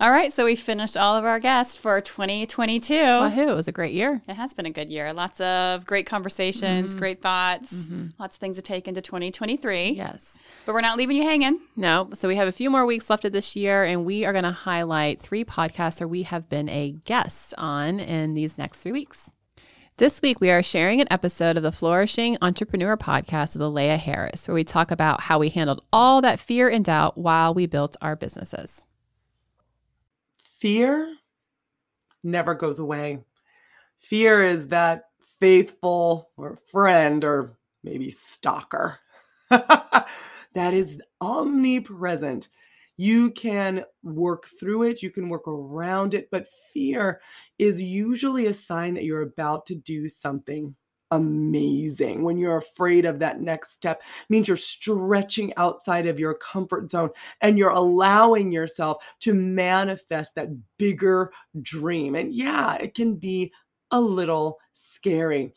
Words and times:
All 0.00 0.12
right, 0.12 0.32
so 0.32 0.44
we 0.44 0.54
finished 0.54 0.96
all 0.96 1.16
of 1.16 1.24
our 1.24 1.40
guests 1.40 1.76
for 1.76 2.00
2022. 2.00 2.94
Wahoo, 2.94 3.48
it 3.48 3.54
was 3.56 3.66
a 3.66 3.72
great 3.72 3.92
year. 3.92 4.22
It 4.28 4.34
has 4.34 4.54
been 4.54 4.64
a 4.64 4.70
good 4.70 4.88
year. 4.88 5.12
Lots 5.12 5.40
of 5.40 5.86
great 5.86 6.06
conversations, 6.06 6.90
mm-hmm. 6.90 6.98
great 7.00 7.20
thoughts, 7.20 7.72
mm-hmm. 7.72 8.06
lots 8.16 8.36
of 8.36 8.40
things 8.40 8.54
to 8.54 8.62
take 8.62 8.86
into 8.86 9.02
2023. 9.02 9.90
Yes. 9.90 10.38
But 10.64 10.74
we're 10.74 10.82
not 10.82 10.98
leaving 10.98 11.16
you 11.16 11.24
hanging. 11.24 11.58
No. 11.74 12.10
So 12.14 12.28
we 12.28 12.36
have 12.36 12.46
a 12.46 12.52
few 12.52 12.70
more 12.70 12.86
weeks 12.86 13.10
left 13.10 13.24
of 13.24 13.32
this 13.32 13.56
year, 13.56 13.82
and 13.82 14.04
we 14.04 14.24
are 14.24 14.30
going 14.30 14.44
to 14.44 14.52
highlight 14.52 15.18
three 15.18 15.44
podcasts 15.44 15.98
where 15.98 16.06
we 16.06 16.22
have 16.22 16.48
been 16.48 16.68
a 16.68 16.92
guest 17.04 17.52
on 17.58 17.98
in 17.98 18.34
these 18.34 18.56
next 18.56 18.84
three 18.84 18.92
weeks. 18.92 19.34
This 19.96 20.22
week, 20.22 20.40
we 20.40 20.52
are 20.52 20.62
sharing 20.62 21.00
an 21.00 21.08
episode 21.10 21.56
of 21.56 21.64
the 21.64 21.72
Flourishing 21.72 22.36
Entrepreneur 22.40 22.96
podcast 22.96 23.56
with 23.56 23.62
Alea 23.62 23.96
Harris, 23.96 24.46
where 24.46 24.54
we 24.54 24.62
talk 24.62 24.92
about 24.92 25.22
how 25.22 25.40
we 25.40 25.48
handled 25.48 25.82
all 25.92 26.20
that 26.20 26.38
fear 26.38 26.68
and 26.68 26.84
doubt 26.84 27.18
while 27.18 27.52
we 27.52 27.66
built 27.66 27.96
our 28.00 28.14
businesses 28.14 28.84
fear 30.58 31.14
never 32.24 32.54
goes 32.54 32.78
away. 32.78 33.20
Fear 33.98 34.44
is 34.44 34.68
that 34.68 35.04
faithful 35.40 36.30
or 36.36 36.56
friend 36.66 37.24
or 37.24 37.56
maybe 37.84 38.10
stalker 38.10 38.98
that 39.50 40.74
is 40.74 41.00
omnipresent. 41.20 42.48
You 42.96 43.30
can 43.30 43.84
work 44.02 44.46
through 44.46 44.84
it, 44.84 45.02
you 45.02 45.10
can 45.10 45.28
work 45.28 45.46
around 45.46 46.14
it, 46.14 46.28
but 46.32 46.48
fear 46.72 47.20
is 47.58 47.80
usually 47.80 48.46
a 48.46 48.54
sign 48.54 48.94
that 48.94 49.04
you're 49.04 49.22
about 49.22 49.66
to 49.66 49.76
do 49.76 50.08
something 50.08 50.74
amazing. 51.10 52.22
When 52.22 52.36
you're 52.36 52.56
afraid 52.56 53.04
of 53.04 53.18
that 53.18 53.40
next 53.40 53.72
step 53.74 54.02
means 54.28 54.48
you're 54.48 54.56
stretching 54.56 55.52
outside 55.56 56.06
of 56.06 56.18
your 56.18 56.34
comfort 56.34 56.90
zone 56.90 57.10
and 57.40 57.58
you're 57.58 57.70
allowing 57.70 58.52
yourself 58.52 59.04
to 59.20 59.34
manifest 59.34 60.34
that 60.34 60.48
bigger 60.78 61.32
dream. 61.62 62.14
And 62.14 62.32
yeah 62.34 62.74
it 62.76 62.94
can 62.94 63.16
be 63.16 63.52
a 63.90 64.00
little 64.00 64.58
scary. 64.74 65.54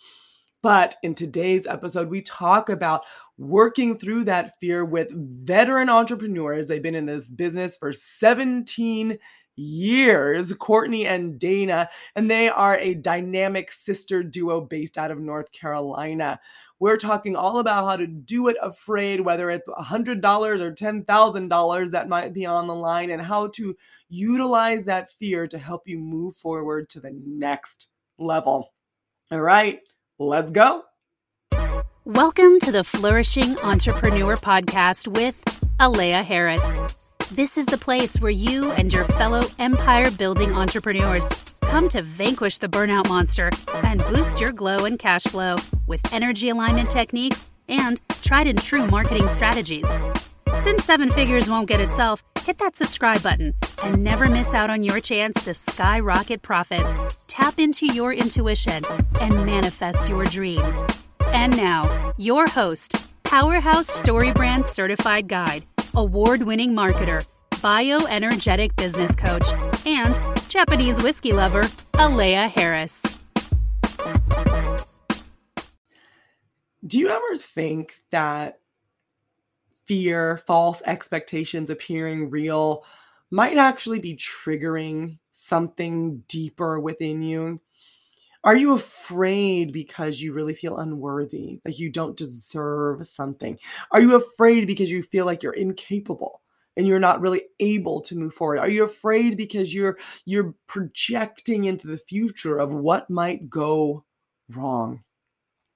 But 0.64 0.96
in 1.04 1.16
today's 1.16 1.68
episode 1.68 2.10
we 2.10 2.22
talk 2.22 2.70
about 2.70 3.04
working 3.38 3.98
through 3.98 4.26
that 4.26 4.54
fear 4.60 4.86
with 4.86 5.10
veteran 5.12 5.90
entrepreneurs. 5.90 6.68
They've 6.68 6.82
been 6.82 6.96
in 6.96 7.08
this 7.08 7.32
business 7.32 7.76
for 7.76 7.92
17 7.92 9.18
years, 9.56 10.54
Courtney 10.54 11.06
and 11.06 11.40
Dana, 11.40 11.90
and 12.16 12.30
they 12.30 12.50
are 12.50 12.78
a 12.78 12.94
dynamic 12.94 13.72
sister 13.72 14.24
duo 14.24 14.62
based 14.62 14.98
out 14.98 15.12
of 15.12 15.20
North 15.20 15.52
Carolina. 15.52 16.40
We're 16.80 16.98
talking 16.98 17.36
all 17.36 17.60
about 17.60 17.86
how 17.86 17.96
to 17.98 18.08
do 18.08 18.48
it 18.48 18.58
afraid, 18.62 19.22
whether 19.22 19.50
it's 19.52 19.70
$100 19.70 20.60
or 20.60 20.72
$10,000 20.72 21.92
that 21.92 22.10
might 22.10 22.34
be 22.34 22.46
on 22.46 22.68
the 22.68 22.76
line, 22.76 23.12
and 23.12 23.22
how 23.22 23.48
to 23.48 23.76
utilize 24.10 24.86
that 24.86 25.12
fear 25.12 25.48
to 25.48 25.58
help 25.58 25.88
you 25.88 26.00
move 26.00 26.36
forward 26.36 26.90
to 26.90 27.00
the 27.00 27.12
next 27.26 27.90
level. 28.18 28.74
All 29.32 29.42
right, 29.42 29.80
let's 30.18 30.52
go. 30.52 30.84
Welcome 32.04 32.60
to 32.62 32.72
the 32.72 32.84
Flourishing 32.84 33.60
Entrepreneur 33.60 34.36
Podcast 34.36 35.08
with 35.08 35.40
Alea 35.80 36.24
Harris. 36.24 36.62
This 37.32 37.58
is 37.58 37.66
the 37.66 37.78
place 37.78 38.20
where 38.20 38.30
you 38.30 38.72
and 38.72 38.92
your 38.92 39.06
fellow 39.06 39.44
empire 39.58 40.12
building 40.12 40.52
entrepreneurs 40.52 41.24
come 41.62 41.88
to 41.88 42.02
vanquish 42.02 42.58
the 42.58 42.68
burnout 42.68 43.08
monster 43.08 43.50
and 43.86 44.04
boost 44.14 44.42
your 44.42 44.52
glow 44.52 44.84
and 44.84 45.00
cash 45.00 45.24
flow 45.24 45.56
with 45.88 46.02
energy 46.12 46.50
alignment 46.50 46.92
techniques 46.92 47.50
and 47.70 48.02
tried 48.22 48.48
and 48.48 48.62
true 48.62 48.86
marketing 48.88 49.30
strategies. 49.30 49.86
Since 50.64 50.84
seven 50.84 51.10
figures 51.10 51.50
won't 51.50 51.70
get 51.70 51.80
itself, 51.80 52.22
hit 52.42 52.58
that 52.58 52.76
subscribe 52.76 53.24
button 53.24 53.54
and 53.82 54.04
never 54.04 54.26
miss 54.30 54.54
out 54.54 54.70
on 54.70 54.84
your 54.84 55.00
chance 55.00 55.42
to 55.46 55.54
skyrocket 55.54 56.42
profits, 56.42 57.16
tap 57.28 57.60
into 57.60 57.86
your 57.86 58.12
intuition, 58.12 58.84
and 59.22 59.46
manifest 59.46 60.10
your 60.10 60.26
dreams. 60.26 60.76
And 61.28 61.56
now, 61.56 62.14
your 62.18 62.46
host, 62.48 62.94
Powerhouse 63.24 63.88
Story 63.88 64.34
Brand 64.34 64.66
Certified 64.66 65.30
Guide 65.30 65.64
award 65.96 66.44
winning 66.44 66.74
marketer, 66.74 67.26
bioenergetic 67.52 68.76
business 68.76 69.16
coach, 69.16 69.44
and 69.86 70.20
Japanese 70.50 71.02
whiskey 71.04 71.34
lover, 71.34 71.64
Alea 71.98 72.48
Harris. 72.48 73.02
Do 76.86 76.98
you 76.98 77.10
ever 77.10 77.38
think 77.38 77.94
that 78.10 78.60
fear, 79.86 80.38
false 80.48 80.82
expectations 80.86 81.70
appearing 81.70 82.30
real 82.30 82.84
might 83.30 83.58
actually 83.58 84.00
be 84.00 84.16
triggering 84.16 85.20
something 85.32 86.24
deeper 86.28 86.80
within 86.80 87.22
you? 87.22 87.62
Are 88.44 88.56
you 88.56 88.74
afraid 88.74 89.72
because 89.72 90.22
you 90.22 90.34
really 90.34 90.54
feel 90.56 90.78
unworthy, 90.78 91.60
that 91.64 91.78
you 91.78 91.90
don't 91.90 92.18
deserve 92.18 93.06
something? 93.06 93.60
Are 93.92 94.02
you 94.02 94.16
afraid 94.16 94.66
because 94.66 94.90
you 94.90 95.04
feel 95.04 95.26
like 95.26 95.44
you're 95.44 95.54
incapable? 95.54 96.42
and 96.78 96.88
you're 96.88 97.00
not 97.00 97.20
really 97.20 97.44
able 97.60 98.00
to 98.00 98.16
move 98.16 98.34
forward 98.34 98.58
are 98.58 98.70
you 98.70 98.86
afraid 98.86 99.36
because 99.36 99.74
you're 99.74 99.98
you're 100.26 100.56
projecting 100.68 101.66
into 101.66 101.86
the 101.86 101.98
future 101.98 102.60
of 102.60 102.74
what 102.74 103.10
might 103.10 103.50
go 103.50 104.06
wrong 104.50 105.04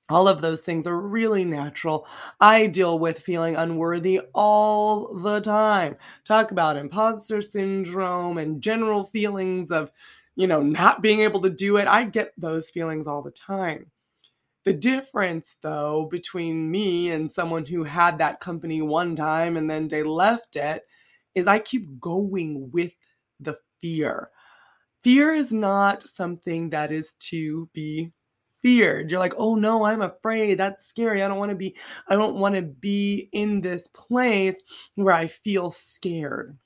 all 0.10 0.28
of 0.28 0.42
those 0.42 0.62
things 0.62 0.86
are 0.86 1.00
really 1.00 1.44
natural. 1.44 2.08
I 2.40 2.68
deal 2.68 3.00
with 3.00 3.20
feeling 3.20 3.56
unworthy 3.56 4.22
all 4.36 5.16
the 5.16 5.42
time. 5.42 5.98
Talk 6.24 6.52
about 6.52 6.78
imposter 6.78 7.42
syndrome 7.42 8.38
and 8.38 8.62
general 8.62 9.04
feelings 9.04 9.72
of 9.72 9.92
you 10.36 10.48
know, 10.48 10.62
not 10.62 11.02
being 11.02 11.22
able 11.22 11.42
to 11.42 11.50
do 11.50 11.78
it. 11.78 11.88
I 11.88 12.04
get 12.04 12.34
those 12.38 12.70
feelings 12.70 13.08
all 13.08 13.22
the 13.22 13.32
time. 13.32 13.92
The 14.66 14.74
difference, 14.74 15.58
though, 15.62 16.08
between 16.10 16.72
me 16.72 17.12
and 17.12 17.30
someone 17.30 17.66
who 17.66 17.84
had 17.84 18.18
that 18.18 18.40
company 18.40 18.82
one 18.82 19.16
time 19.16 19.58
and 19.58 19.70
then 19.70 19.88
they 19.88 20.04
left 20.04 20.56
it 20.56 20.84
is 21.36 21.48
I 21.48 21.60
keep 21.60 22.00
going 22.00 22.72
with 22.72 22.94
the 23.40 23.58
fear. 23.80 24.30
Fear 25.04 25.36
is 25.36 25.52
not 25.52 26.02
something 26.02 26.72
that 26.72 26.92
is 26.92 27.14
to 27.20 27.70
be 27.74 28.12
feared. 28.64 29.12
You're 29.12 29.20
like, 29.20 29.36
oh 29.38 29.54
no, 29.54 29.86
I'm 29.86 30.02
afraid. 30.02 30.58
That's 30.58 30.88
scary. 30.88 31.22
I 31.22 31.28
don't 31.28 31.38
want 31.38 31.52
to 31.52 31.56
be, 31.56 31.78
I 32.08 32.16
don't 32.16 32.38
want 32.38 32.56
to 32.56 32.64
be 32.64 33.30
in 33.32 33.62
this 33.62 33.88
place 33.90 34.56
where 34.96 35.14
I 35.14 35.28
feel 35.28 35.70
scared. 35.70 36.58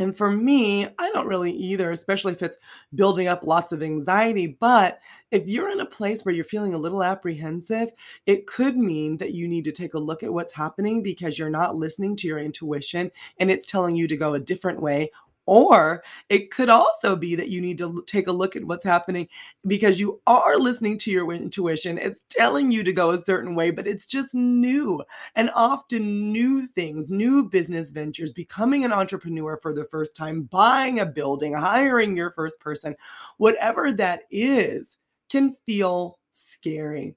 And 0.00 0.16
for 0.16 0.28
me, 0.28 0.88
I 0.98 1.10
don't 1.12 1.28
really 1.28 1.52
either, 1.52 1.90
especially 1.92 2.32
if 2.32 2.42
it's 2.42 2.58
building 2.94 3.28
up 3.28 3.44
lots 3.44 3.72
of 3.72 3.82
anxiety. 3.82 4.46
But 4.48 4.98
if 5.30 5.48
you're 5.48 5.70
in 5.70 5.80
a 5.80 5.86
place 5.86 6.24
where 6.24 6.34
you're 6.34 6.44
feeling 6.44 6.74
a 6.74 6.78
little 6.78 7.02
apprehensive, 7.02 7.90
it 8.26 8.46
could 8.46 8.76
mean 8.76 9.18
that 9.18 9.34
you 9.34 9.46
need 9.46 9.64
to 9.64 9.72
take 9.72 9.94
a 9.94 9.98
look 10.00 10.24
at 10.24 10.32
what's 10.32 10.52
happening 10.52 11.02
because 11.02 11.38
you're 11.38 11.48
not 11.48 11.76
listening 11.76 12.16
to 12.16 12.26
your 12.26 12.38
intuition 12.38 13.12
and 13.38 13.50
it's 13.52 13.68
telling 13.68 13.94
you 13.94 14.08
to 14.08 14.16
go 14.16 14.34
a 14.34 14.40
different 14.40 14.80
way 14.80 15.10
or 15.46 16.02
it 16.28 16.50
could 16.50 16.68
also 16.68 17.16
be 17.16 17.34
that 17.34 17.48
you 17.48 17.60
need 17.60 17.78
to 17.78 18.02
take 18.06 18.28
a 18.28 18.32
look 18.32 18.56
at 18.56 18.64
what's 18.64 18.84
happening 18.84 19.28
because 19.66 20.00
you 20.00 20.20
are 20.26 20.58
listening 20.58 20.98
to 20.98 21.10
your 21.10 21.30
intuition. 21.32 21.98
It's 21.98 22.24
telling 22.30 22.70
you 22.70 22.82
to 22.84 22.92
go 22.92 23.10
a 23.10 23.18
certain 23.18 23.54
way, 23.54 23.70
but 23.70 23.86
it's 23.86 24.06
just 24.06 24.34
new. 24.34 25.02
And 25.34 25.50
often, 25.54 26.32
new 26.32 26.66
things, 26.66 27.10
new 27.10 27.48
business 27.48 27.90
ventures, 27.90 28.32
becoming 28.32 28.84
an 28.84 28.92
entrepreneur 28.92 29.58
for 29.60 29.74
the 29.74 29.84
first 29.84 30.16
time, 30.16 30.42
buying 30.42 31.00
a 31.00 31.06
building, 31.06 31.54
hiring 31.54 32.16
your 32.16 32.30
first 32.32 32.58
person, 32.60 32.96
whatever 33.38 33.92
that 33.92 34.22
is, 34.30 34.96
can 35.30 35.54
feel 35.66 36.18
scary 36.32 37.14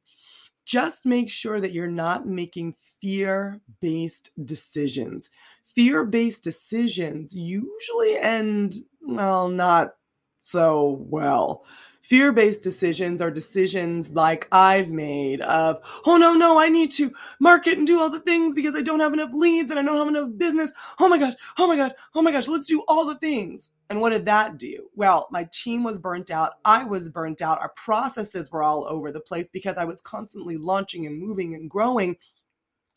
just 0.65 1.05
make 1.05 1.31
sure 1.31 1.61
that 1.61 1.71
you're 1.71 1.87
not 1.87 2.27
making 2.27 2.75
fear 3.01 3.61
based 3.81 4.29
decisions. 4.43 5.29
Fear 5.63 6.05
based 6.05 6.43
decisions 6.43 7.35
usually 7.35 8.17
end, 8.17 8.75
well, 9.01 9.49
not 9.49 9.95
so 10.41 10.97
well. 11.09 11.65
Fear 12.01 12.31
based 12.31 12.63
decisions 12.63 13.21
are 13.21 13.29
decisions 13.29 14.11
like 14.11 14.47
I've 14.49 14.89
made 14.89 15.41
of, 15.41 15.81
oh 16.05 16.15
no, 16.15 16.33
no, 16.33 16.57
I 16.57 16.69
need 16.69 16.89
to 16.91 17.11
market 17.41 17.77
and 17.77 17.85
do 17.85 17.99
all 17.99 18.09
the 18.09 18.21
things 18.21 18.55
because 18.55 18.75
I 18.75 18.81
don't 18.81 19.01
have 19.01 19.11
enough 19.11 19.33
leads 19.33 19.69
and 19.69 19.77
I 19.77 19.83
don't 19.83 19.97
have 19.97 20.07
enough 20.07 20.37
business. 20.37 20.71
Oh 21.01 21.09
my 21.09 21.17
God, 21.17 21.35
oh 21.57 21.67
my 21.67 21.75
God, 21.75 21.93
oh 22.15 22.21
my 22.21 22.31
gosh, 22.31 22.47
let's 22.47 22.67
do 22.67 22.81
all 22.87 23.05
the 23.05 23.15
things. 23.15 23.71
And 23.89 23.99
what 23.99 24.11
did 24.11 24.25
that 24.25 24.57
do? 24.57 24.89
Well, 24.95 25.27
my 25.31 25.49
team 25.51 25.83
was 25.83 25.99
burnt 25.99 26.31
out. 26.31 26.53
I 26.63 26.85
was 26.85 27.09
burnt 27.09 27.41
out. 27.41 27.59
Our 27.59 27.73
processes 27.75 28.51
were 28.51 28.63
all 28.63 28.85
over 28.85 29.11
the 29.11 29.19
place 29.19 29.49
because 29.49 29.77
I 29.77 29.85
was 29.85 29.99
constantly 29.99 30.55
launching 30.55 31.05
and 31.07 31.19
moving 31.19 31.55
and 31.55 31.69
growing. 31.69 32.15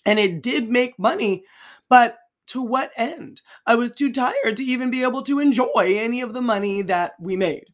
And 0.06 0.18
it 0.18 0.42
did 0.42 0.70
make 0.70 0.98
money, 0.98 1.44
but 1.88 2.18
to 2.48 2.62
what 2.62 2.90
end? 2.96 3.42
I 3.66 3.76
was 3.76 3.92
too 3.92 4.12
tired 4.12 4.56
to 4.56 4.64
even 4.64 4.90
be 4.90 5.02
able 5.02 5.22
to 5.22 5.38
enjoy 5.38 5.96
any 5.98 6.20
of 6.20 6.32
the 6.32 6.42
money 6.42 6.82
that 6.82 7.12
we 7.20 7.36
made. 7.36 7.66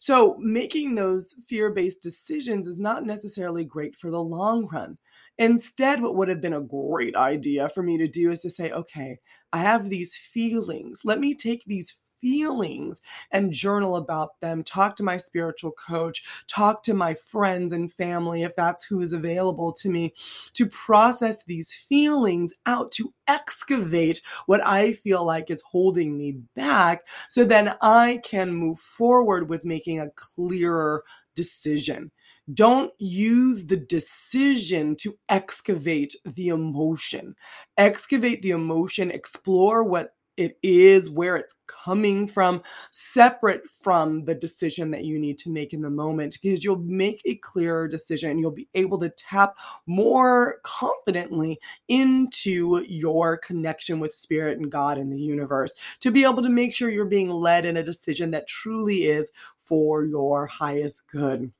So, 0.00 0.36
making 0.38 0.94
those 0.94 1.34
fear 1.46 1.70
based 1.70 2.02
decisions 2.02 2.66
is 2.66 2.78
not 2.78 3.04
necessarily 3.04 3.64
great 3.64 3.96
for 3.96 4.10
the 4.10 4.22
long 4.22 4.68
run. 4.72 4.98
Instead, 5.38 6.02
what 6.02 6.14
would 6.16 6.28
have 6.28 6.40
been 6.40 6.52
a 6.52 6.60
great 6.60 7.14
idea 7.16 7.68
for 7.68 7.82
me 7.82 7.98
to 7.98 8.08
do 8.08 8.30
is 8.30 8.42
to 8.42 8.50
say, 8.50 8.70
okay, 8.70 9.18
I 9.52 9.58
have 9.58 9.90
these 9.90 10.16
feelings. 10.16 11.02
Let 11.04 11.20
me 11.20 11.34
take 11.34 11.64
these 11.64 11.90
feelings 12.20 13.00
and 13.30 13.52
journal 13.52 13.96
about 13.96 14.40
them. 14.40 14.62
Talk 14.62 14.96
to 14.96 15.02
my 15.02 15.16
spiritual 15.16 15.72
coach, 15.72 16.24
talk 16.46 16.82
to 16.84 16.94
my 16.94 17.14
friends 17.14 17.72
and 17.72 17.92
family 17.92 18.42
if 18.42 18.54
that's 18.56 18.84
who 18.84 19.00
is 19.00 19.12
available 19.12 19.72
to 19.74 19.88
me 19.88 20.14
to 20.54 20.66
process 20.66 21.44
these 21.44 21.72
feelings 21.72 22.54
out, 22.66 22.92
to 22.92 23.12
excavate 23.26 24.22
what 24.46 24.66
I 24.66 24.92
feel 24.92 25.24
like 25.24 25.50
is 25.50 25.62
holding 25.62 26.16
me 26.16 26.32
back 26.54 27.06
so 27.28 27.44
then 27.44 27.74
I 27.80 28.20
can 28.24 28.52
move 28.52 28.78
forward 28.78 29.48
with 29.48 29.64
making 29.64 30.00
a 30.00 30.10
clearer 30.10 31.04
decision. 31.34 32.10
Don't 32.52 32.92
use 32.98 33.66
the 33.66 33.76
decision 33.76 34.96
to 34.96 35.18
excavate 35.28 36.14
the 36.24 36.48
emotion. 36.48 37.34
Excavate 37.76 38.40
the 38.40 38.50
emotion, 38.52 39.10
explore 39.10 39.84
what 39.84 40.14
it 40.38 40.56
is, 40.62 41.10
where 41.10 41.36
it's 41.36 41.54
coming 41.66 42.26
from, 42.26 42.62
separate 42.90 43.62
from 43.80 44.24
the 44.24 44.34
decision 44.34 44.90
that 44.92 45.04
you 45.04 45.18
need 45.18 45.36
to 45.38 45.50
make 45.50 45.72
in 45.72 45.82
the 45.82 45.90
moment, 45.90 46.38
because 46.40 46.62
you'll 46.62 46.78
make 46.78 47.20
a 47.24 47.34
clearer 47.36 47.88
decision. 47.88 48.38
You'll 48.38 48.50
be 48.52 48.68
able 48.74 48.98
to 48.98 49.10
tap 49.10 49.56
more 49.86 50.60
confidently 50.62 51.58
into 51.88 52.84
your 52.88 53.36
connection 53.36 54.00
with 54.00 54.14
spirit 54.14 54.58
and 54.58 54.70
God 54.70 54.96
and 54.98 55.12
the 55.12 55.20
universe 55.20 55.74
to 56.00 56.10
be 56.10 56.24
able 56.24 56.42
to 56.42 56.48
make 56.48 56.74
sure 56.74 56.90
you're 56.90 57.04
being 57.04 57.30
led 57.30 57.64
in 57.64 57.76
a 57.76 57.82
decision 57.82 58.30
that 58.30 58.46
truly 58.46 59.04
is 59.04 59.32
for 59.58 60.04
your 60.04 60.46
highest 60.46 61.06
good. 61.08 61.50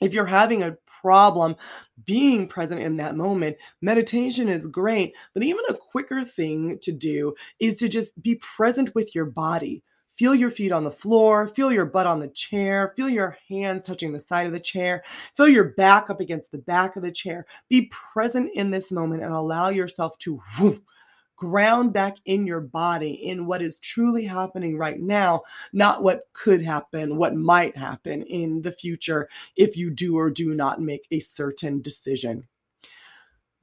If 0.00 0.12
you're 0.12 0.26
having 0.26 0.64
a 0.64 0.76
problem 1.02 1.56
being 2.04 2.48
present 2.48 2.80
in 2.80 2.96
that 2.96 3.16
moment. 3.16 3.56
Meditation 3.80 4.48
is 4.48 4.66
great, 4.66 5.14
but 5.34 5.42
even 5.42 5.64
a 5.68 5.74
quicker 5.74 6.24
thing 6.24 6.78
to 6.80 6.92
do 6.92 7.34
is 7.60 7.76
to 7.76 7.88
just 7.88 8.20
be 8.22 8.36
present 8.36 8.94
with 8.94 9.14
your 9.14 9.26
body. 9.26 9.82
Feel 10.08 10.34
your 10.34 10.50
feet 10.50 10.72
on 10.72 10.84
the 10.84 10.90
floor, 10.90 11.48
feel 11.48 11.72
your 11.72 11.86
butt 11.86 12.06
on 12.06 12.20
the 12.20 12.28
chair, 12.28 12.92
feel 12.94 13.08
your 13.08 13.38
hands 13.48 13.84
touching 13.84 14.12
the 14.12 14.18
side 14.18 14.46
of 14.46 14.52
the 14.52 14.60
chair, 14.60 15.02
feel 15.34 15.48
your 15.48 15.72
back 15.72 16.10
up 16.10 16.20
against 16.20 16.52
the 16.52 16.58
back 16.58 16.96
of 16.96 17.02
the 17.02 17.10
chair. 17.10 17.46
Be 17.70 17.90
present 18.12 18.50
in 18.54 18.70
this 18.70 18.92
moment 18.92 19.22
and 19.22 19.32
allow 19.32 19.70
yourself 19.70 20.18
to 20.18 20.38
whoosh, 20.60 20.78
ground 21.42 21.92
back 21.92 22.18
in 22.24 22.46
your 22.46 22.60
body 22.60 23.10
in 23.10 23.46
what 23.46 23.60
is 23.60 23.78
truly 23.78 24.24
happening 24.24 24.78
right 24.78 25.00
now, 25.00 25.42
not 25.72 26.00
what 26.00 26.28
could 26.34 26.62
happen, 26.62 27.16
what 27.16 27.34
might 27.34 27.76
happen 27.76 28.22
in 28.22 28.62
the 28.62 28.70
future 28.70 29.28
if 29.56 29.76
you 29.76 29.90
do 29.90 30.16
or 30.16 30.30
do 30.30 30.54
not 30.54 30.80
make 30.80 31.04
a 31.10 31.18
certain 31.18 31.82
decision. 31.82 32.46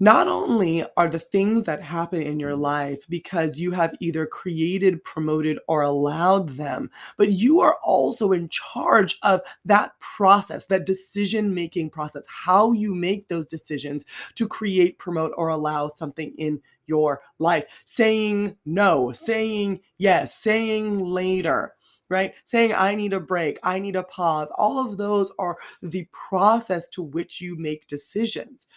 Not 0.02 0.28
only 0.28 0.86
are 0.98 1.08
the 1.08 1.20
things 1.20 1.66
that 1.66 1.82
happen 1.82 2.22
in 2.22 2.38
your 2.38 2.56
life 2.56 3.06
because 3.08 3.60
you 3.60 3.72
have 3.72 3.96
either 4.02 4.26
created, 4.26 5.02
promoted, 5.06 5.58
or 5.70 5.82
allowed 5.82 6.50
them, 6.50 6.90
but 7.18 7.32
you 7.32 7.62
are 7.62 7.78
also 7.84 8.34
in 8.34 8.50
charge 8.50 9.18
of 9.24 9.40
that 9.64 9.98
process, 10.00 10.66
that 10.66 10.86
decision 10.86 11.54
making 11.54 11.92
process, 11.92 12.26
how 12.28 12.74
you 12.74 12.94
make 12.94 13.30
those 13.30 13.48
decisions 13.48 14.04
to 14.36 14.50
create, 14.50 15.00
promote, 15.00 15.34
or 15.38 15.48
allow 15.48 15.88
something 15.88 16.34
in 16.38 16.62
your 16.90 17.22
life. 17.38 17.64
Saying 17.86 18.58
no, 18.66 19.14
saying 19.14 19.80
yes, 19.98 20.36
saying 20.36 21.00
later, 21.00 21.76
right? 22.10 22.34
Saying, 22.44 22.74
I 22.74 22.96
need 22.96 23.14
a 23.14 23.20
break, 23.20 23.60
I 23.64 23.80
need 23.80 23.96
a 23.96 24.04
pause. 24.04 24.50
All 24.56 24.86
of 24.86 24.98
those 24.98 25.32
are 25.40 25.58
the 25.82 26.08
process 26.12 26.90
to 26.90 27.04
which 27.04 27.40
you 27.40 27.56
make 27.56 27.88
decisions. 27.88 28.68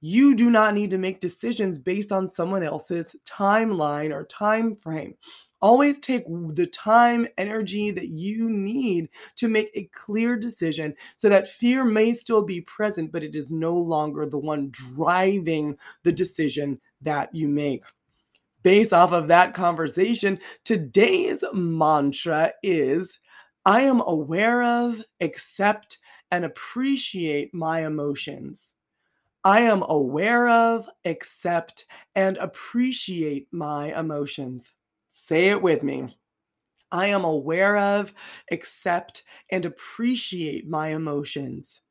You 0.00 0.34
do 0.34 0.50
not 0.50 0.74
need 0.74 0.90
to 0.90 0.98
make 0.98 1.20
decisions 1.20 1.78
based 1.78 2.12
on 2.12 2.28
someone 2.28 2.62
else's 2.62 3.16
timeline 3.26 4.12
or 4.12 4.26
time 4.26 4.76
frame. 4.76 5.14
Always 5.62 5.98
take 5.98 6.24
the 6.26 6.66
time, 6.66 7.26
energy 7.38 7.90
that 7.90 8.08
you 8.08 8.50
need 8.50 9.08
to 9.36 9.48
make 9.48 9.70
a 9.74 9.88
clear 9.94 10.36
decision 10.36 10.94
so 11.16 11.30
that 11.30 11.48
fear 11.48 11.84
may 11.84 12.12
still 12.12 12.44
be 12.44 12.60
present, 12.60 13.12
but 13.12 13.22
it 13.22 13.34
is 13.34 13.50
no 13.50 13.74
longer 13.74 14.26
the 14.26 14.36
one 14.36 14.68
driving 14.70 15.78
the 16.02 16.12
decision 16.12 16.80
that 17.04 17.34
you 17.34 17.48
make. 17.48 17.84
Based 18.62 18.92
off 18.92 19.12
of 19.12 19.28
that 19.28 19.54
conversation, 19.54 20.38
today's 20.64 21.44
mantra 21.52 22.52
is 22.62 23.20
I 23.66 23.82
am 23.82 24.02
aware 24.06 24.62
of, 24.62 25.02
accept, 25.20 25.98
and 26.30 26.44
appreciate 26.44 27.54
my 27.54 27.86
emotions. 27.86 28.74
I 29.44 29.60
am 29.60 29.82
aware 29.86 30.48
of, 30.48 30.88
accept, 31.04 31.84
and 32.14 32.38
appreciate 32.38 33.48
my 33.52 33.98
emotions. 33.98 34.72
Say 35.12 35.48
it 35.48 35.60
with 35.60 35.82
me. 35.82 36.16
I 36.90 37.06
am 37.06 37.24
aware 37.24 37.76
of, 37.76 38.14
accept, 38.50 39.24
and 39.50 39.66
appreciate 39.66 40.66
my 40.66 40.88
emotions. 40.88 41.82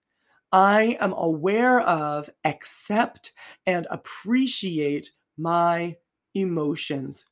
I 0.54 0.98
am 1.02 1.14
aware 1.14 1.82
of, 1.82 2.30
accept, 2.46 3.34
and 3.66 3.88
appreciate 3.90 5.12
my 5.38 5.98
emotions. 6.36 7.26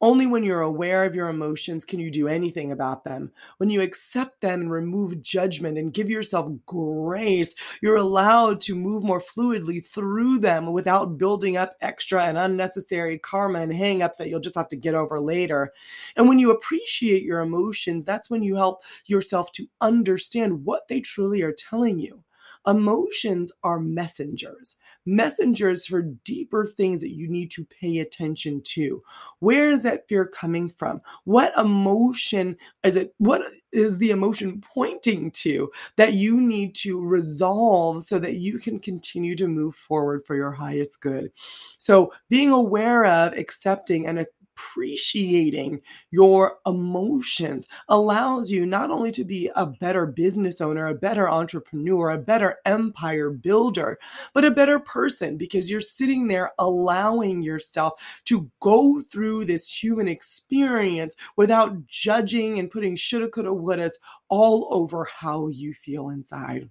Only 0.00 0.26
when 0.26 0.44
you're 0.44 0.62
aware 0.62 1.04
of 1.04 1.14
your 1.14 1.28
emotions 1.28 1.84
can 1.84 2.00
you 2.00 2.10
do 2.10 2.28
anything 2.28 2.72
about 2.72 3.04
them. 3.04 3.32
When 3.58 3.70
you 3.70 3.80
accept 3.82 4.40
them 4.42 4.62
and 4.62 4.70
remove 4.72 5.22
judgment 5.22 5.78
and 5.78 5.94
give 5.94 6.10
yourself 6.10 6.50
grace, 6.66 7.54
you're 7.82 7.96
allowed 7.96 8.60
to 8.62 8.74
move 8.76 9.04
more 9.04 9.20
fluidly 9.20 9.84
through 9.86 10.40
them 10.40 10.72
without 10.72 11.18
building 11.18 11.56
up 11.56 11.76
extra 11.80 12.24
and 12.24 12.38
unnecessary 12.38 13.18
karma 13.18 13.60
and 13.60 13.72
hangups 13.72 14.16
that 14.18 14.28
you'll 14.28 14.40
just 14.40 14.56
have 14.56 14.68
to 14.68 14.76
get 14.76 14.94
over 14.94 15.20
later. 15.20 15.72
And 16.16 16.28
when 16.28 16.38
you 16.40 16.50
appreciate 16.50 17.22
your 17.22 17.40
emotions, 17.40 18.04
that's 18.04 18.30
when 18.30 18.42
you 18.42 18.56
help 18.56 18.82
yourself 19.06 19.52
to 19.52 19.68
understand 19.80 20.64
what 20.64 20.88
they 20.88 21.00
truly 21.00 21.42
are 21.42 21.52
telling 21.54 21.98
you. 22.00 22.24
Emotions 22.66 23.50
are 23.64 23.80
messengers, 23.80 24.76
messengers 25.04 25.86
for 25.86 26.02
deeper 26.02 26.64
things 26.66 27.00
that 27.00 27.10
you 27.10 27.28
need 27.28 27.50
to 27.50 27.64
pay 27.64 27.98
attention 27.98 28.60
to. 28.62 29.02
Where 29.40 29.70
is 29.70 29.82
that 29.82 30.06
fear 30.08 30.26
coming 30.26 30.70
from? 30.70 31.00
What 31.24 31.56
emotion 31.58 32.56
is 32.84 32.96
it? 32.96 33.14
What 33.18 33.42
is 33.72 33.98
the 33.98 34.10
emotion 34.10 34.60
pointing 34.60 35.30
to 35.30 35.70
that 35.96 36.12
you 36.12 36.40
need 36.40 36.74
to 36.76 37.04
resolve 37.04 38.04
so 38.04 38.18
that 38.18 38.34
you 38.34 38.58
can 38.58 38.78
continue 38.78 39.34
to 39.36 39.48
move 39.48 39.74
forward 39.74 40.24
for 40.24 40.36
your 40.36 40.52
highest 40.52 41.00
good? 41.00 41.32
So, 41.78 42.12
being 42.28 42.50
aware 42.50 43.06
of, 43.06 43.32
accepting, 43.32 44.06
and 44.06 44.24
appreciating 44.54 45.80
your 46.10 46.58
emotions 46.66 47.66
allows 47.88 48.50
you 48.50 48.66
not 48.66 48.90
only 48.90 49.10
to 49.12 49.24
be 49.24 49.50
a 49.54 49.66
better 49.66 50.06
business 50.06 50.60
owner, 50.60 50.86
a 50.86 50.94
better 50.94 51.28
entrepreneur, 51.28 52.10
a 52.10 52.18
better 52.18 52.56
empire 52.64 53.30
builder, 53.30 53.98
but 54.32 54.44
a 54.44 54.50
better 54.50 54.78
person 54.78 55.36
because 55.36 55.70
you're 55.70 55.80
sitting 55.80 56.28
there 56.28 56.52
allowing 56.58 57.42
yourself 57.42 58.22
to 58.24 58.50
go 58.60 59.02
through 59.10 59.44
this 59.44 59.82
human 59.82 60.08
experience 60.08 61.14
without 61.36 61.86
judging 61.86 62.58
and 62.58 62.70
putting 62.70 62.96
shoulda, 62.96 63.28
coulda, 63.28 63.50
wouldas 63.50 63.92
all 64.28 64.68
over 64.70 65.04
how 65.04 65.48
you 65.48 65.72
feel 65.74 66.08
inside. 66.10 66.68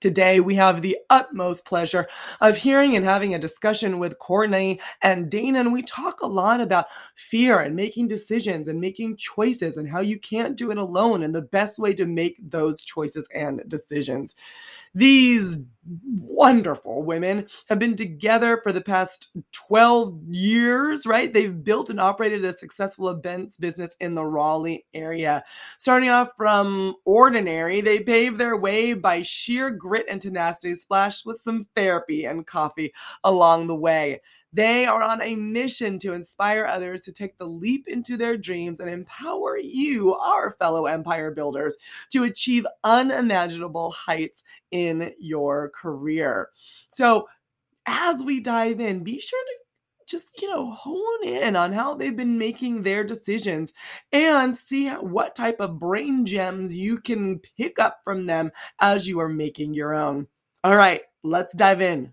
Today, 0.00 0.40
we 0.40 0.54
have 0.54 0.80
the 0.80 0.96
utmost 1.10 1.66
pleasure 1.66 2.08
of 2.40 2.56
hearing 2.56 2.96
and 2.96 3.04
having 3.04 3.34
a 3.34 3.38
discussion 3.38 3.98
with 3.98 4.18
Courtney 4.18 4.80
and 5.02 5.30
Dana. 5.30 5.60
And 5.60 5.72
we 5.72 5.82
talk 5.82 6.22
a 6.22 6.26
lot 6.26 6.62
about 6.62 6.86
fear 7.16 7.60
and 7.60 7.76
making 7.76 8.08
decisions 8.08 8.66
and 8.66 8.80
making 8.80 9.16
choices 9.16 9.76
and 9.76 9.86
how 9.88 10.00
you 10.00 10.18
can't 10.18 10.56
do 10.56 10.70
it 10.70 10.78
alone 10.78 11.22
and 11.22 11.34
the 11.34 11.42
best 11.42 11.78
way 11.78 11.92
to 11.94 12.06
make 12.06 12.36
those 12.42 12.80
choices 12.80 13.28
and 13.34 13.62
decisions. 13.68 14.34
These 14.94 15.58
wonderful 16.18 17.02
women 17.02 17.46
have 17.68 17.78
been 17.78 17.96
together 17.96 18.60
for 18.62 18.72
the 18.72 18.80
past 18.80 19.30
12 19.68 20.20
years, 20.30 21.06
right? 21.06 21.32
They've 21.32 21.64
built 21.64 21.90
and 21.90 22.00
operated 22.00 22.44
a 22.44 22.52
successful 22.52 23.08
events 23.08 23.56
business 23.56 23.94
in 24.00 24.14
the 24.14 24.24
Raleigh 24.24 24.86
area. 24.94 25.44
Starting 25.78 26.08
off 26.08 26.30
from 26.36 26.94
ordinary, 27.04 27.80
they 27.80 28.00
paved 28.00 28.38
their 28.38 28.56
way 28.56 28.94
by 28.94 29.22
sheer 29.22 29.70
grit 29.70 30.06
and 30.08 30.20
tenacity, 30.20 30.74
splashed 30.74 31.26
with 31.26 31.38
some 31.38 31.66
therapy 31.74 32.24
and 32.24 32.46
coffee 32.46 32.92
along 33.24 33.66
the 33.66 33.76
way. 33.76 34.20
They 34.52 34.84
are 34.84 35.02
on 35.02 35.22
a 35.22 35.36
mission 35.36 35.98
to 36.00 36.12
inspire 36.12 36.66
others 36.66 37.02
to 37.02 37.12
take 37.12 37.38
the 37.38 37.46
leap 37.46 37.86
into 37.86 38.16
their 38.16 38.36
dreams 38.36 38.80
and 38.80 38.90
empower 38.90 39.58
you, 39.58 40.14
our 40.14 40.52
fellow 40.52 40.86
empire 40.86 41.30
builders, 41.30 41.76
to 42.10 42.24
achieve 42.24 42.66
unimaginable 42.82 43.92
heights 43.92 44.42
in 44.70 45.12
your 45.18 45.70
career. 45.70 46.50
So, 46.88 47.28
as 47.86 48.22
we 48.22 48.40
dive 48.40 48.80
in, 48.80 49.04
be 49.04 49.20
sure 49.20 49.42
to 49.44 49.54
just 50.10 50.42
you 50.42 50.50
know 50.50 50.68
hone 50.70 51.24
in 51.24 51.54
on 51.54 51.72
how 51.72 51.94
they've 51.94 52.16
been 52.16 52.36
making 52.36 52.82
their 52.82 53.04
decisions 53.04 53.72
and 54.12 54.56
see 54.56 54.88
what 54.88 55.36
type 55.36 55.60
of 55.60 55.78
brain 55.78 56.26
gems 56.26 56.74
you 56.74 56.98
can 56.98 57.38
pick 57.56 57.78
up 57.78 58.00
from 58.02 58.26
them 58.26 58.50
as 58.80 59.06
you 59.06 59.20
are 59.20 59.28
making 59.28 59.72
your 59.72 59.94
own 59.94 60.26
all 60.64 60.74
right 60.74 61.02
let's 61.22 61.54
dive 61.54 61.80
in 61.80 62.12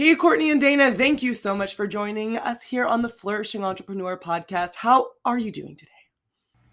Hey, 0.00 0.14
Courtney 0.14 0.50
and 0.50 0.58
Dana, 0.58 0.90
thank 0.90 1.22
you 1.22 1.34
so 1.34 1.54
much 1.54 1.74
for 1.74 1.86
joining 1.86 2.38
us 2.38 2.62
here 2.62 2.86
on 2.86 3.02
the 3.02 3.08
Flourishing 3.10 3.62
Entrepreneur 3.62 4.16
podcast. 4.16 4.74
How 4.74 5.08
are 5.26 5.38
you 5.38 5.52
doing 5.52 5.76
today? 5.76 5.90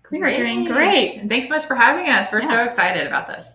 We 0.10 0.22
are 0.22 0.34
doing 0.34 0.64
great. 0.64 1.28
Thanks 1.28 1.50
so 1.50 1.56
much 1.56 1.66
for 1.66 1.76
having 1.76 2.08
us. 2.08 2.32
We're 2.32 2.42
yeah. 2.44 2.52
so 2.52 2.64
excited 2.64 3.06
about 3.06 3.28
this. 3.28 3.46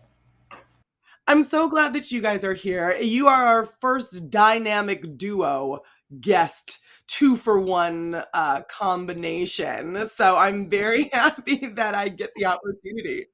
I'm 1.26 1.42
so 1.42 1.70
glad 1.70 1.94
that 1.94 2.12
you 2.12 2.20
guys 2.20 2.44
are 2.44 2.52
here. 2.52 2.98
You 3.00 3.28
are 3.28 3.46
our 3.46 3.64
first 3.64 4.28
dynamic 4.28 5.16
duo 5.16 5.80
guest 6.20 6.80
two 7.06 7.34
for 7.34 7.58
one 7.58 8.22
uh, 8.34 8.64
combination. 8.68 10.06
So 10.06 10.36
I'm 10.36 10.68
very 10.68 11.04
happy 11.14 11.68
that 11.68 11.94
I 11.94 12.10
get 12.10 12.28
the 12.36 12.44
opportunity. 12.44 13.28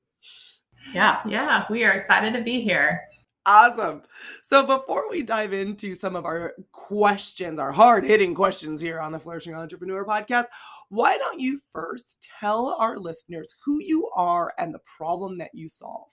Yeah, 0.94 1.18
yeah, 1.26 1.64
we 1.68 1.82
are 1.82 1.90
excited 1.90 2.32
to 2.34 2.42
be 2.42 2.60
here. 2.60 3.07
Awesome. 3.48 4.02
So 4.42 4.66
before 4.66 5.08
we 5.08 5.22
dive 5.22 5.54
into 5.54 5.94
some 5.94 6.16
of 6.16 6.26
our 6.26 6.52
questions, 6.72 7.58
our 7.58 7.72
hard 7.72 8.04
hitting 8.04 8.34
questions 8.34 8.78
here 8.78 9.00
on 9.00 9.10
the 9.10 9.18
Flourishing 9.18 9.54
Entrepreneur 9.54 10.04
podcast, 10.04 10.48
why 10.90 11.16
don't 11.16 11.40
you 11.40 11.58
first 11.72 12.28
tell 12.38 12.76
our 12.78 12.98
listeners 12.98 13.54
who 13.64 13.80
you 13.80 14.10
are 14.14 14.52
and 14.58 14.74
the 14.74 14.80
problem 14.98 15.38
that 15.38 15.54
you 15.54 15.66
solve? 15.66 16.08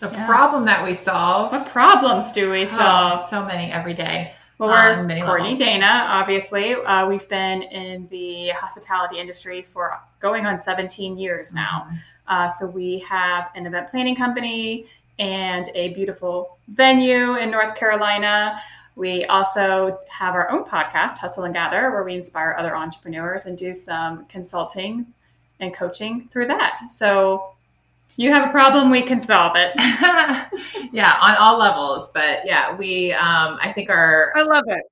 The 0.00 0.08
yeah. 0.08 0.24
problem 0.24 0.64
that 0.64 0.82
we 0.82 0.94
solve. 0.94 1.52
What 1.52 1.68
problems 1.68 2.32
do 2.32 2.50
we 2.50 2.62
oh, 2.62 2.66
solve? 2.66 3.12
Oh, 3.16 3.26
so 3.28 3.44
many 3.44 3.70
every 3.70 3.92
day. 3.92 4.32
Well, 4.56 4.70
we're 4.70 5.00
um, 5.00 5.26
Courtney 5.26 5.58
Dana, 5.58 6.06
obviously. 6.08 6.76
Uh, 6.76 7.06
we've 7.08 7.28
been 7.28 7.62
in 7.64 8.08
the 8.08 8.50
hospitality 8.50 9.18
industry 9.18 9.60
for 9.60 9.98
going 10.18 10.46
on 10.46 10.58
17 10.58 11.18
years 11.18 11.52
now. 11.52 11.88
Mm-hmm. 11.88 11.96
Uh, 12.26 12.48
so 12.48 12.66
we 12.66 13.00
have 13.00 13.50
an 13.54 13.66
event 13.66 13.88
planning 13.88 14.16
company 14.16 14.86
and 15.22 15.70
a 15.76 15.90
beautiful 15.90 16.58
venue 16.66 17.36
in 17.36 17.48
North 17.48 17.76
Carolina. 17.76 18.60
We 18.96 19.24
also 19.26 20.00
have 20.10 20.34
our 20.34 20.50
own 20.50 20.64
podcast, 20.64 21.18
Hustle 21.18 21.44
and 21.44 21.54
Gather, 21.54 21.92
where 21.92 22.02
we 22.02 22.14
inspire 22.14 22.56
other 22.58 22.76
entrepreneurs 22.76 23.46
and 23.46 23.56
do 23.56 23.72
some 23.72 24.24
consulting 24.26 25.06
and 25.60 25.72
coaching 25.72 26.28
through 26.32 26.48
that. 26.48 26.80
So 26.92 27.52
you 28.16 28.32
have 28.32 28.48
a 28.48 28.50
problem, 28.50 28.90
we 28.90 29.02
can 29.02 29.22
solve 29.22 29.52
it. 29.54 29.72
yeah, 30.92 31.16
on 31.22 31.36
all 31.36 31.56
levels. 31.56 32.10
But 32.12 32.40
yeah, 32.44 32.76
we, 32.76 33.12
um, 33.12 33.58
I 33.62 33.72
think 33.72 33.90
our. 33.90 34.32
I 34.34 34.42
love 34.42 34.64
it. 34.66 34.82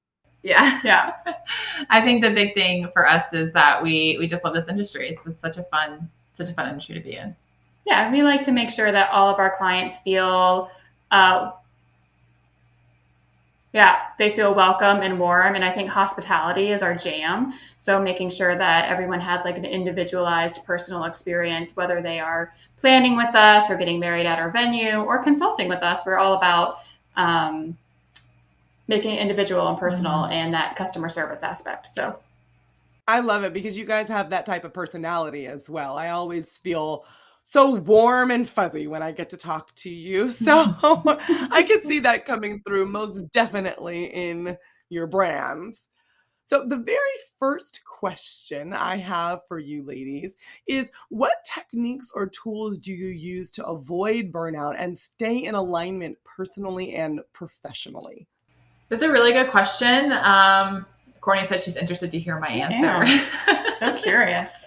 Yeah, 0.45 0.81
yeah. 0.85 1.17
I 1.91 2.03
think 2.03 2.23
the 2.23 2.31
big 2.31 2.55
thing 2.55 2.89
for 2.93 3.07
us 3.07 3.33
is 3.33 3.53
that 3.55 3.83
we 3.83 4.17
we 4.21 4.29
just 4.29 4.45
love 4.45 4.55
this 4.55 4.69
industry. 4.69 5.09
It's, 5.09 5.27
it's 5.27 5.41
such 5.41 5.59
a 5.59 5.65
fun, 5.65 6.09
such 6.35 6.51
a 6.51 6.55
fun 6.55 6.69
industry 6.69 6.95
to 6.95 7.01
be 7.01 7.17
in 7.17 7.35
yeah, 7.87 8.11
we 8.11 8.23
like 8.23 8.43
to 8.43 8.53
make 8.53 8.71
sure 8.71 8.93
that 8.93 9.11
all 9.11 9.29
of 9.29 9.39
our 9.39 9.57
clients 9.57 9.99
feel, 9.99 10.71
uh, 11.11 11.53
yeah, 13.73 13.99
they 14.19 14.35
feel 14.35 14.55
welcome 14.55 14.99
and 15.03 15.19
warm. 15.19 15.55
And 15.55 15.65
I 15.65 15.73
think 15.73 15.89
hospitality 15.89 16.73
is 16.73 16.83
our 16.83 16.95
jam. 16.95 17.55
So 17.77 18.01
making 18.01 18.31
sure 18.31 18.57
that 18.57 18.89
everyone 18.89 19.21
has 19.21 19.45
like 19.45 19.57
an 19.57 19.65
individualized 19.65 20.65
personal 20.65 21.05
experience, 21.05 21.77
whether 21.77 22.03
they 22.03 22.21
are 22.21 22.53
planning 22.77 23.17
with 23.17 23.35
us 23.35 23.71
or 23.71 23.77
getting 23.77 24.01
married 24.01 24.27
at 24.27 24.39
our 24.39 24.51
venue 24.51 24.99
or 24.99 25.23
consulting 25.23 25.69
with 25.69 25.83
us, 25.83 26.01
we're 26.05 26.19
all 26.19 26.35
about 26.35 26.79
um, 27.17 27.77
making 28.89 29.15
it 29.15 29.21
individual 29.21 29.69
and 29.69 29.79
personal 29.79 30.13
mm-hmm. 30.13 30.33
and 30.33 30.55
that 30.55 30.77
customer 30.77 31.09
service 31.09 31.43
aspect. 31.43 31.87
So. 31.89 32.15
I 33.07 33.21
love 33.21 33.45
it 33.45 33.53
because 33.53 33.77
you 33.77 33.85
guys 33.85 34.09
have 34.09 34.31
that 34.31 34.47
type 34.47 34.65
of 34.65 34.73
personality 34.73 35.47
as 35.47 35.69
well. 35.69 35.97
I 35.97 36.11
always 36.11 36.59
feel 36.59 37.05
so 37.43 37.75
warm 37.75 38.31
and 38.31 38.49
fuzzy 38.49 38.87
when 38.87 39.03
I 39.03 39.13
get 39.13 39.31
to 39.31 39.37
talk 39.37 39.75
to 39.77 39.91
you. 39.91 40.31
So 40.41 40.75
I 40.83 41.65
can 41.67 41.83
see 41.83 42.01
that 42.01 42.25
coming 42.25 42.63
through 42.67 42.87
most 42.87 43.31
definitely 43.33 44.05
in 44.07 44.57
your 44.89 45.07
brands. 45.07 45.87
So, 46.51 46.67
the 46.67 46.79
very 46.79 46.99
first 47.39 47.81
question 47.85 48.73
I 48.73 48.97
have 48.97 49.43
for 49.47 49.61
you 49.61 49.85
ladies 49.85 50.37
is 50.67 50.91
what 51.09 51.45
techniques 51.45 52.11
or 52.13 52.27
tools 52.27 52.79
do 52.79 52.93
you 52.93 53.07
use 53.07 53.53
to 53.53 53.67
avoid 53.67 54.33
burnout 54.33 54.75
and 54.77 54.99
stay 54.99 55.45
in 55.45 55.55
alignment 55.55 56.19
personally 56.25 56.97
and 56.97 57.21
professionally? 57.33 58.27
That's 58.89 59.03
a 59.03 59.13
really 59.13 59.31
good 59.31 59.49
question. 59.53 60.11
Um, 60.11 60.87
Courtney 61.21 61.45
said 61.45 61.61
she's 61.61 61.77
interested 61.77 62.11
to 62.11 62.19
hear 62.19 62.41
my 62.41 62.49
answer. 62.49 63.07
so 63.79 63.97
curious. 63.97 64.51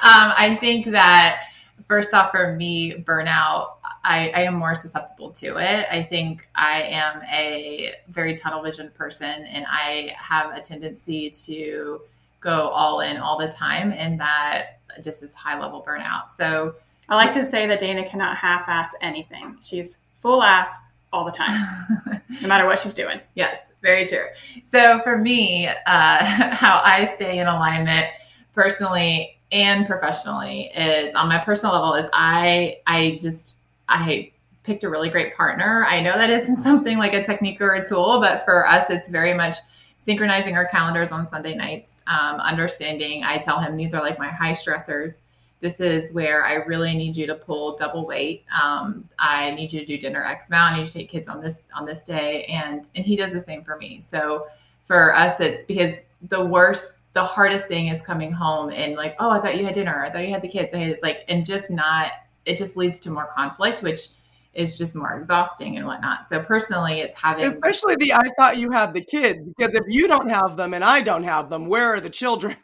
Um, 0.00 0.32
I 0.36 0.56
think 0.60 0.86
that 0.92 1.47
first 1.86 2.14
off, 2.14 2.30
for 2.30 2.54
me, 2.54 2.94
burnout, 3.06 3.74
I, 4.04 4.30
I, 4.30 4.42
am 4.42 4.54
more 4.54 4.74
susceptible 4.74 5.30
to 5.32 5.56
it. 5.56 5.86
I 5.90 6.02
think 6.02 6.48
I 6.54 6.82
am 6.82 7.22
a 7.30 7.94
very 8.08 8.34
tunnel 8.34 8.62
vision 8.62 8.90
person 8.96 9.28
and 9.28 9.66
I 9.68 10.14
have 10.16 10.56
a 10.56 10.60
tendency 10.60 11.30
to 11.30 12.00
go 12.40 12.68
all 12.68 13.00
in 13.00 13.16
all 13.16 13.38
the 13.38 13.48
time 13.48 13.92
and 13.92 14.18
that 14.20 14.78
just 15.02 15.22
is 15.22 15.34
high 15.34 15.58
level 15.60 15.84
burnout. 15.86 16.28
So 16.30 16.74
I 17.08 17.16
like 17.16 17.32
to 17.32 17.46
say 17.46 17.66
that 17.66 17.80
Dana 17.80 18.08
cannot 18.08 18.36
half 18.36 18.68
ass 18.68 18.94
anything. 19.02 19.56
She's 19.60 19.98
full 20.14 20.42
ass 20.42 20.70
all 21.12 21.24
the 21.24 21.32
time, 21.32 22.22
no 22.42 22.48
matter 22.48 22.66
what 22.66 22.78
she's 22.78 22.94
doing. 22.94 23.20
Yes, 23.34 23.72
very 23.82 24.06
true. 24.06 24.26
So 24.64 25.00
for 25.02 25.16
me, 25.16 25.68
uh, 25.68 25.74
how 25.86 26.82
I 26.84 27.10
stay 27.16 27.38
in 27.38 27.46
alignment 27.46 28.06
personally 28.54 29.37
and 29.52 29.86
professionally 29.86 30.70
is 30.74 31.14
on 31.14 31.28
my 31.28 31.38
personal 31.38 31.74
level 31.74 31.94
is 31.94 32.08
I 32.12 32.78
I 32.86 33.18
just 33.20 33.56
I 33.88 34.32
picked 34.62 34.84
a 34.84 34.90
really 34.90 35.08
great 35.08 35.34
partner. 35.34 35.86
I 35.88 36.00
know 36.00 36.18
that 36.18 36.30
isn't 36.30 36.56
something 36.62 36.98
like 36.98 37.14
a 37.14 37.24
technique 37.24 37.60
or 37.60 37.74
a 37.74 37.86
tool, 37.86 38.20
but 38.20 38.44
for 38.44 38.66
us, 38.66 38.90
it's 38.90 39.08
very 39.08 39.34
much 39.34 39.56
synchronizing 39.96 40.54
our 40.54 40.66
calendars 40.66 41.10
on 41.10 41.26
Sunday 41.26 41.54
nights, 41.54 42.02
um, 42.06 42.38
understanding. 42.38 43.24
I 43.24 43.38
tell 43.38 43.60
him 43.60 43.76
these 43.76 43.94
are 43.94 44.02
like 44.02 44.18
my 44.18 44.28
high 44.28 44.52
stressors. 44.52 45.22
This 45.60 45.80
is 45.80 46.12
where 46.12 46.44
I 46.44 46.54
really 46.54 46.94
need 46.94 47.16
you 47.16 47.26
to 47.26 47.34
pull 47.34 47.76
double 47.76 48.06
weight. 48.06 48.44
Um, 48.62 49.08
I 49.18 49.50
need 49.52 49.72
you 49.72 49.80
to 49.80 49.86
do 49.86 49.98
dinner 49.98 50.22
X 50.22 50.50
amount. 50.50 50.74
I 50.74 50.78
need 50.78 50.86
to 50.86 50.92
take 50.92 51.08
kids 51.08 51.28
on 51.28 51.40
this 51.40 51.64
on 51.74 51.84
this 51.84 52.04
day, 52.04 52.44
and 52.44 52.86
and 52.94 53.04
he 53.04 53.16
does 53.16 53.32
the 53.32 53.40
same 53.40 53.64
for 53.64 53.76
me. 53.76 54.00
So 54.00 54.46
for 54.88 55.14
us, 55.14 55.38
it's 55.38 55.64
because 55.64 56.02
the 56.22 56.44
worst, 56.44 57.00
the 57.12 57.22
hardest 57.22 57.68
thing 57.68 57.88
is 57.88 58.00
coming 58.00 58.32
home 58.32 58.70
and 58.70 58.96
like, 58.96 59.14
oh, 59.20 59.30
I 59.30 59.40
thought 59.40 59.56
you 59.56 59.64
had 59.64 59.74
dinner. 59.74 60.04
I 60.04 60.10
thought 60.10 60.26
you 60.26 60.32
had 60.32 60.42
the 60.42 60.48
kids. 60.48 60.72
It's 60.74 61.02
like, 61.02 61.24
and 61.28 61.46
just 61.46 61.70
not. 61.70 62.10
It 62.46 62.56
just 62.56 62.78
leads 62.78 62.98
to 63.00 63.10
more 63.10 63.28
conflict, 63.36 63.82
which 63.82 64.08
is 64.54 64.78
just 64.78 64.96
more 64.96 65.14
exhausting 65.14 65.76
and 65.76 65.86
whatnot. 65.86 66.24
So 66.24 66.40
personally, 66.40 67.00
it's 67.00 67.14
having 67.14 67.44
especially 67.44 67.96
the 67.96 68.14
I 68.14 68.28
thought 68.36 68.56
you 68.56 68.70
had 68.70 68.94
the 68.94 69.02
kids 69.02 69.46
because 69.56 69.74
if 69.74 69.84
you 69.88 70.08
don't 70.08 70.28
have 70.28 70.56
them 70.56 70.72
and 70.72 70.82
I 70.82 71.02
don't 71.02 71.24
have 71.24 71.50
them, 71.50 71.66
where 71.66 71.92
are 71.92 72.00
the 72.00 72.08
children? 72.08 72.56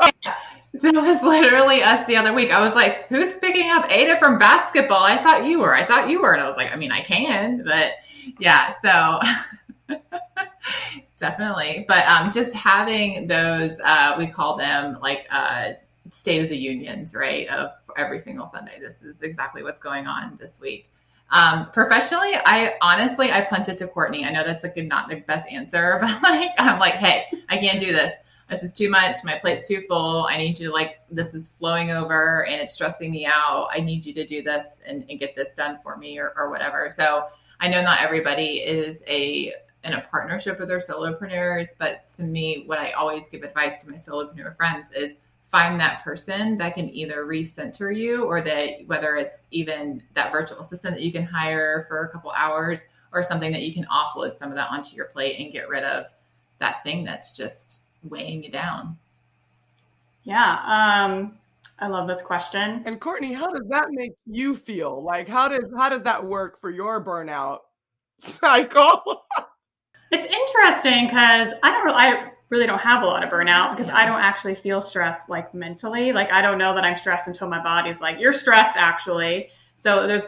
yeah, 0.24 0.34
that 0.74 0.94
was 0.94 1.22
literally 1.22 1.84
us 1.84 2.04
the 2.08 2.16
other 2.16 2.32
week. 2.32 2.50
I 2.50 2.60
was 2.60 2.74
like, 2.74 3.06
"Who's 3.06 3.34
picking 3.36 3.70
up 3.70 3.90
Ada 3.90 4.18
from 4.18 4.38
basketball?" 4.38 5.04
I 5.04 5.22
thought 5.22 5.44
you 5.44 5.60
were. 5.60 5.74
I 5.74 5.86
thought 5.86 6.10
you 6.10 6.20
were, 6.20 6.32
and 6.32 6.42
I 6.42 6.48
was 6.48 6.56
like, 6.56 6.72
"I 6.72 6.76
mean, 6.76 6.90
I 6.90 7.00
can, 7.00 7.62
but 7.64 7.92
yeah." 8.40 8.72
So 8.82 9.20
definitely, 11.18 11.84
but 11.88 12.06
um, 12.06 12.30
just 12.30 12.54
having 12.54 13.26
those, 13.26 13.80
uh, 13.84 14.14
we 14.18 14.26
call 14.26 14.56
them 14.56 14.98
like 15.00 15.26
uh, 15.30 15.72
State 16.10 16.42
of 16.42 16.48
the 16.48 16.56
Unions, 16.56 17.14
right? 17.14 17.48
Of 17.48 17.70
every 17.96 18.18
single 18.18 18.46
Sunday. 18.46 18.78
This 18.80 19.02
is 19.02 19.22
exactly 19.22 19.62
what's 19.62 19.80
going 19.80 20.06
on 20.06 20.36
this 20.40 20.60
week. 20.60 20.90
Um, 21.30 21.70
professionally, 21.72 22.32
I 22.44 22.74
honestly 22.80 23.32
I 23.32 23.42
punted 23.42 23.78
to 23.78 23.88
Courtney. 23.88 24.24
I 24.24 24.30
know 24.30 24.44
that's 24.44 24.62
like 24.62 24.76
not 24.76 25.08
the 25.08 25.16
best 25.16 25.48
answer, 25.48 25.98
but 26.00 26.22
like 26.22 26.50
I'm 26.58 26.78
like, 26.78 26.94
hey, 26.94 27.26
I 27.48 27.56
can't 27.56 27.80
do 27.80 27.92
this. 27.92 28.12
This 28.50 28.62
is 28.62 28.72
too 28.72 28.90
much. 28.90 29.16
My 29.24 29.38
plate's 29.38 29.66
too 29.66 29.82
full. 29.88 30.26
I 30.28 30.36
need 30.36 30.58
you 30.58 30.68
to 30.68 30.72
like 30.72 31.00
this 31.10 31.34
is 31.34 31.48
flowing 31.58 31.90
over 31.90 32.44
and 32.46 32.60
it's 32.60 32.74
stressing 32.74 33.10
me 33.10 33.26
out. 33.26 33.68
I 33.72 33.80
need 33.80 34.04
you 34.04 34.12
to 34.14 34.26
do 34.26 34.42
this 34.42 34.82
and, 34.86 35.04
and 35.08 35.18
get 35.18 35.34
this 35.34 35.54
done 35.54 35.78
for 35.82 35.96
me 35.96 36.18
or, 36.18 36.32
or 36.36 36.50
whatever. 36.50 36.90
So 36.90 37.26
I 37.60 37.68
know 37.68 37.82
not 37.82 38.02
everybody 38.02 38.58
is 38.58 39.02
a 39.06 39.54
in 39.84 39.92
a 39.92 40.00
partnership 40.00 40.58
with 40.58 40.68
their 40.68 40.78
solopreneurs, 40.78 41.68
but 41.78 42.08
to 42.16 42.22
me, 42.22 42.64
what 42.66 42.78
I 42.78 42.92
always 42.92 43.28
give 43.28 43.42
advice 43.42 43.82
to 43.82 43.90
my 43.90 43.96
solopreneur 43.96 44.56
friends 44.56 44.92
is 44.92 45.18
find 45.44 45.78
that 45.78 46.02
person 46.02 46.58
that 46.58 46.74
can 46.74 46.90
either 46.90 47.26
recenter 47.26 47.96
you 47.96 48.24
or 48.24 48.42
that 48.42 48.70
whether 48.86 49.16
it's 49.16 49.44
even 49.50 50.02
that 50.14 50.32
virtual 50.32 50.58
assistant 50.58 50.94
that 50.96 51.02
you 51.02 51.12
can 51.12 51.24
hire 51.24 51.84
for 51.86 52.04
a 52.04 52.08
couple 52.08 52.30
hours 52.32 52.84
or 53.12 53.22
something 53.22 53.52
that 53.52 53.62
you 53.62 53.72
can 53.72 53.84
offload 53.84 54.34
some 54.34 54.48
of 54.48 54.56
that 54.56 54.68
onto 54.70 54.96
your 54.96 55.04
plate 55.06 55.38
and 55.38 55.52
get 55.52 55.68
rid 55.68 55.84
of 55.84 56.06
that 56.58 56.82
thing 56.82 57.04
that's 57.04 57.36
just 57.36 57.82
weighing 58.02 58.42
you 58.42 58.50
down. 58.50 58.98
Yeah. 60.24 60.58
Um, 60.66 61.38
I 61.78 61.86
love 61.86 62.08
this 62.08 62.22
question. 62.22 62.82
And 62.86 63.00
Courtney, 63.00 63.32
how 63.32 63.46
does 63.46 63.68
that 63.68 63.86
make 63.90 64.14
you 64.26 64.56
feel? 64.56 65.02
Like 65.02 65.28
how 65.28 65.48
does 65.48 65.64
how 65.76 65.88
does 65.88 66.02
that 66.02 66.24
work 66.24 66.60
for 66.60 66.70
your 66.70 67.04
burnout 67.04 67.60
cycle? 68.18 69.24
it's 70.14 70.26
interesting 70.26 71.06
because 71.06 71.52
I 71.62 71.72
don't 71.72 71.84
really, 71.84 71.98
I 71.98 72.30
really 72.48 72.66
don't 72.66 72.80
have 72.80 73.02
a 73.02 73.06
lot 73.06 73.24
of 73.24 73.30
burnout 73.30 73.76
because 73.76 73.90
I 73.90 74.06
don't 74.06 74.20
actually 74.20 74.54
feel 74.54 74.80
stressed 74.80 75.28
like 75.28 75.52
mentally. 75.52 76.12
Like 76.12 76.30
I 76.30 76.40
don't 76.40 76.56
know 76.56 76.72
that 76.74 76.84
I'm 76.84 76.96
stressed 76.96 77.26
until 77.26 77.48
my 77.48 77.60
body's 77.60 78.00
like, 78.00 78.20
you're 78.20 78.32
stressed 78.32 78.76
actually. 78.76 79.48
So 79.74 80.06
there's 80.06 80.26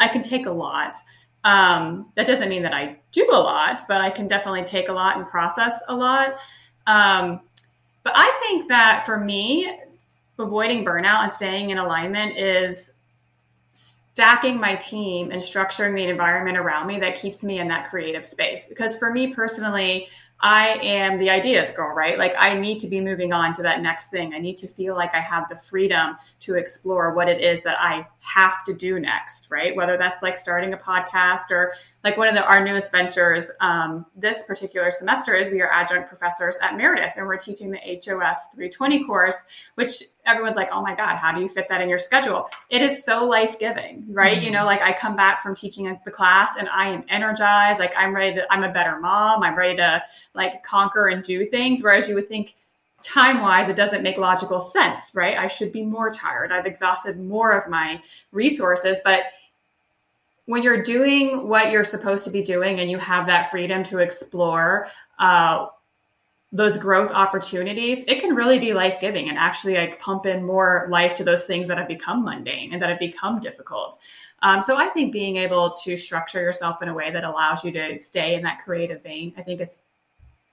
I 0.00 0.08
can 0.08 0.22
take 0.22 0.46
a 0.46 0.50
lot. 0.50 0.96
Um, 1.44 2.10
that 2.16 2.26
doesn't 2.26 2.48
mean 2.48 2.62
that 2.62 2.72
I 2.72 2.98
do 3.12 3.28
a 3.30 3.38
lot, 3.38 3.82
but 3.86 4.00
I 4.00 4.10
can 4.10 4.26
definitely 4.28 4.64
take 4.64 4.88
a 4.88 4.92
lot 4.92 5.16
and 5.16 5.26
process 5.28 5.74
a 5.88 5.94
lot. 5.94 6.38
Um, 6.86 7.40
but 8.02 8.14
I 8.16 8.38
think 8.42 8.68
that 8.68 9.04
for 9.04 9.18
me, 9.18 9.78
avoiding 10.38 10.84
burnout 10.84 11.22
and 11.22 11.32
staying 11.32 11.70
in 11.70 11.78
alignment 11.78 12.38
is 12.38 12.92
stacking 14.16 14.58
my 14.58 14.74
team 14.76 15.30
and 15.30 15.42
structuring 15.42 15.94
the 15.94 16.08
environment 16.08 16.56
around 16.56 16.86
me 16.86 16.98
that 16.98 17.20
keeps 17.20 17.44
me 17.44 17.58
in 17.58 17.68
that 17.68 17.86
creative 17.90 18.24
space. 18.24 18.66
Because 18.66 18.96
for 18.96 19.12
me 19.12 19.34
personally, 19.34 20.08
I 20.40 20.78
am 20.82 21.18
the 21.18 21.28
ideas 21.28 21.70
girl, 21.70 21.94
right? 21.94 22.18
Like 22.18 22.34
I 22.38 22.58
need 22.58 22.80
to 22.80 22.88
be 22.88 22.98
moving 22.98 23.34
on 23.34 23.52
to 23.52 23.62
that 23.62 23.82
next 23.82 24.08
thing. 24.08 24.32
I 24.32 24.38
need 24.38 24.56
to 24.56 24.68
feel 24.68 24.94
like 24.94 25.14
I 25.14 25.20
have 25.20 25.50
the 25.50 25.56
freedom 25.56 26.16
to 26.40 26.54
explore 26.54 27.12
what 27.12 27.28
it 27.28 27.42
is 27.42 27.62
that 27.64 27.76
I 27.78 28.06
have 28.20 28.64
to 28.64 28.72
do 28.72 28.98
next, 28.98 29.50
right? 29.50 29.76
Whether 29.76 29.98
that's 29.98 30.22
like 30.22 30.38
starting 30.38 30.72
a 30.72 30.78
podcast 30.78 31.50
or 31.50 31.74
like 32.04 32.16
one 32.16 32.28
of 32.28 32.34
the, 32.34 32.44
our 32.44 32.64
newest 32.64 32.92
ventures 32.92 33.46
um, 33.60 34.06
this 34.14 34.44
particular 34.44 34.90
semester 34.90 35.34
is 35.34 35.50
we 35.50 35.60
are 35.60 35.70
adjunct 35.72 36.08
professors 36.08 36.56
at 36.62 36.76
Meredith 36.76 37.12
and 37.16 37.26
we're 37.26 37.36
teaching 37.36 37.70
the 37.70 37.78
HOS 37.78 38.48
320 38.54 39.04
course, 39.04 39.36
which 39.74 40.04
everyone's 40.24 40.56
like, 40.56 40.68
oh 40.72 40.82
my 40.82 40.94
God, 40.94 41.16
how 41.16 41.34
do 41.34 41.40
you 41.40 41.48
fit 41.48 41.66
that 41.68 41.80
in 41.80 41.88
your 41.88 41.98
schedule? 41.98 42.48
It 42.70 42.80
is 42.80 43.04
so 43.04 43.24
life 43.24 43.58
giving, 43.58 44.04
right? 44.08 44.36
Mm-hmm. 44.36 44.44
You 44.44 44.50
know, 44.52 44.64
like 44.64 44.82
I 44.82 44.92
come 44.92 45.16
back 45.16 45.42
from 45.42 45.56
teaching 45.56 45.98
the 46.04 46.10
class 46.10 46.52
and 46.58 46.68
I 46.68 46.88
am 46.88 47.04
energized. 47.08 47.80
Like 47.80 47.92
I'm 47.96 48.14
ready 48.14 48.36
to, 48.36 48.42
I'm 48.50 48.62
a 48.62 48.72
better 48.72 49.00
mom. 49.00 49.42
I'm 49.42 49.56
ready 49.56 49.76
to 49.78 50.02
like 50.34 50.62
conquer 50.62 51.08
and 51.08 51.24
do 51.24 51.46
things. 51.46 51.82
Whereas 51.82 52.08
you 52.08 52.14
would 52.14 52.28
think, 52.28 52.54
time 53.02 53.40
wise, 53.40 53.68
it 53.68 53.76
doesn't 53.76 54.02
make 54.02 54.16
logical 54.16 54.58
sense, 54.58 55.14
right? 55.14 55.38
I 55.38 55.46
should 55.46 55.70
be 55.70 55.84
more 55.84 56.12
tired. 56.12 56.50
I've 56.50 56.66
exhausted 56.66 57.20
more 57.20 57.52
of 57.52 57.70
my 57.70 58.02
resources. 58.32 58.98
But 59.04 59.20
when 60.46 60.62
you're 60.62 60.82
doing 60.82 61.48
what 61.48 61.70
you're 61.70 61.84
supposed 61.84 62.24
to 62.24 62.30
be 62.30 62.42
doing 62.42 62.80
and 62.80 62.90
you 62.90 62.98
have 62.98 63.26
that 63.26 63.50
freedom 63.50 63.82
to 63.84 63.98
explore 63.98 64.88
uh, 65.18 65.66
those 66.52 66.76
growth 66.76 67.10
opportunities, 67.10 68.04
it 68.06 68.20
can 68.20 68.34
really 68.34 68.58
be 68.58 68.72
life 68.72 68.98
giving 69.00 69.28
and 69.28 69.36
actually 69.36 69.74
like 69.74 70.00
pump 70.00 70.24
in 70.24 70.44
more 70.44 70.86
life 70.88 71.14
to 71.16 71.24
those 71.24 71.44
things 71.46 71.66
that 71.68 71.76
have 71.76 71.88
become 71.88 72.24
mundane 72.24 72.72
and 72.72 72.80
that 72.80 72.88
have 72.88 73.00
become 73.00 73.40
difficult. 73.40 73.98
Um, 74.42 74.60
so 74.60 74.76
I 74.76 74.86
think 74.88 75.12
being 75.12 75.36
able 75.36 75.70
to 75.82 75.96
structure 75.96 76.40
yourself 76.40 76.82
in 76.82 76.88
a 76.88 76.94
way 76.94 77.10
that 77.10 77.24
allows 77.24 77.64
you 77.64 77.72
to 77.72 77.98
stay 77.98 78.34
in 78.34 78.42
that 78.42 78.60
creative 78.60 79.02
vein, 79.02 79.34
I 79.36 79.42
think 79.42 79.60
is 79.60 79.80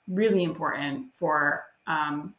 really 0.08 0.44
important 0.44 1.14
for 1.14 1.66
um, 1.86 2.34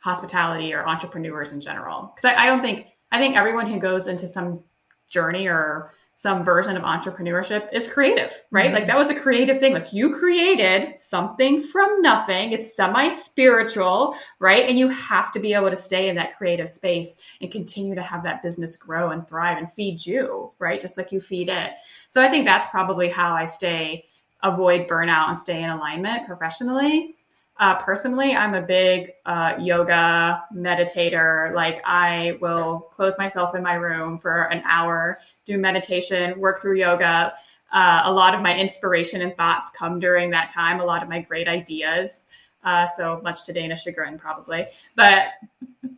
hospitality 0.00 0.74
or 0.74 0.86
entrepreneurs 0.86 1.52
in 1.52 1.60
general. 1.60 2.12
Because 2.14 2.36
I, 2.36 2.42
I 2.42 2.46
don't 2.46 2.60
think 2.60 2.86
I 3.12 3.18
think 3.18 3.36
everyone 3.36 3.70
who 3.70 3.78
goes 3.78 4.08
into 4.08 4.26
some 4.26 4.60
journey 5.08 5.46
or 5.46 5.92
some 6.16 6.44
version 6.44 6.76
of 6.76 6.84
entrepreneurship 6.84 7.68
is 7.72 7.88
creative, 7.88 8.40
right? 8.50 8.66
Mm-hmm. 8.66 8.74
Like 8.74 8.86
that 8.86 8.96
was 8.96 9.08
a 9.08 9.14
creative 9.14 9.58
thing. 9.58 9.72
Like 9.72 9.92
you 9.92 10.14
created 10.14 11.00
something 11.00 11.62
from 11.62 12.00
nothing. 12.02 12.52
It's 12.52 12.76
semi 12.76 13.08
spiritual, 13.08 14.16
right? 14.38 14.68
And 14.68 14.78
you 14.78 14.88
have 14.88 15.32
to 15.32 15.40
be 15.40 15.54
able 15.54 15.70
to 15.70 15.76
stay 15.76 16.08
in 16.08 16.16
that 16.16 16.36
creative 16.36 16.68
space 16.68 17.16
and 17.40 17.50
continue 17.50 17.94
to 17.94 18.02
have 18.02 18.22
that 18.22 18.42
business 18.42 18.76
grow 18.76 19.10
and 19.10 19.26
thrive 19.28 19.58
and 19.58 19.70
feed 19.70 20.04
you, 20.06 20.52
right? 20.58 20.80
Just 20.80 20.96
like 20.96 21.10
you 21.10 21.20
feed 21.20 21.48
it. 21.48 21.72
So 22.08 22.22
I 22.22 22.30
think 22.30 22.46
that's 22.46 22.68
probably 22.68 23.08
how 23.08 23.34
I 23.34 23.46
stay, 23.46 24.06
avoid 24.42 24.86
burnout 24.86 25.30
and 25.30 25.38
stay 25.38 25.62
in 25.62 25.70
alignment 25.70 26.26
professionally. 26.26 27.16
Uh, 27.58 27.76
personally, 27.76 28.34
I'm 28.34 28.54
a 28.54 28.62
big 28.62 29.12
uh, 29.26 29.54
yoga 29.60 30.42
meditator. 30.52 31.54
Like, 31.54 31.80
I 31.84 32.36
will 32.40 32.90
close 32.96 33.16
myself 33.16 33.54
in 33.54 33.62
my 33.62 33.74
room 33.74 34.18
for 34.18 34.44
an 34.44 34.60
hour 34.66 35.20
do 35.46 35.58
meditation, 35.58 36.38
work 36.38 36.60
through 36.60 36.78
yoga. 36.78 37.34
Uh, 37.72 38.02
a 38.04 38.12
lot 38.12 38.34
of 38.34 38.40
my 38.40 38.56
inspiration 38.56 39.22
and 39.22 39.36
thoughts 39.36 39.70
come 39.70 39.98
during 39.98 40.30
that 40.30 40.48
time, 40.48 40.80
a 40.80 40.84
lot 40.84 41.02
of 41.02 41.08
my 41.08 41.20
great 41.20 41.48
ideas. 41.48 42.26
Uh, 42.62 42.86
so 42.96 43.20
much 43.22 43.44
to 43.44 43.52
Dana's 43.52 43.82
chagrin, 43.82 44.18
probably. 44.18 44.64
But 44.96 45.28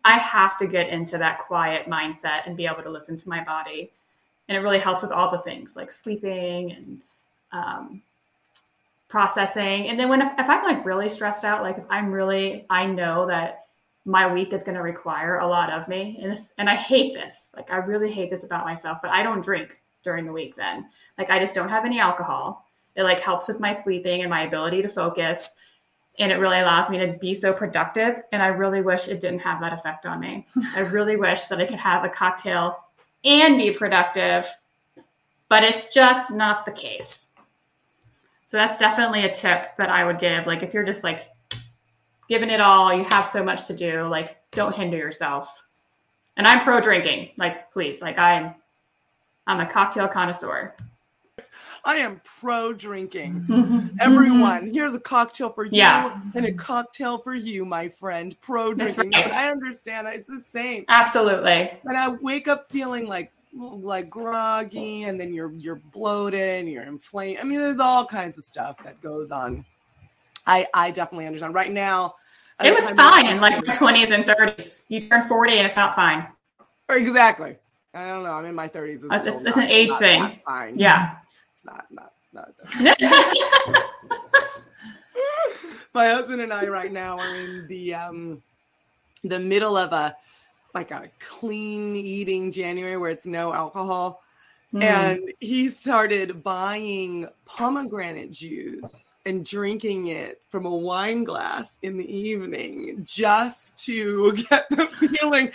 I 0.05 0.19
have 0.19 0.57
to 0.59 0.67
get 0.67 0.89
into 0.89 1.19
that 1.19 1.41
quiet 1.41 1.87
mindset 1.87 2.47
and 2.47 2.57
be 2.57 2.67
able 2.67 2.83
to 2.83 2.91
listen 2.91 3.17
to 3.17 3.29
my 3.29 3.45
body. 3.45 3.91
And 4.49 4.57
it 4.57 4.61
really 4.61 4.79
helps 4.79 5.03
with 5.03 5.13
all 5.13 5.31
the 5.31 5.39
things 5.39 5.77
like 5.77 5.91
sleeping 5.91 6.73
and 6.73 7.01
um, 7.53 8.03
processing. 9.09 9.89
And 9.89 9.99
then 9.99 10.09
when 10.09 10.23
if 10.23 10.33
I'm 10.39 10.65
like 10.65 10.85
really 10.85 11.09
stressed 11.09 11.45
out, 11.45 11.63
like 11.63 11.79
if 11.79 11.85
I'm 11.89 12.11
really, 12.11 12.67
I 12.71 12.87
know 12.87 13.27
that 13.27 13.66
my 14.07 14.33
week 14.33 14.53
is 14.53 14.63
going 14.65 14.77
to 14.77 14.83
require 14.83 15.41
a 15.41 15.47
lot 15.47 15.71
of 15.71 15.89
me 15.89 16.19
and 16.23 16.33
this, 16.33 16.53
and 16.59 16.71
I 16.71 16.77
hate 16.77 17.13
this. 17.13 17.51
Like 17.55 17.71
I 17.73 17.77
really 17.77 18.11
hate 18.11 18.31
this 18.31 18.45
about 18.45 18.65
myself, 18.65 18.99
but 19.03 19.11
I 19.11 19.23
don't 19.23 19.45
drink 19.45 19.81
during 20.05 20.25
the 20.25 20.33
week 20.33 20.55
then. 20.57 20.87
Like 21.19 21.29
I 21.29 21.39
just 21.41 21.55
don't 21.55 21.69
have 21.69 21.85
any 21.85 21.99
alcohol. 21.99 22.65
It 22.95 23.03
like 23.03 23.21
helps 23.21 23.49
with 23.49 23.61
my 23.61 23.75
sleeping 23.75 24.23
and 24.23 24.31
my 24.31 24.43
ability 24.43 24.81
to 24.83 24.89
focus 24.89 25.55
and 26.19 26.33
it 26.33 26.37
really 26.37 26.61
allows 26.61 26.89
me 26.89 26.99
to 26.99 27.19
be 27.21 27.35
so 27.35 27.53
productive 27.53 28.23
and 28.33 28.43
I 28.43 28.47
really 28.47 28.81
wish 28.81 29.09
it 29.09 29.21
didn't 29.21 29.41
have 29.41 29.61
that 29.61 29.73
effect 29.73 30.07
on 30.07 30.21
me. 30.21 30.47
I 30.75 30.81
really 30.81 31.17
wish 31.17 31.49
that 31.49 31.61
I 31.61 31.67
could 31.67 31.79
have 31.79 32.05
a 32.05 32.09
cocktail 32.09 32.79
and 33.25 33.59
be 33.59 33.73
productive, 33.73 34.49
but 35.49 35.63
it's 35.63 35.93
just 35.93 36.33
not 36.33 36.65
the 36.65 36.73
case. 36.73 37.31
So 38.47 38.57
that's 38.57 38.79
definitely 38.79 39.25
a 39.25 39.35
tip 39.35 39.77
that 39.77 39.91
I 39.91 40.05
would 40.05 40.21
give. 40.21 40.47
Like 40.47 40.63
if 40.63 40.73
you're 40.73 40.85
just 40.85 41.03
like 41.03 41.29
given 42.29 42.51
it 42.51 42.61
all, 42.61 42.93
you 42.93 43.05
have 43.05 43.27
so 43.27 43.43
much 43.43 43.67
to 43.67 43.75
do. 43.77 44.07
Like, 44.09 44.37
don't 44.53 44.75
hinder 44.75 44.97
yourself. 44.97 45.65
And 46.37 46.47
I'm 46.47 46.61
pro 46.65 46.81
drinking. 46.81 47.31
Like, 47.37 47.71
please, 47.73 48.03
like 48.03 48.19
I'm 48.19 48.55
I'm 49.47 49.61
a 49.61 49.67
cocktail 49.67 50.09
connoisseur. 50.09 50.75
I 51.85 51.97
am 51.99 52.21
pro 52.25 52.73
drinking. 52.73 53.91
Everyone, 54.01 54.69
here's 54.75 54.93
a 54.95 54.99
cocktail 55.01 55.51
for 55.51 55.65
you 55.67 55.71
Yeah. 55.79 56.21
and 56.35 56.45
a 56.45 56.53
cocktail 56.53 57.19
for 57.19 57.35
you, 57.37 57.65
my 57.65 57.89
friend. 57.89 58.37
Pro 58.41 58.75
drinking. 58.75 59.13
Right. 59.13 59.33
I 59.33 59.51
understand. 59.51 60.09
It's 60.09 60.29
the 60.29 60.41
same. 60.41 60.85
Absolutely. 60.89 61.71
And 61.85 61.97
I 61.97 62.09
wake 62.09 62.49
up 62.49 62.69
feeling 62.71 63.07
like 63.07 63.33
like 63.55 64.11
groggy, 64.11 65.05
and 65.05 65.19
then 65.19 65.33
you're 65.33 65.53
you're 65.53 65.77
bloated 65.93 66.59
and 66.61 66.69
you're 66.69 66.83
inflamed. 66.83 67.39
I 67.41 67.45
mean, 67.45 67.59
there's 67.61 67.81
all 67.81 68.05
kinds 68.05 68.37
of 68.37 68.45
stuff 68.45 68.77
that 68.85 69.01
goes 69.01 69.31
on. 69.33 69.65
I 70.47 70.67
I 70.75 70.91
definitely 70.91 71.27
understand. 71.27 71.55
Right 71.55 71.73
now, 71.73 72.15
It 72.63 72.73
was 72.79 72.89
fine 72.91 73.27
in 73.27 73.41
like 73.41 73.67
my 73.67 73.75
20s 73.75 74.11
and 74.13 74.25
30s. 74.25 74.85
You 74.89 75.09
turn 75.09 75.23
40 75.23 75.59
and 75.59 75.67
it's 75.67 75.77
not 75.77 75.95
fine. 75.95 76.27
Exactly. 76.89 77.57
I 77.95 78.07
don't 78.07 78.23
know. 78.25 78.33
I'm 78.33 78.45
in 78.47 78.55
my 78.55 78.69
30s. 78.69 79.05
It's- 79.05 79.27
it's- 79.27 79.45
it's 79.45 79.57
an 79.57 79.65
age 79.65 79.89
not- 79.91 79.99
thing. 79.99 80.23
not 80.23 80.45
fine. 80.45 80.79
Yeah. 80.79 81.17
It's 81.55 81.65
not 81.65 81.87
not 81.91 82.13
not. 82.33 82.53
my 85.95 86.09
husband 86.11 86.43
and 86.43 86.53
I 86.53 86.67
right 86.67 86.93
now 86.93 87.19
are 87.19 87.37
in 87.37 87.67
the 87.69 87.95
um 87.95 88.43
the 89.25 89.39
middle 89.39 89.77
of 89.77 89.93
a 89.93 90.15
like 90.75 90.91
a 90.91 91.11
clean 91.19 91.97
eating 91.97 92.53
January 92.53 92.97
where 92.99 93.11
it's 93.11 93.27
no 93.27 93.53
alcohol. 93.53 94.23
Hmm. 94.73 94.83
And 94.83 95.33
he 95.41 95.69
started 95.71 96.43
buying 96.43 97.29
pomegranate 97.47 98.31
juice 98.31 99.13
and 99.27 99.45
drinking 99.45 100.07
it 100.07 100.41
from 100.49 100.65
a 100.65 100.75
wine 100.75 101.25
glass 101.25 101.79
in 101.83 101.99
the 101.99 102.17
evening 102.17 103.03
just 103.05 103.77
to 103.85 104.33
get 104.49 104.67
the 104.71 104.87
feeling 104.87 105.51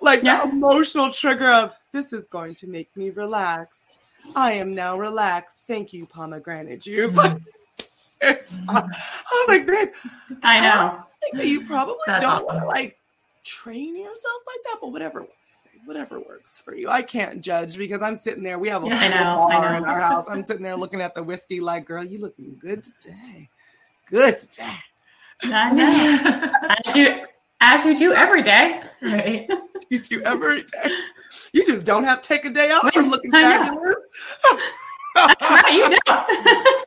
like 0.00 0.22
Yeah. 0.22 0.44
the 0.46 0.50
emotional 0.52 1.12
trigger 1.12 1.50
of 1.50 1.74
this 1.92 2.12
is 2.12 2.26
going 2.26 2.54
to 2.56 2.66
make 2.66 2.88
me 2.96 3.10
relaxed. 3.10 3.98
I 4.34 4.52
am 4.52 4.74
now 4.74 4.98
relaxed. 4.98 5.66
Thank 5.66 5.92
you, 5.92 6.06
pomegranate 6.06 6.80
juice. 6.80 7.10
It's- 8.20 8.52
mm-hmm. 8.52 8.76
I'm 8.76 8.90
like, 9.48 9.66
babe, 9.66 9.88
I 10.42 10.60
know. 10.60 11.02
think 11.20 11.36
that 11.36 11.46
you 11.46 11.64
probably 11.66 11.96
That's 12.06 12.22
don't 12.22 12.44
want 12.46 12.58
to 12.58 12.66
like 12.66 12.98
train 13.44 13.96
yourself 13.96 14.42
like 14.46 14.62
that, 14.64 14.76
but 14.80 14.92
whatever 14.92 15.26
whatever 15.84 16.20
works 16.20 16.60
for 16.60 16.74
you. 16.74 16.88
I 16.88 17.02
can't 17.02 17.40
judge 17.40 17.76
because 17.76 18.02
I'm 18.02 18.16
sitting 18.16 18.42
there. 18.42 18.58
We 18.58 18.68
have 18.68 18.84
a 18.84 18.86
Yeah, 18.86 19.08
know, 19.08 19.46
bar 19.46 19.74
in 19.74 19.84
our 19.84 20.00
house. 20.00 20.26
I'm 20.28 20.44
sitting 20.44 20.62
there 20.62 20.76
looking 20.76 21.00
at 21.00 21.14
the 21.14 21.22
whiskey, 21.22 21.60
like, 21.60 21.84
girl, 21.84 22.04
you 22.04 22.18
looking 22.20 22.56
good 22.60 22.84
today. 22.84 23.48
Good 24.08 24.38
today. 24.38 24.76
I 25.44 25.72
know. 25.72 26.52
As 26.86 26.96
you, 26.96 27.24
as 27.60 27.84
you 27.84 27.96
do 27.96 28.12
every 28.12 28.42
day. 28.42 28.82
right. 29.02 29.48
You 29.88 29.98
do 29.98 30.22
every 30.22 30.62
day. 30.64 30.90
You 31.52 31.64
just 31.66 31.86
don't 31.86 32.04
have 32.04 32.20
to 32.20 32.28
take 32.28 32.44
a 32.44 32.50
day 32.50 32.70
off 32.70 32.92
from 32.92 33.08
looking 33.10 33.32
fabulous. 33.32 33.96
Right, 35.16 35.72
you 35.72 35.96
don't. 36.06 36.76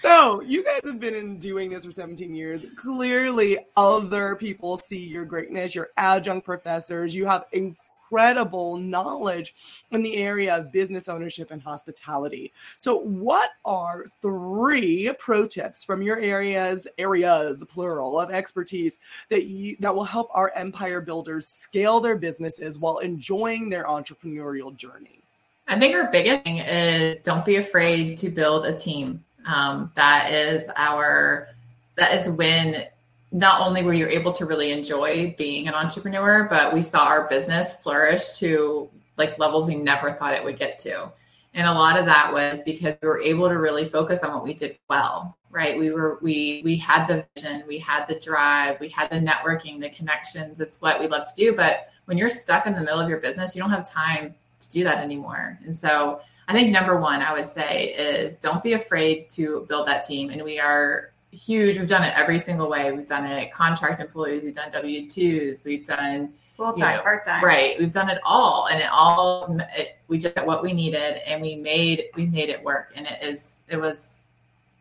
So 0.00 0.40
you 0.42 0.62
guys 0.62 0.80
have 0.84 1.00
been 1.00 1.14
in 1.14 1.38
doing 1.38 1.70
this 1.70 1.84
for 1.84 1.90
17 1.90 2.32
years. 2.32 2.66
Clearly, 2.76 3.58
other 3.76 4.36
people 4.36 4.76
see 4.76 5.04
your 5.04 5.24
greatness. 5.24 5.74
You're 5.74 5.90
adjunct 5.96 6.44
professors. 6.44 7.16
You 7.16 7.26
have 7.26 7.46
incredible 7.52 8.76
knowledge 8.76 9.54
in 9.90 10.04
the 10.04 10.16
area 10.16 10.56
of 10.56 10.70
business 10.70 11.08
ownership 11.08 11.50
and 11.50 11.60
hospitality. 11.60 12.52
So, 12.76 12.98
what 13.00 13.50
are 13.64 14.06
three 14.22 15.12
pro 15.18 15.48
tips 15.48 15.82
from 15.82 16.00
your 16.00 16.20
areas, 16.20 16.86
areas 16.96 17.64
plural 17.68 18.20
of 18.20 18.30
expertise 18.30 18.98
that 19.30 19.46
you 19.46 19.76
that 19.80 19.94
will 19.94 20.04
help 20.04 20.30
our 20.32 20.52
empire 20.54 21.00
builders 21.00 21.48
scale 21.48 21.98
their 21.98 22.16
businesses 22.16 22.78
while 22.78 22.98
enjoying 22.98 23.68
their 23.68 23.84
entrepreneurial 23.84 24.76
journey? 24.76 25.18
I 25.66 25.78
think 25.78 25.94
our 25.94 26.10
biggest 26.10 26.44
thing 26.44 26.58
is 26.58 27.20
don't 27.20 27.44
be 27.44 27.56
afraid 27.56 28.16
to 28.18 28.30
build 28.30 28.64
a 28.64 28.76
team. 28.76 29.24
Um, 29.48 29.90
that 29.96 30.30
is 30.32 30.68
our 30.76 31.48
that 31.96 32.14
is 32.14 32.28
when 32.28 32.84
not 33.32 33.60
only 33.60 33.82
were 33.82 33.94
you 33.94 34.06
able 34.06 34.32
to 34.34 34.46
really 34.46 34.70
enjoy 34.70 35.34
being 35.36 35.68
an 35.68 35.74
entrepreneur, 35.74 36.44
but 36.48 36.72
we 36.72 36.82
saw 36.82 37.04
our 37.04 37.28
business 37.28 37.74
flourish 37.74 38.38
to 38.38 38.88
like 39.16 39.38
levels 39.38 39.66
we 39.66 39.74
never 39.74 40.12
thought 40.12 40.34
it 40.34 40.44
would 40.44 40.58
get 40.58 40.78
to. 40.80 41.10
And 41.54 41.66
a 41.66 41.72
lot 41.72 41.98
of 41.98 42.06
that 42.06 42.32
was 42.32 42.62
because 42.62 42.94
we 43.02 43.08
were 43.08 43.20
able 43.20 43.48
to 43.48 43.58
really 43.58 43.86
focus 43.86 44.22
on 44.22 44.32
what 44.32 44.44
we 44.44 44.54
did 44.54 44.78
well, 44.88 45.36
right? 45.50 45.78
We 45.78 45.90
were 45.90 46.18
we 46.20 46.60
we 46.62 46.76
had 46.76 47.06
the 47.06 47.26
vision, 47.34 47.64
we 47.66 47.78
had 47.78 48.06
the 48.06 48.20
drive, 48.20 48.78
we 48.80 48.90
had 48.90 49.10
the 49.10 49.16
networking, 49.16 49.80
the 49.80 49.88
connections. 49.88 50.60
It's 50.60 50.80
what 50.80 51.00
we 51.00 51.08
love 51.08 51.26
to 51.26 51.34
do. 51.36 51.56
But 51.56 51.88
when 52.04 52.18
you're 52.18 52.30
stuck 52.30 52.66
in 52.66 52.74
the 52.74 52.80
middle 52.80 53.00
of 53.00 53.08
your 53.08 53.18
business, 53.18 53.56
you 53.56 53.62
don't 53.62 53.70
have 53.70 53.90
time 53.90 54.34
to 54.60 54.70
do 54.70 54.84
that 54.84 54.98
anymore. 54.98 55.58
And 55.64 55.74
so 55.74 56.20
I 56.48 56.52
think 56.54 56.72
number 56.72 56.98
one, 56.98 57.20
I 57.20 57.32
would 57.34 57.46
say 57.46 57.94
is 57.94 58.38
don't 58.38 58.62
be 58.62 58.72
afraid 58.72 59.28
to 59.30 59.66
build 59.68 59.86
that 59.86 60.06
team. 60.06 60.30
And 60.30 60.42
we 60.42 60.58
are 60.58 61.10
huge. 61.30 61.78
We've 61.78 61.88
done 61.88 62.02
it 62.02 62.14
every 62.16 62.38
single 62.38 62.70
way. 62.70 62.90
We've 62.90 63.06
done 63.06 63.26
it 63.26 63.52
contract 63.52 64.00
employees. 64.00 64.44
We've 64.44 64.54
done 64.54 64.72
W 64.72 65.10
twos. 65.10 65.62
We've 65.64 65.84
done 65.86 66.32
Full 66.56 66.72
You 66.74 66.82
time, 66.82 66.96
know, 66.96 67.02
part 67.02 67.24
time. 67.24 67.44
right. 67.44 67.78
We've 67.78 67.92
done 67.92 68.08
it 68.10 68.18
all, 68.24 68.66
and 68.66 68.80
it 68.80 68.88
all 68.90 69.56
it, 69.76 69.98
we 70.08 70.18
just 70.18 70.34
got 70.34 70.44
what 70.46 70.60
we 70.62 70.72
needed, 70.72 71.20
and 71.24 71.40
we 71.40 71.54
made 71.54 72.06
we 72.16 72.26
made 72.26 72.48
it 72.48 72.60
work, 72.64 72.92
and 72.96 73.06
it 73.06 73.22
is 73.22 73.62
it 73.68 73.76
was 73.76 74.24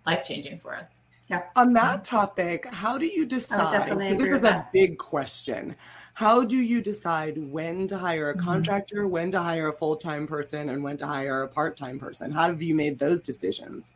life 0.08 0.24
changing 0.24 0.58
for 0.58 0.74
us. 0.74 1.02
Yeah. 1.30 1.44
On 1.58 1.74
that 1.74 2.06
topic, 2.06 2.66
how 2.74 2.98
do 2.98 3.06
you 3.06 3.26
decide? 3.26 3.68
Oh, 3.68 3.72
definitely 3.72 4.16
This 4.16 4.30
is 4.30 4.38
a 4.38 4.40
that. 4.40 4.72
big 4.72 4.98
question. 4.98 5.76
How 6.18 6.44
do 6.44 6.56
you 6.56 6.82
decide 6.82 7.38
when 7.38 7.86
to 7.90 7.96
hire 7.96 8.32
a 8.32 8.36
Mhm. 8.36 8.44
contractor, 8.44 9.08
when 9.08 9.30
to 9.34 9.40
hire 9.40 9.68
a 9.68 9.74
full 9.74 9.96
time 9.96 10.26
person, 10.26 10.70
and 10.70 10.84
when 10.84 10.98
to 10.98 11.06
hire 11.06 11.44
a 11.44 11.48
part 11.48 11.78
time 11.78 12.00
person? 12.00 12.32
How 12.32 12.48
have 12.48 12.60
you 12.60 12.74
made 12.74 12.98
those 12.98 13.22
decisions? 13.22 13.94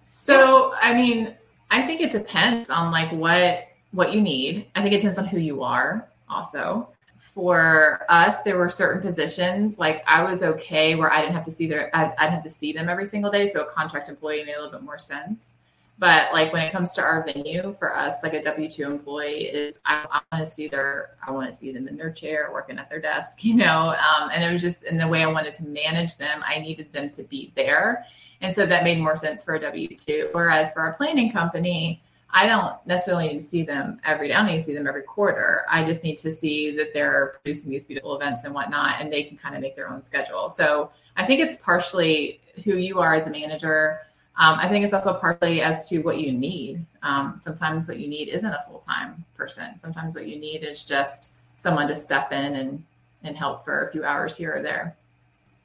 So, 0.00 0.74
I 0.82 0.94
mean, 0.94 1.36
I 1.70 1.82
think 1.82 2.00
it 2.00 2.10
depends 2.10 2.70
on 2.70 2.90
like 2.90 3.12
what 3.12 3.68
what 3.92 4.12
you 4.12 4.20
need. 4.20 4.66
I 4.74 4.82
think 4.82 4.92
it 4.92 4.96
depends 4.96 5.16
on 5.16 5.26
who 5.26 5.38
you 5.38 5.62
are 5.62 6.08
also. 6.28 6.88
For 7.16 8.04
us, 8.08 8.42
there 8.42 8.58
were 8.58 8.68
certain 8.68 9.00
positions 9.00 9.78
like 9.78 10.02
I 10.08 10.24
was 10.24 10.42
okay 10.42 10.96
where 10.96 11.12
I 11.12 11.20
didn't 11.20 11.34
have 11.34 11.44
to 11.44 11.52
see 11.52 11.68
their 11.68 11.94
I'd, 11.96 12.14
I'd 12.18 12.30
have 12.30 12.42
to 12.42 12.50
see 12.50 12.72
them 12.72 12.88
every 12.88 13.06
single 13.06 13.30
day, 13.30 13.46
so 13.46 13.60
a 13.60 13.64
contract 13.64 14.08
employee 14.08 14.42
made 14.42 14.54
a 14.54 14.60
little 14.60 14.72
bit 14.72 14.82
more 14.82 14.98
sense. 14.98 15.58
But 15.98 16.32
like 16.32 16.52
when 16.52 16.62
it 16.62 16.70
comes 16.70 16.94
to 16.94 17.02
our 17.02 17.24
venue, 17.24 17.72
for 17.72 17.96
us, 17.96 18.22
like 18.22 18.32
a 18.32 18.40
W 18.42 18.70
two 18.70 18.84
employee 18.84 19.46
is 19.46 19.80
I, 19.84 20.06
I 20.10 20.20
want 20.32 20.46
to 20.46 20.52
see 20.52 20.68
their 20.68 21.16
I 21.26 21.32
want 21.32 21.50
to 21.50 21.56
see 21.56 21.72
them 21.72 21.88
in 21.88 21.96
their 21.96 22.10
chair 22.10 22.50
working 22.52 22.78
at 22.78 22.88
their 22.88 23.00
desk, 23.00 23.44
you 23.44 23.54
know. 23.54 23.90
Um, 23.90 24.30
and 24.32 24.44
it 24.44 24.52
was 24.52 24.62
just 24.62 24.84
in 24.84 24.96
the 24.96 25.08
way 25.08 25.22
I 25.22 25.26
wanted 25.26 25.54
to 25.54 25.64
manage 25.64 26.16
them, 26.16 26.42
I 26.46 26.60
needed 26.60 26.92
them 26.92 27.10
to 27.10 27.24
be 27.24 27.52
there. 27.56 28.04
And 28.40 28.54
so 28.54 28.66
that 28.66 28.84
made 28.84 28.98
more 28.98 29.16
sense 29.16 29.44
for 29.44 29.56
a 29.56 29.60
W 29.60 29.88
2. 29.88 30.28
Whereas 30.30 30.72
for 30.72 30.86
a 30.86 30.94
planning 30.96 31.32
company, 31.32 32.00
I 32.30 32.46
don't 32.46 32.74
necessarily 32.86 33.28
need 33.28 33.40
to 33.40 33.44
see 33.44 33.62
them 33.62 34.00
every 34.04 34.28
day. 34.28 34.34
I 34.34 34.38
don't 34.38 34.46
need 34.46 34.58
to 34.58 34.64
see 34.64 34.74
them 34.74 34.86
every 34.86 35.02
quarter. 35.02 35.64
I 35.68 35.82
just 35.82 36.04
need 36.04 36.18
to 36.18 36.30
see 36.30 36.76
that 36.76 36.92
they're 36.92 37.38
producing 37.42 37.70
these 37.70 37.84
beautiful 37.84 38.14
events 38.14 38.44
and 38.44 38.54
whatnot, 38.54 39.00
and 39.00 39.12
they 39.12 39.24
can 39.24 39.38
kind 39.38 39.54
of 39.54 39.62
make 39.62 39.74
their 39.74 39.88
own 39.88 40.02
schedule. 40.02 40.50
So 40.50 40.90
I 41.16 41.24
think 41.24 41.40
it's 41.40 41.56
partially 41.56 42.40
who 42.64 42.76
you 42.76 43.00
are 43.00 43.14
as 43.14 43.26
a 43.26 43.30
manager. 43.30 44.00
Um, 44.38 44.58
I 44.60 44.68
think 44.68 44.84
it's 44.84 44.94
also 44.94 45.12
partly 45.14 45.60
as 45.60 45.88
to 45.88 45.98
what 45.98 46.18
you 46.18 46.32
need. 46.32 46.84
Um, 47.02 47.38
sometimes 47.40 47.88
what 47.88 47.98
you 47.98 48.08
need 48.08 48.28
isn't 48.28 48.50
a 48.50 48.64
full 48.68 48.78
time 48.78 49.24
person. 49.36 49.78
Sometimes 49.80 50.14
what 50.14 50.26
you 50.26 50.38
need 50.38 50.64
is 50.64 50.84
just 50.84 51.32
someone 51.56 51.88
to 51.88 51.96
step 51.96 52.32
in 52.32 52.54
and, 52.54 52.84
and 53.24 53.36
help 53.36 53.64
for 53.64 53.86
a 53.86 53.92
few 53.92 54.04
hours 54.04 54.36
here 54.36 54.56
or 54.56 54.62
there. 54.62 54.96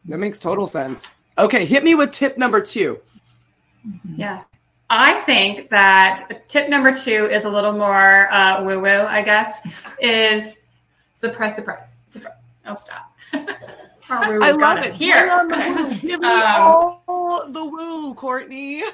That 0.06 0.18
makes 0.18 0.40
total 0.40 0.68
sense. 0.68 1.06
Okay, 1.38 1.66
hit 1.66 1.84
me 1.84 1.96
with 1.96 2.12
tip 2.12 2.38
number 2.38 2.62
two. 2.62 3.00
Yeah. 4.16 4.44
I 4.90 5.22
think 5.22 5.70
that 5.70 6.48
tip 6.48 6.70
number 6.70 6.94
two 6.94 7.28
is 7.32 7.46
a 7.46 7.50
little 7.50 7.74
more 7.74 8.32
uh, 8.32 8.64
woo 8.64 8.80
woo, 8.80 8.88
I 8.88 9.22
guess, 9.22 9.60
is 10.00 10.58
Surprise, 11.24 11.56
surprise. 11.56 11.98
oh, 12.66 12.76
stop. 12.76 13.16
Our 14.10 14.38
woo 14.40 14.44
I 14.44 14.52
got 14.52 14.60
love 14.78 14.78
us 14.80 14.86
it. 14.88 14.94
here. 14.96 15.20
Bring 15.22 15.30
on 15.32 15.48
the 15.48 15.56
woo. 15.56 15.96
Give 16.02 16.20
me 16.20 16.28
Um, 16.28 17.00
all 17.08 17.46
the 17.50 17.66
woo, 17.66 18.14
Courtney. 18.16 18.84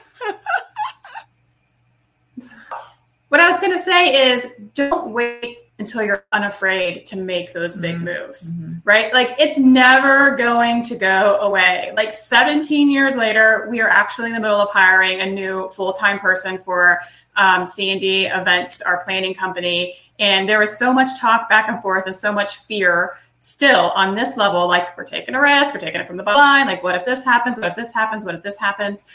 What 3.30 3.40
I 3.40 3.52
was 3.52 3.60
going 3.60 3.74
to 3.74 3.80
say 3.84 4.32
is 4.32 4.48
don't 4.74 5.14
wait 5.14 5.60
until 5.78 6.02
you're 6.02 6.26
unafraid 6.32 7.06
to 7.06 7.16
make 7.16 7.54
those 7.54 7.76
big 7.76 7.98
Mhm. 7.98 8.02
moves, 8.26 8.60
Mhm. 8.60 8.82
right? 8.84 9.14
Like 9.14 9.36
it's 9.38 9.60
never 9.60 10.32
going 10.36 10.82
to 10.86 10.96
go 10.96 11.38
away. 11.40 11.94
Like 11.96 12.12
17 12.12 12.90
years 12.90 13.16
later, 13.16 13.68
we 13.70 13.82
are 13.82 13.88
actually 13.88 14.30
in 14.30 14.34
the 14.34 14.40
middle 14.40 14.60
of 14.60 14.72
hiring 14.72 15.20
a 15.22 15.28
new 15.28 15.70
full-time 15.70 16.20
person 16.20 16.58
for 16.58 17.02
um, 17.36 17.66
C&D 17.68 18.26
events, 18.26 18.82
our 18.82 18.98
planning 19.04 19.34
company. 19.36 19.96
And 20.18 20.50
there 20.50 20.60
was 20.60 20.78
so 20.78 20.92
much 20.92 21.08
talk 21.22 21.48
back 21.48 21.70
and 21.70 21.80
forth 21.84 22.08
and 22.08 22.16
so 22.16 22.34
much 22.34 22.58
fear 22.66 23.14
still 23.40 23.92
on 23.92 24.16
this 24.16 24.38
level. 24.38 24.68
Like 24.68 24.98
we're 24.98 25.06
taking 25.06 25.36
a 25.36 25.42
risk, 25.42 25.74
we're 25.74 25.80
taking 25.80 26.02
it 26.02 26.08
from 26.08 26.18
the 26.18 26.24
bottom 26.24 26.40
line. 26.40 26.68
Like 26.68 26.84
what 26.84 26.96
if 26.96 27.06
this 27.06 27.24
happens? 27.24 27.58
What 27.60 27.70
if 27.70 27.76
this 27.76 27.94
happens? 27.94 28.26
What 28.26 28.36
if 28.36 28.44
this 28.44 28.58
happens? 28.58 29.06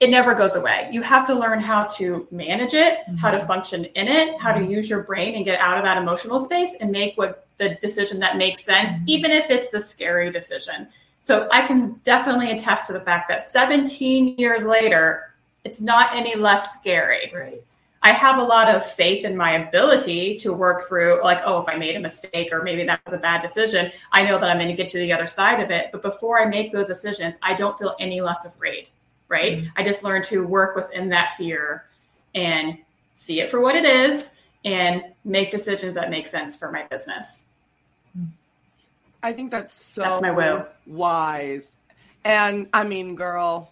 it 0.00 0.08
never 0.08 0.34
goes 0.34 0.56
away. 0.56 0.88
You 0.90 1.02
have 1.02 1.26
to 1.26 1.34
learn 1.34 1.60
how 1.60 1.84
to 1.84 2.26
manage 2.30 2.72
it, 2.72 3.00
mm-hmm. 3.00 3.16
how 3.16 3.30
to 3.30 3.36
mm-hmm. 3.36 3.46
function 3.46 3.84
in 3.84 4.08
it, 4.08 4.40
how 4.40 4.52
to 4.52 4.64
use 4.64 4.88
your 4.88 5.02
brain 5.02 5.34
and 5.34 5.44
get 5.44 5.60
out 5.60 5.76
of 5.76 5.84
that 5.84 5.98
emotional 5.98 6.40
space 6.40 6.76
and 6.80 6.90
make 6.90 7.16
what 7.18 7.46
the 7.58 7.76
decision 7.82 8.18
that 8.20 8.38
makes 8.38 8.64
sense, 8.64 8.94
mm-hmm. 8.94 9.08
even 9.08 9.30
if 9.30 9.50
it's 9.50 9.68
the 9.68 9.78
scary 9.78 10.30
decision. 10.30 10.88
So 11.20 11.48
I 11.52 11.66
can 11.66 12.00
definitely 12.02 12.50
attest 12.50 12.86
to 12.86 12.94
the 12.94 13.00
fact 13.00 13.28
that 13.28 13.42
17 13.42 14.38
years 14.38 14.64
later, 14.64 15.34
it's 15.64 15.82
not 15.82 16.16
any 16.16 16.34
less 16.34 16.74
scary. 16.76 17.30
Right. 17.34 17.62
I 18.02 18.12
have 18.12 18.38
a 18.38 18.42
lot 18.42 18.74
of 18.74 18.84
faith 18.84 19.24
in 19.24 19.36
my 19.36 19.66
ability 19.66 20.38
to 20.38 20.52
work 20.52 20.88
through, 20.88 21.20
like, 21.22 21.40
oh, 21.44 21.60
if 21.60 21.68
I 21.68 21.76
made 21.76 21.96
a 21.96 22.00
mistake 22.00 22.48
or 22.50 22.62
maybe 22.62 22.84
that 22.86 23.00
was 23.04 23.12
a 23.12 23.18
bad 23.18 23.42
decision, 23.42 23.92
I 24.10 24.24
know 24.24 24.38
that 24.38 24.48
I'm 24.48 24.56
going 24.56 24.68
to 24.68 24.74
get 24.74 24.88
to 24.88 24.98
the 24.98 25.12
other 25.12 25.26
side 25.26 25.60
of 25.60 25.70
it. 25.70 25.90
But 25.92 26.00
before 26.02 26.40
I 26.40 26.46
make 26.46 26.72
those 26.72 26.86
decisions, 26.86 27.36
I 27.42 27.52
don't 27.54 27.76
feel 27.76 27.94
any 28.00 28.20
less 28.20 28.46
afraid 28.46 28.88
right? 29.30 29.58
Mm-hmm. 29.58 29.68
I 29.76 29.82
just 29.82 30.02
learn 30.02 30.22
to 30.24 30.44
work 30.46 30.76
within 30.76 31.08
that 31.08 31.32
fear 31.32 31.86
and 32.34 32.76
see 33.16 33.40
it 33.40 33.48
for 33.48 33.60
what 33.60 33.74
it 33.74 33.86
is 33.86 34.30
and 34.66 35.02
make 35.24 35.50
decisions 35.50 35.94
that 35.94 36.10
make 36.10 36.26
sense 36.26 36.56
for 36.56 36.70
my 36.70 36.86
business. 36.90 37.46
I 39.22 39.32
think 39.32 39.50
that's 39.50 39.72
so 39.72 40.02
that's 40.02 40.20
my 40.20 40.64
wise. 40.86 41.76
And 42.24 42.68
I 42.72 42.84
mean, 42.84 43.14
girl, 43.14 43.70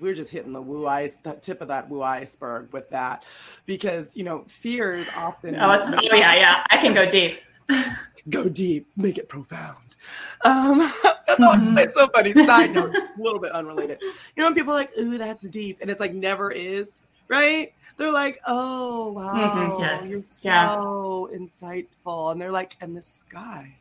we're 0.00 0.14
just 0.14 0.30
hitting 0.30 0.52
the 0.52 0.62
woo 0.62 0.86
ice, 0.86 1.18
the 1.18 1.32
tip 1.34 1.60
of 1.60 1.68
that 1.68 1.88
woo 1.88 2.02
iceberg 2.02 2.72
with 2.72 2.88
that, 2.90 3.24
because 3.66 4.16
you 4.16 4.24
know, 4.24 4.44
fear 4.48 4.94
is 4.94 5.08
often. 5.16 5.56
Oh, 5.56 5.70
it's 5.72 5.86
oh 5.86 6.14
yeah, 6.14 6.34
yeah. 6.34 6.66
I 6.70 6.76
can 6.76 6.94
go 6.94 7.06
deep. 7.06 7.40
go 8.28 8.48
deep, 8.48 8.88
make 8.96 9.18
it 9.18 9.28
profound. 9.28 9.96
Um, 10.44 10.80
mm-hmm. 11.28 11.78
it's 11.78 11.94
so 11.94 12.08
funny. 12.08 12.32
Side 12.32 12.74
note, 12.74 12.94
a 12.94 13.08
little 13.22 13.40
bit 13.40 13.52
unrelated. 13.52 14.00
You 14.36 14.42
know, 14.42 14.54
people 14.54 14.72
are 14.72 14.76
like, 14.76 14.96
"Ooh, 14.98 15.18
that's 15.18 15.48
deep," 15.48 15.78
and 15.80 15.90
it's 15.90 16.00
like 16.00 16.14
never 16.14 16.50
is, 16.50 17.02
right? 17.28 17.72
They're 17.96 18.12
like, 18.12 18.40
"Oh, 18.46 19.12
wow, 19.12 19.34
mm-hmm, 19.34 19.82
yes. 19.82 20.08
you're 20.08 20.22
so 20.22 21.28
yeah. 21.30 21.38
insightful," 21.38 22.32
and 22.32 22.40
they're 22.40 22.52
like, 22.52 22.76
"And 22.80 22.96
the 22.96 23.02
sky 23.02 23.76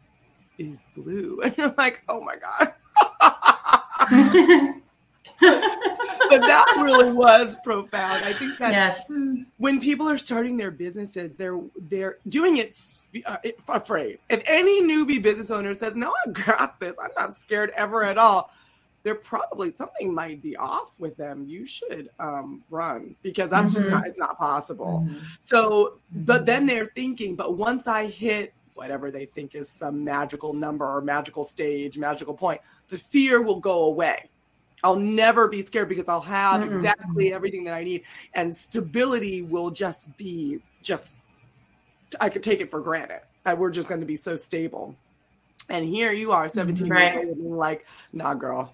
is 0.58 0.80
blue," 0.96 1.42
and 1.44 1.56
you're 1.58 1.74
like, 1.78 2.04
"Oh 2.10 2.22
my 2.22 2.36
god." 2.38 2.74
But 5.40 6.42
that 6.42 6.66
really 6.78 7.12
was 7.12 7.56
profound. 7.64 8.26
I 8.26 8.34
think 8.34 8.58
that 8.58 8.72
yes. 8.72 9.12
when 9.58 9.80
people 9.80 10.08
are 10.10 10.18
starting 10.18 10.58
their 10.58 10.72
businesses, 10.72 11.36
they're 11.36 11.60
they're 11.90 12.18
doing 12.28 12.58
it 12.58 12.80
uh, 13.26 13.38
afraid. 13.68 14.20
If 14.30 14.42
any 14.46 14.84
newbie 14.84 15.22
business 15.22 15.52
owner 15.52 15.74
says, 15.74 15.96
"No, 15.96 16.14
I 16.26 16.30
got 16.32 16.80
this. 16.80 16.98
I'm 17.02 17.12
not 17.18 17.36
scared 17.36 17.72
ever 17.76 18.04
at 18.04 18.18
all," 18.18 18.52
they're 19.04 19.16
probably 19.16 19.74
something 19.76 20.14
might 20.14 20.42
be 20.42 20.58
off 20.58 21.00
with 21.00 21.16
them. 21.18 21.46
You 21.48 21.66
should 21.66 22.10
um, 22.20 22.64
run 22.70 23.16
because 23.22 23.50
that's 23.50 23.72
mm-hmm. 23.72 23.80
just 23.80 23.90
not 23.90 24.08
it's 24.08 24.20
not 24.20 24.38
possible. 24.38 25.06
Mm-hmm. 25.06 25.20
So, 25.40 26.00
but 26.12 26.46
then 26.46 26.66
they're 26.66 26.92
thinking, 26.96 27.36
but 27.36 27.58
once 27.58 27.88
I 27.88 28.08
hit 28.08 28.54
whatever 28.74 29.10
they 29.10 29.26
think 29.26 29.56
is 29.56 29.70
some 29.70 30.04
magical 30.04 30.54
number 30.54 30.86
or 30.86 31.02
magical 31.02 31.44
stage, 31.44 31.98
magical 31.98 32.34
point, 32.34 32.62
the 32.90 32.98
fear 32.98 33.42
will 33.42 33.60
go 33.60 33.86
away. 33.86 34.30
I'll 34.84 34.96
never 34.96 35.48
be 35.48 35.62
scared 35.62 35.90
because 35.90 36.08
I'll 36.08 36.22
have 36.22 36.62
mm 36.62 36.72
exactly 36.72 37.34
everything 37.34 37.64
that 37.64 37.74
I 37.74 37.84
need, 37.84 38.04
and 38.34 38.56
stability 38.56 39.42
will 39.42 39.72
just 39.72 40.16
be 40.18 40.60
just. 40.84 41.20
I 42.22 42.30
could 42.30 42.44
take 42.44 42.62
it 42.62 42.72
for 42.72 42.80
granted. 42.80 43.22
And 43.46 43.58
we're 43.58 43.72
just 43.72 43.88
going 43.88 44.02
to 44.02 44.08
be 44.08 44.16
so 44.16 44.36
stable. 44.36 44.96
And 45.70 45.86
here 45.86 46.14
you 46.14 46.32
are, 46.32 46.48
17 46.48 46.90
right. 46.90 47.14
years 47.14 47.28
old, 47.28 47.38
and 47.38 47.58
like, 47.58 47.86
nah, 48.14 48.34
girl, 48.34 48.74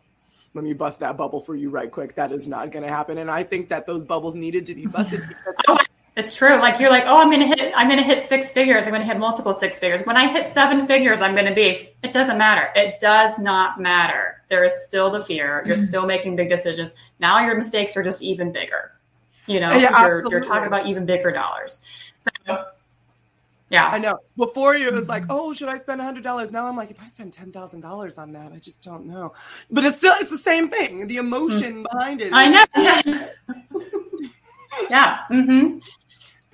let 0.53 0.63
me 0.63 0.73
bust 0.73 0.99
that 0.99 1.17
bubble 1.17 1.41
for 1.41 1.55
you 1.55 1.69
right 1.69 1.89
quick. 1.89 2.15
That 2.15 2.31
is 2.31 2.47
not 2.47 2.71
going 2.71 2.83
to 2.83 2.89
happen. 2.89 3.17
And 3.17 3.31
I 3.31 3.43
think 3.43 3.69
that 3.69 3.87
those 3.87 4.03
bubbles 4.03 4.35
needed 4.35 4.65
to 4.67 4.75
be 4.75 4.85
busted. 4.85 5.23
oh, 5.67 5.79
it's 6.15 6.35
true. 6.35 6.57
Like 6.57 6.79
you're 6.79 6.91
like, 6.91 7.05
oh, 7.07 7.17
I'm 7.17 7.31
gonna 7.31 7.47
hit, 7.47 7.73
I'm 7.75 7.89
gonna 7.89 8.03
hit 8.03 8.23
six 8.23 8.51
figures. 8.51 8.85
I'm 8.85 8.91
gonna 8.91 9.03
hit 9.03 9.17
multiple 9.17 9.51
six 9.51 9.79
figures. 9.79 10.01
When 10.05 10.15
I 10.15 10.31
hit 10.31 10.47
seven 10.47 10.85
figures, 10.85 11.21
I'm 11.21 11.35
gonna 11.35 11.55
be. 11.55 11.89
It 12.03 12.13
doesn't 12.13 12.37
matter. 12.37 12.69
It 12.75 12.99
does 12.99 13.39
not 13.39 13.81
matter. 13.81 14.43
There 14.49 14.63
is 14.63 14.73
still 14.83 15.09
the 15.09 15.23
fear. 15.23 15.63
You're 15.65 15.75
mm-hmm. 15.75 15.85
still 15.85 16.05
making 16.05 16.35
big 16.35 16.49
decisions. 16.49 16.93
Now 17.19 17.43
your 17.43 17.57
mistakes 17.57 17.97
are 17.97 18.03
just 18.03 18.21
even 18.21 18.51
bigger. 18.51 18.91
You 19.47 19.59
know, 19.59 19.73
yeah, 19.73 20.05
you're, 20.05 20.23
you're 20.29 20.43
talking 20.43 20.67
about 20.67 20.85
even 20.85 21.05
bigger 21.05 21.31
dollars. 21.31 21.81
So 22.19 22.65
yeah. 23.69 23.87
I 23.87 23.97
know. 23.97 24.19
Before 24.37 24.77
you, 24.77 24.87
it 24.87 24.93
was 24.93 25.09
like, 25.09 25.23
oh, 25.29 25.51
should 25.51 25.67
I 25.67 25.79
spend 25.79 25.99
a 25.99 26.03
hundred 26.03 26.23
dollars? 26.23 26.51
Now 26.51 26.67
I'm 26.67 26.77
like, 26.77 26.91
if 26.91 27.01
I 27.01 27.07
spend 27.07 27.33
ten 27.33 27.51
thousand 27.51 27.81
dollars 27.81 28.19
on 28.19 28.31
that, 28.33 28.51
I 28.51 28.59
just 28.59 28.83
don't 28.83 29.07
know. 29.07 29.33
But 29.71 29.83
it's 29.83 29.97
still 29.97 30.13
it's 30.19 30.29
the 30.29 30.37
same 30.37 30.69
thing. 30.69 31.07
The 31.07 31.17
emotion 31.17 31.83
mm-hmm. 31.83 31.85
behind 31.91 32.21
it. 32.21 32.31
I 32.33 32.49
know. 32.49 32.65
Yeah. 32.77 33.29
yeah. 34.91 35.19
Mm-hmm 35.31 35.79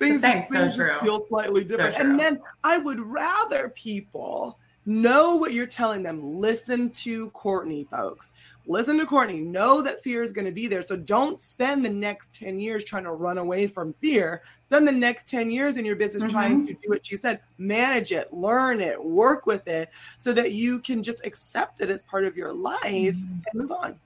things, 0.00 0.20
things 0.20 0.48
so 0.48 0.68
just 0.68 1.02
feel 1.02 1.26
slightly 1.28 1.64
different. 1.64 1.94
So 1.94 2.00
and 2.00 2.18
then 2.18 2.40
I 2.64 2.78
would 2.78 3.00
rather 3.00 3.68
people 3.70 4.58
know 4.86 5.36
what 5.36 5.52
you're 5.52 5.66
telling 5.66 6.02
them. 6.02 6.40
Listen 6.40 6.90
to 6.90 7.30
Courtney, 7.30 7.86
folks. 7.90 8.32
Listen 8.66 8.98
to 8.98 9.06
Courtney. 9.06 9.40
Know 9.40 9.82
that 9.82 10.02
fear 10.02 10.22
is 10.22 10.32
going 10.32 10.44
to 10.44 10.52
be 10.52 10.66
there. 10.66 10.82
So 10.82 10.96
don't 10.96 11.40
spend 11.40 11.84
the 11.84 11.90
next 11.90 12.32
10 12.34 12.58
years 12.58 12.84
trying 12.84 13.04
to 13.04 13.12
run 13.12 13.38
away 13.38 13.66
from 13.66 13.94
fear. 14.00 14.42
Spend 14.62 14.86
the 14.86 14.92
next 14.92 15.28
10 15.28 15.50
years 15.50 15.76
in 15.76 15.84
your 15.84 15.96
business 15.96 16.24
mm-hmm. 16.24 16.32
trying 16.32 16.66
to 16.66 16.74
do 16.74 16.88
what 16.88 17.04
she 17.04 17.16
said 17.16 17.40
manage 17.58 18.12
it, 18.12 18.32
learn 18.32 18.80
it, 18.80 19.02
work 19.02 19.46
with 19.46 19.66
it 19.66 19.90
so 20.18 20.32
that 20.32 20.52
you 20.52 20.78
can 20.80 21.02
just 21.02 21.24
accept 21.24 21.80
it 21.80 21.90
as 21.90 22.02
part 22.04 22.24
of 22.24 22.36
your 22.36 22.52
life 22.52 22.82
mm-hmm. 22.82 23.40
and 23.52 23.54
move 23.54 23.72
on. 23.72 23.98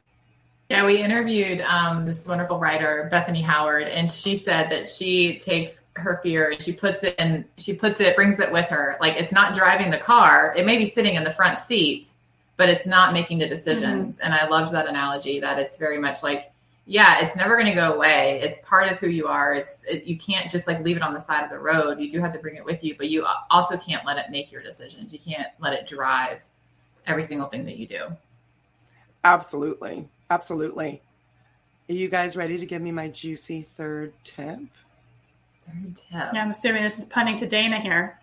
Yeah, 0.75 0.87
we 0.87 1.01
interviewed 1.01 1.61
um, 1.61 2.05
this 2.05 2.27
wonderful 2.27 2.59
writer, 2.59 3.07
Bethany 3.09 3.41
Howard, 3.43 3.87
and 3.87 4.11
she 4.11 4.37
said 4.37 4.73
that 4.73 4.89
she 4.89 5.39
takes 5.39 5.85
her 5.93 6.19
fear 6.21 6.51
and 6.51 6.61
she 6.61 6.73
puts 6.73 7.05
it 7.05 7.15
and 7.17 7.45
she 7.59 7.75
puts 7.75 8.01
it, 8.01 8.17
brings 8.17 8.41
it 8.41 8.51
with 8.51 8.67
her. 8.71 8.97
Like 9.01 9.15
it's 9.15 9.33
not 9.33 9.55
driving 9.55 9.93
the 9.93 9.99
car; 9.99 10.53
it 10.57 10.67
may 10.67 10.77
be 10.77 10.87
sitting 10.87 11.15
in 11.15 11.23
the 11.23 11.31
front 11.31 11.61
seat, 11.61 12.09
but 12.57 12.69
it's 12.69 12.89
not 12.89 13.13
making 13.13 13.39
the 13.39 13.49
decisions. 13.49 14.17
Mm-hmm. 14.17 14.25
And 14.25 14.35
I 14.35 14.49
loved 14.49 14.75
that 14.75 14.89
analogy. 14.89 15.39
That 15.39 15.61
it's 15.61 15.79
very 15.79 15.99
much 15.99 16.25
like, 16.25 16.51
yeah, 16.87 17.25
it's 17.25 17.37
never 17.37 17.55
going 17.55 17.69
to 17.69 17.75
go 17.77 17.93
away. 17.93 18.41
It's 18.43 18.59
part 18.65 18.91
of 18.91 18.99
who 18.99 19.07
you 19.07 19.29
are. 19.29 19.55
It's 19.55 19.85
it, 19.85 20.03
you 20.07 20.19
can't 20.19 20.51
just 20.51 20.67
like 20.67 20.83
leave 20.83 20.97
it 20.97 21.05
on 21.05 21.15
the 21.15 21.21
side 21.21 21.45
of 21.45 21.51
the 21.51 21.59
road. 21.61 22.01
You 22.01 22.11
do 22.11 22.21
have 22.21 22.33
to 22.33 22.41
bring 22.41 22.57
it 22.57 22.65
with 22.65 22.83
you, 22.83 22.97
but 22.99 23.09
you 23.09 23.25
also 23.49 23.77
can't 23.77 24.05
let 24.05 24.19
it 24.19 24.29
make 24.29 24.51
your 24.51 24.61
decisions. 24.61 25.13
You 25.13 25.21
can't 25.21 25.51
let 25.61 25.73
it 25.73 25.87
drive 25.87 26.45
every 27.07 27.23
single 27.23 27.47
thing 27.47 27.65
that 27.67 27.77
you 27.77 27.87
do. 27.87 28.07
Absolutely. 29.25 30.09
Absolutely. 30.31 31.01
Are 31.89 31.93
you 31.95 32.09
guys 32.09 32.37
ready 32.37 32.59
to 32.59 32.67
give 32.67 32.81
me 32.81 32.93
my 32.93 33.09
juicy 33.09 33.63
third 33.63 34.13
tip? 34.23 34.59
Third 35.67 35.97
tip. 35.97 36.05
Yeah, 36.11 36.43
I'm 36.43 36.51
assuming 36.51 36.83
this 36.83 36.99
is 36.99 37.05
punning 37.07 37.37
to 37.39 37.47
Dana 37.47 37.81
here. 37.81 38.19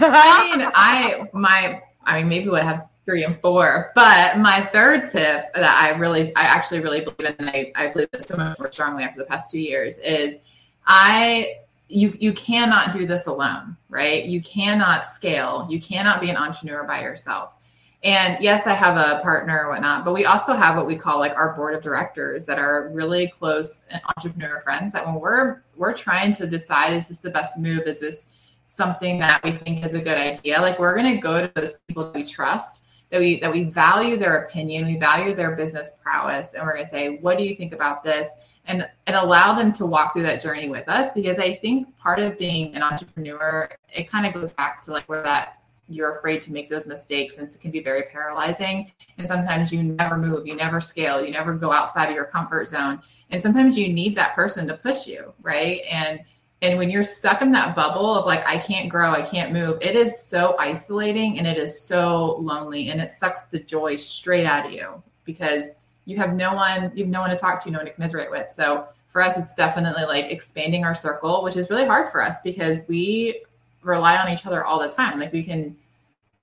I 0.00 0.56
mean, 0.56 0.70
I 0.74 1.28
my 1.32 1.82
I 2.04 2.18
mean 2.18 2.28
maybe 2.28 2.48
we 2.48 2.58
have 2.58 2.86
three 3.04 3.24
and 3.24 3.40
four, 3.40 3.92
but 3.94 4.38
my 4.38 4.68
third 4.72 5.04
tip 5.04 5.52
that 5.54 5.64
I 5.64 5.90
really 5.90 6.34
I 6.36 6.42
actually 6.42 6.80
really 6.80 7.00
believe 7.00 7.34
in 7.38 7.46
and 7.46 7.50
I, 7.50 7.72
I 7.74 7.86
believe 7.88 8.10
this 8.12 8.26
so 8.26 8.36
much 8.36 8.58
more 8.58 8.70
strongly 8.70 9.02
after 9.02 9.18
the 9.18 9.26
past 9.26 9.50
two 9.50 9.58
years 9.58 9.98
is 9.98 10.38
I 10.86 11.56
you 11.88 12.16
you 12.20 12.32
cannot 12.32 12.92
do 12.92 13.06
this 13.06 13.26
alone, 13.26 13.76
right? 13.88 14.24
You 14.24 14.40
cannot 14.40 15.04
scale. 15.04 15.66
You 15.68 15.80
cannot 15.80 16.20
be 16.20 16.30
an 16.30 16.36
entrepreneur 16.36 16.84
by 16.84 17.02
yourself. 17.02 17.54
And 18.02 18.42
yes, 18.42 18.66
I 18.66 18.72
have 18.72 18.96
a 18.96 19.20
partner 19.22 19.66
or 19.66 19.72
whatnot, 19.72 20.06
but 20.06 20.14
we 20.14 20.24
also 20.24 20.54
have 20.54 20.74
what 20.76 20.86
we 20.86 20.96
call 20.96 21.18
like 21.18 21.36
our 21.36 21.54
board 21.54 21.74
of 21.74 21.82
directors 21.82 22.46
that 22.46 22.58
are 22.58 22.88
really 22.94 23.28
close 23.28 23.82
entrepreneur 24.16 24.60
friends 24.62 24.94
that 24.94 25.04
when 25.04 25.16
we're 25.16 25.62
we're 25.76 25.92
trying 25.92 26.32
to 26.34 26.46
decide 26.46 26.94
is 26.94 27.08
this 27.08 27.18
the 27.18 27.30
best 27.30 27.58
move? 27.58 27.82
Is 27.86 28.00
this 28.00 28.28
something 28.64 29.18
that 29.18 29.44
we 29.44 29.52
think 29.52 29.84
is 29.84 29.92
a 29.92 30.00
good 30.00 30.16
idea? 30.16 30.62
Like 30.62 30.78
we're 30.78 30.96
gonna 30.96 31.20
go 31.20 31.46
to 31.46 31.52
those 31.54 31.74
people 31.88 32.04
that 32.04 32.14
we 32.14 32.24
trust, 32.24 32.82
that 33.10 33.20
we 33.20 33.38
that 33.40 33.52
we 33.52 33.64
value 33.64 34.16
their 34.16 34.44
opinion, 34.44 34.86
we 34.86 34.96
value 34.96 35.34
their 35.34 35.54
business 35.54 35.92
prowess, 36.02 36.54
and 36.54 36.64
we're 36.64 36.72
gonna 36.72 36.86
say, 36.86 37.18
what 37.18 37.36
do 37.36 37.44
you 37.44 37.54
think 37.54 37.74
about 37.74 38.02
this? 38.02 38.30
And 38.64 38.88
and 39.08 39.16
allow 39.16 39.54
them 39.54 39.72
to 39.72 39.84
walk 39.84 40.14
through 40.14 40.22
that 40.22 40.40
journey 40.40 40.70
with 40.70 40.88
us 40.88 41.12
because 41.12 41.38
I 41.38 41.54
think 41.54 41.94
part 41.98 42.18
of 42.18 42.38
being 42.38 42.74
an 42.74 42.82
entrepreneur, 42.82 43.68
it 43.92 44.08
kind 44.08 44.24
of 44.24 44.32
goes 44.32 44.52
back 44.52 44.80
to 44.82 44.92
like 44.92 45.06
where 45.06 45.22
that 45.22 45.59
you're 45.90 46.12
afraid 46.12 46.40
to 46.42 46.52
make 46.52 46.70
those 46.70 46.86
mistakes 46.86 47.36
and 47.38 47.48
it 47.48 47.60
can 47.60 47.70
be 47.70 47.82
very 47.82 48.04
paralyzing. 48.04 48.90
And 49.18 49.26
sometimes 49.26 49.72
you 49.72 49.82
never 49.82 50.16
move 50.16 50.46
you 50.46 50.56
never 50.56 50.80
scale 50.80 51.22
you 51.24 51.30
never 51.30 51.52
go 51.54 51.72
outside 51.72 52.08
of 52.08 52.14
your 52.14 52.24
comfort 52.24 52.68
zone. 52.68 53.00
And 53.30 53.40
sometimes 53.40 53.76
you 53.76 53.92
need 53.92 54.16
that 54.16 54.34
person 54.34 54.66
to 54.68 54.76
push 54.76 55.06
you 55.06 55.32
right? 55.42 55.82
And 55.90 56.20
and 56.62 56.76
when 56.76 56.90
you're 56.90 57.04
stuck 57.04 57.40
in 57.42 57.52
that 57.52 57.74
bubble 57.74 58.14
of 58.14 58.26
like 58.26 58.46
i 58.46 58.58
can't 58.58 58.90
grow 58.90 59.12
i 59.12 59.22
can't 59.22 59.50
move 59.50 59.78
it 59.80 59.96
is 59.96 60.22
so 60.22 60.54
isolating 60.58 61.38
and 61.38 61.46
it 61.46 61.56
is 61.56 61.80
so 61.80 62.36
lonely 62.38 62.90
and 62.90 63.00
it 63.00 63.08
sucks 63.08 63.46
the 63.46 63.58
joy 63.58 63.96
straight 63.96 64.44
out 64.44 64.66
of 64.66 64.72
you 64.72 65.02
because 65.24 65.74
you 66.10 66.16
have 66.16 66.34
no 66.34 66.54
one 66.54 66.90
you 66.94 67.04
have 67.04 67.10
no 67.10 67.20
one 67.20 67.30
to 67.30 67.36
talk 67.36 67.62
to 67.62 67.70
no 67.70 67.78
one 67.78 67.86
to 67.86 67.92
commiserate 67.92 68.30
with. 68.30 68.50
So 68.50 68.86
for 69.06 69.22
us 69.22 69.36
it's 69.36 69.54
definitely 69.54 70.04
like 70.04 70.26
expanding 70.26 70.84
our 70.84 70.94
circle 70.94 71.42
which 71.42 71.56
is 71.56 71.70
really 71.70 71.86
hard 71.86 72.10
for 72.10 72.22
us 72.22 72.40
because 72.42 72.84
we 72.88 73.42
rely 73.82 74.16
on 74.16 74.28
each 74.32 74.46
other 74.46 74.64
all 74.64 74.78
the 74.80 74.88
time. 74.88 75.18
Like 75.18 75.32
we 75.32 75.42
can 75.42 75.76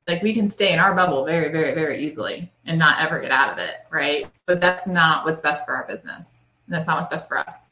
like 0.07 0.21
we 0.23 0.33
can 0.33 0.49
stay 0.49 0.71
in 0.71 0.79
our 0.79 0.93
bubble 0.95 1.25
very, 1.25 1.51
very, 1.51 1.73
very 1.73 2.05
easily 2.05 2.49
and 2.65 2.79
not 2.79 2.99
ever 3.01 3.19
get 3.19 3.31
out 3.31 3.51
of 3.51 3.57
it. 3.57 3.75
Right. 3.89 4.25
But 4.45 4.61
that's 4.61 4.87
not 4.87 5.25
what's 5.25 5.41
best 5.41 5.65
for 5.65 5.75
our 5.75 5.85
business. 5.85 6.43
and 6.65 6.73
that's 6.75 6.87
not 6.87 6.97
what's 6.97 7.09
best 7.09 7.27
for 7.27 7.37
us. 7.37 7.71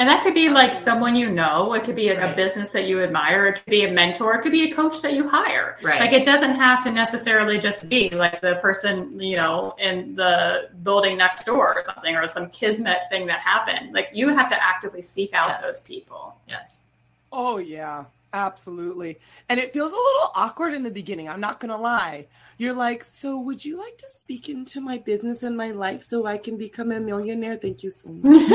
And 0.00 0.08
that 0.08 0.22
could 0.22 0.34
be 0.34 0.46
um, 0.46 0.54
like 0.54 0.74
someone 0.74 1.16
you 1.16 1.28
know. 1.28 1.72
It 1.74 1.82
could 1.82 1.96
be 1.96 2.08
like 2.10 2.18
Right. 2.18 2.32
a 2.32 2.36
business 2.36 2.70
that 2.70 2.84
you 2.86 3.02
admire. 3.02 3.46
It 3.48 3.54
could 3.64 3.70
be 3.70 3.84
a 3.84 3.90
mentor. 3.90 4.36
It 4.36 4.42
could 4.42 4.52
be 4.52 4.70
a 4.70 4.72
coach 4.72 5.02
that 5.02 5.14
you 5.14 5.26
hire. 5.28 5.76
Right. 5.82 5.98
Like 5.98 6.12
it 6.12 6.24
doesn't 6.24 6.54
have 6.54 6.84
to 6.84 6.92
necessarily 6.92 7.58
just 7.58 7.88
be 7.88 8.08
like 8.10 8.40
the 8.40 8.56
person, 8.62 9.18
you 9.20 9.36
know, 9.36 9.74
in 9.80 10.14
the 10.14 10.68
building 10.84 11.16
next 11.16 11.44
door 11.44 11.74
or 11.74 11.82
something 11.84 12.14
or 12.14 12.26
some 12.28 12.48
kismet 12.50 12.98
thing 13.10 13.26
that 13.26 13.40
happened. 13.40 13.92
Like 13.92 14.10
you 14.12 14.28
have 14.28 14.48
to 14.50 14.62
actively 14.62 15.02
seek 15.02 15.32
out 15.32 15.48
Yes. 15.48 15.62
those 15.62 15.80
people. 15.80 16.36
Yes. 16.48 16.84
Oh 17.32 17.58
yeah, 17.58 18.04
absolutely. 18.32 19.18
And 19.48 19.58
it 19.60 19.72
feels 19.72 19.92
a 19.92 19.96
little 19.96 20.30
awkward 20.34 20.74
in 20.74 20.82
the 20.82 20.90
beginning. 20.90 21.28
I'm 21.28 21.40
not 21.40 21.60
gonna 21.60 21.76
lie. 21.76 22.26
You're 22.58 22.74
like, 22.74 23.04
so 23.04 23.40
would 23.40 23.64
you 23.64 23.78
like 23.78 23.96
to 23.98 24.06
speak 24.08 24.48
into 24.48 24.80
my 24.80 24.98
business 24.98 25.42
and 25.42 25.56
my 25.56 25.70
life 25.70 26.04
so 26.04 26.26
I 26.26 26.38
can 26.38 26.56
become 26.56 26.92
a 26.92 27.00
millionaire? 27.00 27.56
Thank 27.56 27.82
you 27.82 27.90
so 27.90 28.10
much. 28.10 28.24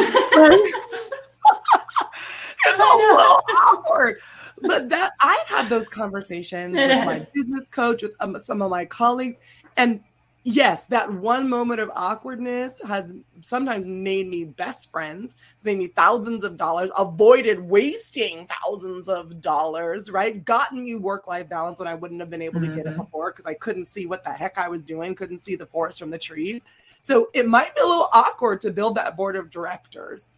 it's 2.65 2.79
a 2.79 2.97
little 2.97 3.41
awkward. 3.62 4.17
But 4.62 4.89
that 4.89 5.13
I 5.21 5.43
had 5.47 5.69
those 5.69 5.89
conversations 5.89 6.75
It 6.75 6.88
with 6.88 7.05
my 7.05 7.25
business 7.33 7.69
coach, 7.69 8.03
with 8.03 8.13
um, 8.19 8.38
some 8.38 8.62
of 8.62 8.69
my 8.69 8.86
colleagues, 8.86 9.38
and 9.77 10.01
yes, 10.43 10.86
that 10.86 11.12
one 11.12 11.49
moment 11.49 11.79
of 11.79 11.91
awkwardness 11.95 12.82
has 12.88 13.13
sometimes 13.41 13.86
made 13.86 14.27
me 14.27 14.43
best 14.43 14.91
friends. 14.91 15.36
It's 15.56 15.65
made 15.65 15.77
me 15.77 15.88
thousands 15.88 16.43
of 16.43 16.58
dollars, 16.58 16.91
avoided 16.97 17.60
wasting 17.60 18.47
thousands 18.62 19.10
of 19.10 19.41
dollars, 19.41 20.12
right? 20.12 20.43
Gotten 20.43 20.84
me 20.84 20.95
work 20.95 21.27
life 21.27 21.49
balance 21.49 21.79
when 21.79 21.88
I 21.88 21.95
wouldn't 21.95 22.19
have 22.19 22.29
been 22.29 22.41
able 22.41 22.62
to 22.62 22.67
get 22.67 22.86
it 22.86 22.93
Mhm. 22.93 22.97
before 22.97 23.32
because 23.32 23.45
I 23.45 23.53
couldn't 23.53 23.86
see 23.86 24.06
what 24.06 24.23
the 24.23 24.32
heck 24.32 24.58
I 24.58 24.67
was 24.67 24.84
doing, 24.84 25.15
couldn't 25.15 25.39
see 25.39 25.56
the 25.56 25.65
forest 25.65 25.99
from 25.99 26.10
the 26.10 26.17
trees. 26.17 26.62
So 26.99 27.29
it 27.34 27.47
might 27.47 27.75
be 27.75 27.82
a 27.82 27.86
little 27.86 28.10
awkward 28.13 28.62
to 28.62 28.71
build 28.71 28.95
that 28.95 29.17
board 29.17 29.36
of 29.36 29.49
directors. 29.49 30.29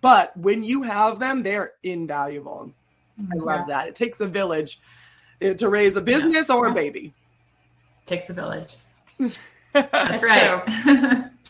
But 0.00 0.36
when 0.36 0.62
you 0.62 0.82
have 0.82 1.18
them, 1.18 1.42
they're 1.42 1.72
invaluable. 1.82 2.72
I 3.30 3.36
love 3.36 3.66
that. 3.68 3.88
It 3.88 3.94
takes 3.94 4.20
a 4.20 4.26
village 4.26 4.80
uh, 5.42 5.54
to 5.54 5.68
raise 5.68 5.96
a 5.96 6.00
business 6.00 6.48
or 6.50 6.66
a 6.66 6.72
baby. 6.72 7.12
Takes 8.06 8.30
a 8.30 8.32
village. 8.32 8.76
That's 9.72 10.22
right. 10.22 11.30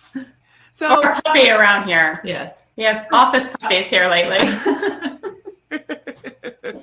So 0.73 0.95
Or 0.99 1.11
a 1.11 1.21
puppy 1.21 1.51
around 1.51 1.89
here. 1.89 2.23
yes. 2.25 2.71
We 2.77 2.85
have 2.85 3.07
office 3.13 3.49
puppies 3.61 3.91
here 3.91 4.09
lately. 4.09 4.39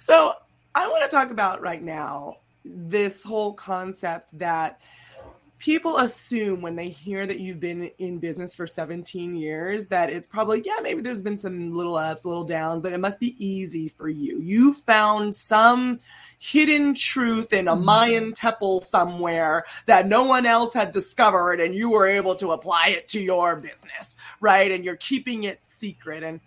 So 0.00 0.32
I 0.74 0.88
want 0.88 1.08
to 1.08 1.14
talk 1.14 1.30
about 1.30 1.62
right 1.62 1.82
now 1.82 2.36
this 2.64 3.22
whole 3.22 3.52
concept 3.54 4.36
that 4.38 4.80
people 5.62 5.98
assume 5.98 6.60
when 6.60 6.74
they 6.74 6.88
hear 6.88 7.24
that 7.24 7.38
you've 7.38 7.60
been 7.60 7.88
in 7.98 8.18
business 8.18 8.52
for 8.52 8.66
17 8.66 9.36
years 9.36 9.86
that 9.86 10.10
it's 10.10 10.26
probably 10.26 10.60
yeah 10.64 10.78
maybe 10.82 11.00
there's 11.00 11.22
been 11.22 11.38
some 11.38 11.72
little 11.72 11.94
ups 11.94 12.24
little 12.24 12.42
downs 12.42 12.82
but 12.82 12.92
it 12.92 12.98
must 12.98 13.20
be 13.20 13.36
easy 13.38 13.88
for 13.88 14.08
you. 14.08 14.40
You 14.40 14.74
found 14.74 15.36
some 15.36 16.00
hidden 16.40 16.94
truth 16.94 17.52
in 17.52 17.68
a 17.68 17.76
mm-hmm. 17.76 17.84
mayan 17.84 18.32
temple 18.32 18.80
somewhere 18.80 19.64
that 19.86 20.08
no 20.08 20.24
one 20.24 20.46
else 20.46 20.74
had 20.74 20.90
discovered 20.90 21.60
and 21.60 21.76
you 21.76 21.90
were 21.90 22.08
able 22.08 22.34
to 22.34 22.50
apply 22.50 22.88
it 22.88 23.06
to 23.08 23.20
your 23.20 23.54
business 23.54 24.16
right? 24.42 24.72
And 24.72 24.84
you're 24.84 24.96
keeping 24.96 25.44
it 25.44 25.60
secret. 25.62 26.22
And 26.22 26.40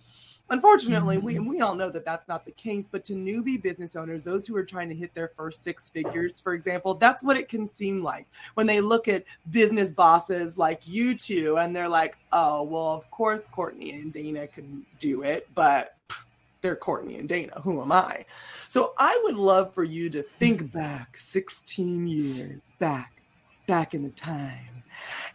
Unfortunately, 0.51 1.17
we, 1.17 1.35
mm-hmm. 1.35 1.47
we 1.47 1.61
all 1.61 1.73
know 1.73 1.89
that 1.89 2.05
that's 2.05 2.27
not 2.27 2.45
the 2.45 2.51
case, 2.51 2.87
but 2.89 3.03
to 3.05 3.13
newbie 3.13 3.61
business 3.61 3.95
owners, 3.95 4.23
those 4.23 4.45
who 4.45 4.55
are 4.55 4.63
trying 4.63 4.89
to 4.89 4.95
hit 4.95 5.13
their 5.15 5.29
first 5.35 5.63
six 5.63 5.89
figures, 5.89 6.39
for 6.39 6.53
example, 6.53 6.93
that's 6.93 7.23
what 7.23 7.35
it 7.35 7.49
can 7.49 7.67
seem 7.67 8.03
like 8.03 8.27
when 8.53 8.67
they 8.67 8.79
look 8.79 9.07
at 9.07 9.23
business 9.49 9.91
bosses 9.91 10.57
like 10.57 10.81
you 10.85 11.15
two 11.17 11.57
and 11.57 11.75
they're 11.75 11.89
like, 11.89 12.17
oh, 12.31 12.61
well, 12.61 12.93
of 12.93 13.09
course, 13.09 13.47
Courtney 13.47 13.91
and 13.93 14.13
Dana 14.13 14.45
can 14.45 14.85
do 14.99 15.23
it, 15.23 15.47
but 15.55 15.95
they're 16.61 16.75
Courtney 16.75 17.17
and 17.17 17.27
Dana. 17.27 17.59
Who 17.61 17.81
am 17.81 17.91
I? 17.91 18.25
So 18.67 18.93
I 18.97 19.19
would 19.23 19.35
love 19.35 19.73
for 19.73 19.83
you 19.83 20.09
to 20.11 20.21
think 20.21 20.71
back 20.71 21.17
16 21.17 22.07
years 22.07 22.73
back, 22.77 23.21
back 23.67 23.95
in 23.95 24.03
the 24.03 24.09
time. 24.09 24.74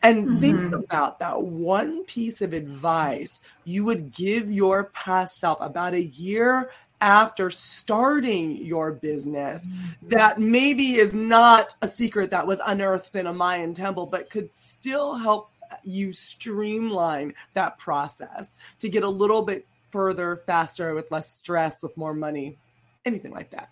And 0.03 0.41
think 0.41 0.57
Mhm. 0.57 0.85
about 0.85 1.19
that 1.19 1.43
one 1.43 2.05
piece 2.05 2.41
of 2.43 2.53
advice 2.53 3.39
you 3.65 3.85
would 3.85 4.13
give 4.13 4.51
your 4.51 4.85
past 4.85 5.39
self 5.39 5.59
about 5.61 5.95
a 5.95 6.03
year 6.03 6.71
after 7.03 7.51
starting 7.51 8.57
your 8.59 8.93
business 8.93 9.67
that 10.03 10.39
maybe 10.39 10.97
is 10.97 11.13
not 11.13 11.75
a 11.81 11.89
secret 11.89 12.31
that 12.31 12.47
was 12.47 12.61
unearthed 12.67 13.17
in 13.17 13.27
a 13.27 13.33
Mayan 13.33 13.73
temple, 13.73 14.07
but 14.07 14.29
could 14.29 14.51
still 14.51 15.15
help 15.15 15.51
you 15.83 16.13
streamline 16.13 17.33
that 17.55 17.79
process 17.79 18.57
to 18.81 18.89
get 18.89 19.03
a 19.03 19.09
little 19.09 19.43
bit 19.43 19.67
further, 19.91 20.43
faster, 20.47 20.95
with 20.95 21.11
less 21.11 21.33
stress, 21.33 21.83
with 21.83 21.97
more 21.97 22.15
money, 22.15 22.59
anything 23.05 23.33
like 23.33 23.51
that. 23.51 23.71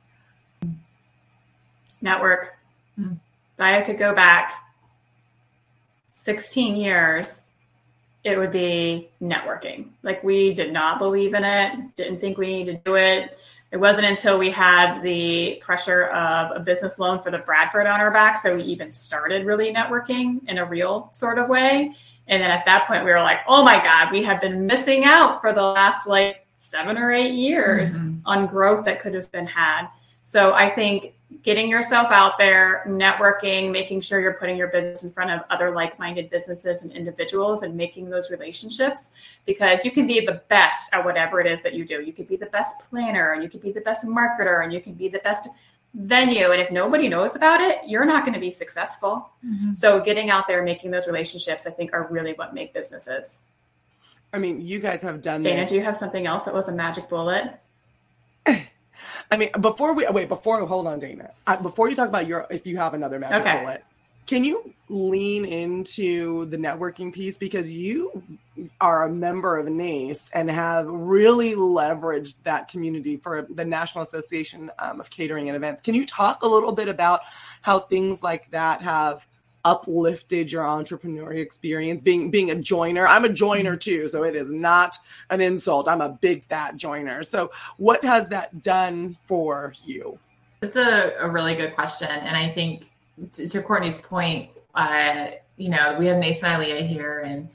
Network. 2.01 2.57
Hmm. 2.97 3.15
If 3.55 3.61
I 3.61 3.83
could 3.83 3.99
go 3.99 4.15
back 4.15 4.53
16 6.19 6.77
years, 6.77 7.45
it 8.25 8.37
would 8.37 8.53
be 8.53 9.09
networking. 9.23 9.91
Like 10.03 10.23
we 10.25 10.53
did 10.53 10.73
not 10.73 10.99
believe 10.99 11.33
in 11.35 11.45
it, 11.45 11.97
didn't 11.97 12.21
think 12.21 12.37
we 12.37 12.49
needed 12.49 12.85
to 12.85 12.91
do 12.91 12.97
it. 12.97 13.39
It 13.71 13.77
wasn't 13.77 14.07
until 14.07 14.39
we 14.39 14.51
had 14.51 15.01
the 15.03 15.63
pressure 15.65 16.07
of 16.07 16.57
a 16.57 16.61
business 16.61 16.99
loan 16.99 17.21
for 17.23 17.31
the 17.31 17.39
Bradford 17.39 17.87
on 17.87 18.01
our 18.01 18.11
back, 18.11 18.43
so 18.43 18.57
we 18.57 18.63
even 18.65 18.91
started 18.91 19.47
really 19.47 19.73
networking 19.73 20.47
in 20.49 20.59
a 20.59 20.65
real 20.65 21.09
sort 21.13 21.39
of 21.39 21.49
way. 21.49 21.95
And 22.27 22.43
then 22.43 22.51
at 22.51 22.65
that 22.65 22.87
point, 22.89 23.05
we 23.05 23.11
were 23.11 23.21
like, 23.21 23.39
oh 23.47 23.63
my 23.63 23.83
God, 23.83 24.11
we 24.11 24.23
have 24.25 24.41
been 24.41 24.67
missing 24.67 25.05
out 25.05 25.41
for 25.41 25.53
the 25.53 25.63
last 25.63 26.07
like 26.07 26.47
seven 26.57 26.99
or 26.99 27.13
eight 27.13 27.35
years 27.35 27.99
Mhm. 27.99 28.21
on 28.27 28.47
growth 28.47 28.85
that 28.87 29.01
could 29.01 29.15
have 29.15 29.31
been 29.31 29.47
had. 29.47 29.87
So 30.29 30.53
I 30.53 30.69
think 30.69 31.15
getting 31.43 31.71
yourself 31.71 32.09
out 32.11 32.37
there, 32.37 32.85
networking, 32.87 33.73
making 33.73 34.03
sure 34.03 34.21
you're 34.21 34.35
putting 34.35 34.59
your 34.59 34.69
business 34.69 35.03
in 35.03 35.11
front 35.11 35.31
of 35.31 35.41
other 35.49 35.71
like 35.71 35.99
minded 35.99 36.29
businesses 36.29 36.83
and 36.83 36.93
individuals 36.93 37.63
and 37.63 37.75
making 37.75 38.11
those 38.11 38.31
relationships 38.31 39.13
because 39.47 39.87
you 39.87 39.91
can 39.91 40.07
be 40.07 40.27
the 40.27 40.43
best 40.49 40.93
at 40.93 41.03
whatever 41.03 41.41
it 41.41 41.47
is 41.47 41.63
that 41.63 41.73
you 41.73 41.87
do. 41.87 42.03
You 42.03 42.13
could 42.13 42.29
be 42.29 42.37
the 42.37 42.53
best 42.53 42.79
planner, 42.91 43.33
and 43.33 43.43
you 43.43 43.49
could 43.49 43.63
be 43.63 43.73
the 43.73 43.81
best 43.81 44.05
marketer, 44.05 44.63
and 44.63 44.71
you 44.71 44.83
can 44.83 44.93
be 44.93 45.09
the 45.09 45.21
best 45.21 45.49
venue. 45.95 46.51
And 46.51 46.61
if 46.61 46.71
nobody 46.71 47.09
knows 47.09 47.35
about 47.35 47.63
it, 47.63 47.79
you're 47.87 48.05
not 48.05 48.27
going 48.27 48.35
to 48.35 48.41
be 48.41 48.51
successful. 48.51 49.31
Mm-hmm. 49.43 49.73
So 49.73 49.99
getting 49.99 50.29
out 50.29 50.47
there, 50.47 50.63
making 50.63 50.91
those 50.91 51.07
relationships, 51.07 51.67
I 51.67 51.71
think 51.71 51.95
are 51.95 52.07
really 52.11 52.35
what 52.35 52.53
make 52.53 52.75
businesses. 52.75 53.41
I 54.35 54.39
mean, 54.39 54.61
you 54.61 54.79
guys 54.79 55.01
have 55.01 55.23
done 55.23 55.41
Dana, 55.41 55.63
this. 55.63 55.71
do 55.71 55.77
you 55.77 55.85
have 55.85 55.97
something 55.97 56.27
else 56.27 56.45
that 56.45 56.53
was 56.53 56.69
a 56.69 56.73
magic 56.73 57.09
bullet? 57.09 57.59
I 59.31 59.37
mean, 59.37 59.51
before 59.61 59.95
we 59.95 60.07
wait, 60.09 60.29
before 60.29 60.65
hold 60.67 60.87
on, 60.87 60.99
Dana. 60.99 61.31
I, 61.47 61.57
before 61.57 61.89
you 61.89 61.97
talk 61.97 62.09
about 62.09 62.27
your, 62.27 62.47
if 62.51 62.67
you 62.67 62.77
have 62.79 62.95
another 62.95 63.19
magic 63.19 63.43
Okay. 63.43 63.59
bullet, 63.59 63.85
can 64.27 64.45
you 64.45 64.75
lean 64.89 65.45
into 65.45 66.47
the 66.47 66.57
networking 66.57 67.13
piece 67.13 67.37
because 67.37 67.71
you 67.71 68.23
are 68.81 69.05
a 69.05 69.11
member 69.11 69.57
of 69.57 69.67
NACE 69.67 70.31
and 70.35 70.51
have 70.51 70.87
really 70.87 71.55
leveraged 71.55 72.37
that 72.43 72.69
community 72.69 73.17
for 73.17 73.47
the 73.51 73.65
National 73.65 74.05
Association 74.05 74.71
um, 74.79 75.01
of 75.01 75.11
Catering 75.11 75.49
and 75.49 75.57
Events. 75.57 75.81
Can 75.81 75.95
you 75.95 76.05
talk 76.05 76.43
a 76.43 76.47
little 76.47 76.73
bit 76.73 76.89
about 76.89 77.21
how 77.63 77.79
things 77.79 78.23
like 78.23 78.51
that 78.51 78.83
have 78.83 79.27
uplifted 79.69 80.51
your 80.51 80.65
entrepreneurial 80.65 81.43
experience 81.43 82.01
being 82.01 82.31
being 82.31 82.51
a 82.51 82.55
joiner 82.55 83.07
i'm 83.07 83.25
a 83.25 83.29
joiner 83.29 83.77
too 83.77 84.09
so 84.09 84.25
it 84.25 84.35
is 84.35 84.51
not 84.51 84.97
an 85.31 85.41
insult 85.41 85.89
i'm 85.89 86.01
a 86.01 86.09
big 86.09 86.43
fat 86.45 86.77
joiner 86.77 87.23
so 87.23 87.51
what 87.77 88.03
has 88.05 88.27
that 88.29 88.63
done 88.63 89.17
for 89.25 89.75
you 89.85 90.19
That's 90.61 90.77
a, 90.77 91.13
a 91.21 91.29
really 91.29 91.55
good 91.55 91.75
question. 91.75 92.09
And 92.09 92.37
I 92.37 92.49
think 92.51 92.91
to, 93.33 93.49
to 93.49 93.63
Courtney's 93.63 94.01
point, 94.01 94.51
uh, 94.75 95.29
you 95.57 95.69
know, 95.69 95.97
we 95.99 96.07
have 96.07 96.19
Mason 96.19 96.49
Ilea 96.51 96.87
here 96.87 97.21
and 97.21 97.49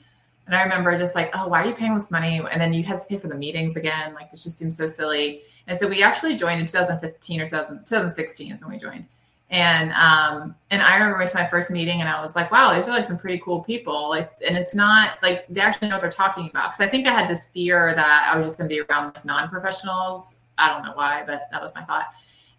and 0.46 0.54
I 0.54 0.62
remember 0.62 0.98
just 0.98 1.14
like, 1.14 1.30
oh, 1.34 1.48
why 1.48 1.62
are 1.62 1.66
you 1.66 1.74
paying 1.74 1.94
this 1.94 2.10
money? 2.10 2.38
And 2.38 2.60
then 2.60 2.74
you 2.74 2.82
have 2.84 3.00
to 3.00 3.08
pay 3.08 3.16
for 3.16 3.28
the 3.28 3.34
meetings 3.34 3.76
again. 3.76 4.12
Like 4.12 4.30
this 4.30 4.42
just 4.42 4.58
seems 4.58 4.76
so 4.76 4.86
silly. 4.86 5.40
And 5.66 5.78
so 5.78 5.88
we 5.88 6.02
actually 6.02 6.36
joined 6.36 6.60
in 6.60 6.66
2015 6.66 7.40
or 7.40 7.46
2000, 7.46 7.78
2016 7.78 8.52
is 8.52 8.62
when 8.62 8.72
we 8.72 8.78
joined. 8.78 9.06
And 9.50 9.92
um, 9.92 10.54
and 10.70 10.82
I 10.82 10.94
remember 10.94 11.18
went 11.18 11.30
to 11.30 11.36
my 11.36 11.46
first 11.46 11.70
meeting 11.70 12.00
and 12.00 12.08
I 12.08 12.20
was 12.20 12.34
like, 12.34 12.50
wow, 12.50 12.74
these 12.74 12.88
are 12.88 12.90
like 12.90 13.04
some 13.04 13.18
pretty 13.18 13.38
cool 13.38 13.62
people. 13.62 14.08
Like, 14.08 14.32
and 14.46 14.56
it's 14.56 14.74
not 14.74 15.22
like 15.22 15.46
they 15.48 15.60
actually 15.60 15.88
know 15.88 15.96
what 15.96 16.00
they're 16.00 16.10
talking 16.10 16.48
about. 16.48 16.72
Because 16.72 16.80
I 16.80 16.90
think 16.90 17.06
I 17.06 17.12
had 17.12 17.28
this 17.28 17.46
fear 17.46 17.94
that 17.94 18.30
I 18.32 18.36
was 18.36 18.46
just 18.46 18.58
going 18.58 18.68
to 18.68 18.74
be 18.74 18.80
around 18.80 19.14
like 19.14 19.24
non-professionals. 19.24 20.38
I 20.58 20.68
don't 20.68 20.84
know 20.84 20.92
why, 20.94 21.24
but 21.26 21.48
that 21.52 21.60
was 21.60 21.74
my 21.74 21.84
thought. 21.84 22.06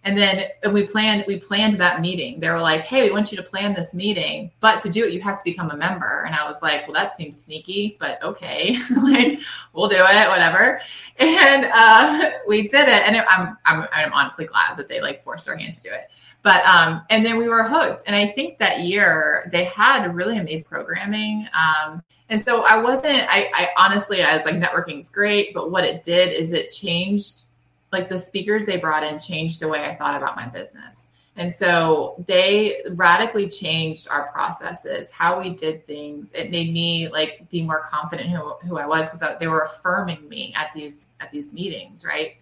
And 0.06 0.16
then 0.16 0.46
and 0.62 0.72
we 0.72 0.86
planned 0.86 1.26
we 1.28 1.40
planned 1.40 1.80
that 1.80 2.00
meeting. 2.00 2.40
They 2.40 2.50
were 2.50 2.62
like, 2.62 2.82
"Hey, 2.82 3.06
we 3.06 3.12
want 3.12 3.32
you 3.32 3.38
to 3.38 3.44
plan 3.44 3.74
this 3.74 3.96
meeting, 3.96 4.52
but 4.60 4.80
to 4.82 4.90
do 4.90 5.04
it, 5.04 5.12
you 5.12 5.20
have 5.22 5.40
to 5.40 5.44
become 5.44 5.72
a 5.72 5.76
member." 5.76 6.26
And 6.28 6.36
I 6.36 6.48
was 6.48 6.62
like, 6.62 6.88
"Well, 6.88 6.94
that 6.94 7.18
seems 7.18 7.42
sneaky, 7.42 7.98
but 8.00 8.22
okay, 8.24 8.78
like 9.02 9.40
we'll 9.74 9.90
do 9.90 9.96
it, 9.96 10.30
whatever." 10.30 10.80
And 11.18 11.66
uh, 11.66 12.32
we 12.48 12.68
did 12.68 12.88
it, 12.88 13.08
and 13.08 13.16
it, 13.16 13.26
I'm, 13.28 13.58
I'm 13.66 13.88
I'm 13.92 14.14
honestly 14.14 14.46
glad 14.46 14.78
that 14.78 14.88
they 14.88 15.02
like 15.02 15.24
forced 15.24 15.50
our 15.50 15.56
hand 15.56 15.74
to 15.74 15.82
do 15.82 15.90
it. 15.90 16.12
But 16.46 16.64
um, 16.64 17.02
and 17.10 17.26
then 17.26 17.40
we 17.40 17.48
were 17.48 17.64
hooked. 17.64 18.04
And 18.06 18.16
I 18.16 18.28
think 18.28 18.60
that 18.60 18.82
year 18.82 19.50
they 19.52 19.64
had 19.64 20.14
really 20.14 20.38
amazing 20.38 20.68
programming. 20.70 21.48
Um, 21.54 22.04
and 22.30 22.40
so 22.40 22.62
I 22.62 22.78
wasn't. 22.78 23.28
I, 23.30 23.50
I 23.52 23.70
honestly, 23.76 24.22
I 24.22 24.36
was 24.36 24.46
like, 24.46 24.54
networking 24.54 25.00
is 25.00 25.10
great, 25.10 25.56
but 25.56 25.72
what 25.72 25.84
it 25.84 26.04
did 26.04 26.32
is 26.32 26.54
it 26.54 26.70
changed. 26.70 27.46
Like 27.92 28.10
the 28.10 28.20
speakers 28.20 28.68
they 28.68 28.78
brought 28.78 29.04
in 29.04 29.18
changed 29.18 29.60
the 29.60 29.68
way 29.68 29.86
I 29.86 29.96
thought 29.96 30.16
about 30.16 30.36
my 30.36 30.48
business. 30.48 31.10
And 31.36 31.52
so 31.52 32.24
they 32.28 32.84
radically 32.92 33.50
changed 33.50 34.08
our 34.10 34.28
processes, 34.28 35.10
how 35.10 35.42
we 35.42 35.50
did 35.50 35.88
things. 35.88 36.32
It 36.34 36.52
made 36.52 36.72
me 36.72 37.10
like 37.10 37.50
be 37.50 37.64
more 37.64 37.82
confident 37.90 38.30
who, 38.30 38.54
who 38.68 38.78
I 38.78 38.86
was 38.86 39.10
because 39.10 39.24
they 39.40 39.48
were 39.48 39.62
affirming 39.62 40.30
me 40.30 40.54
at 40.56 40.68
these 40.76 41.08
at 41.20 41.32
these 41.32 41.52
meetings, 41.52 42.06
right? 42.06 42.36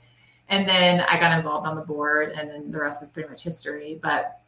And 0.49 0.67
then 0.67 1.01
I 1.01 1.19
got 1.19 1.37
involved 1.37 1.65
on 1.65 1.75
the 1.75 1.81
board, 1.81 2.31
and 2.31 2.49
then 2.49 2.71
the 2.71 2.79
rest 2.79 3.01
is 3.01 3.09
pretty 3.09 3.29
much 3.29 3.43
history. 3.43 3.99
But 4.01 4.39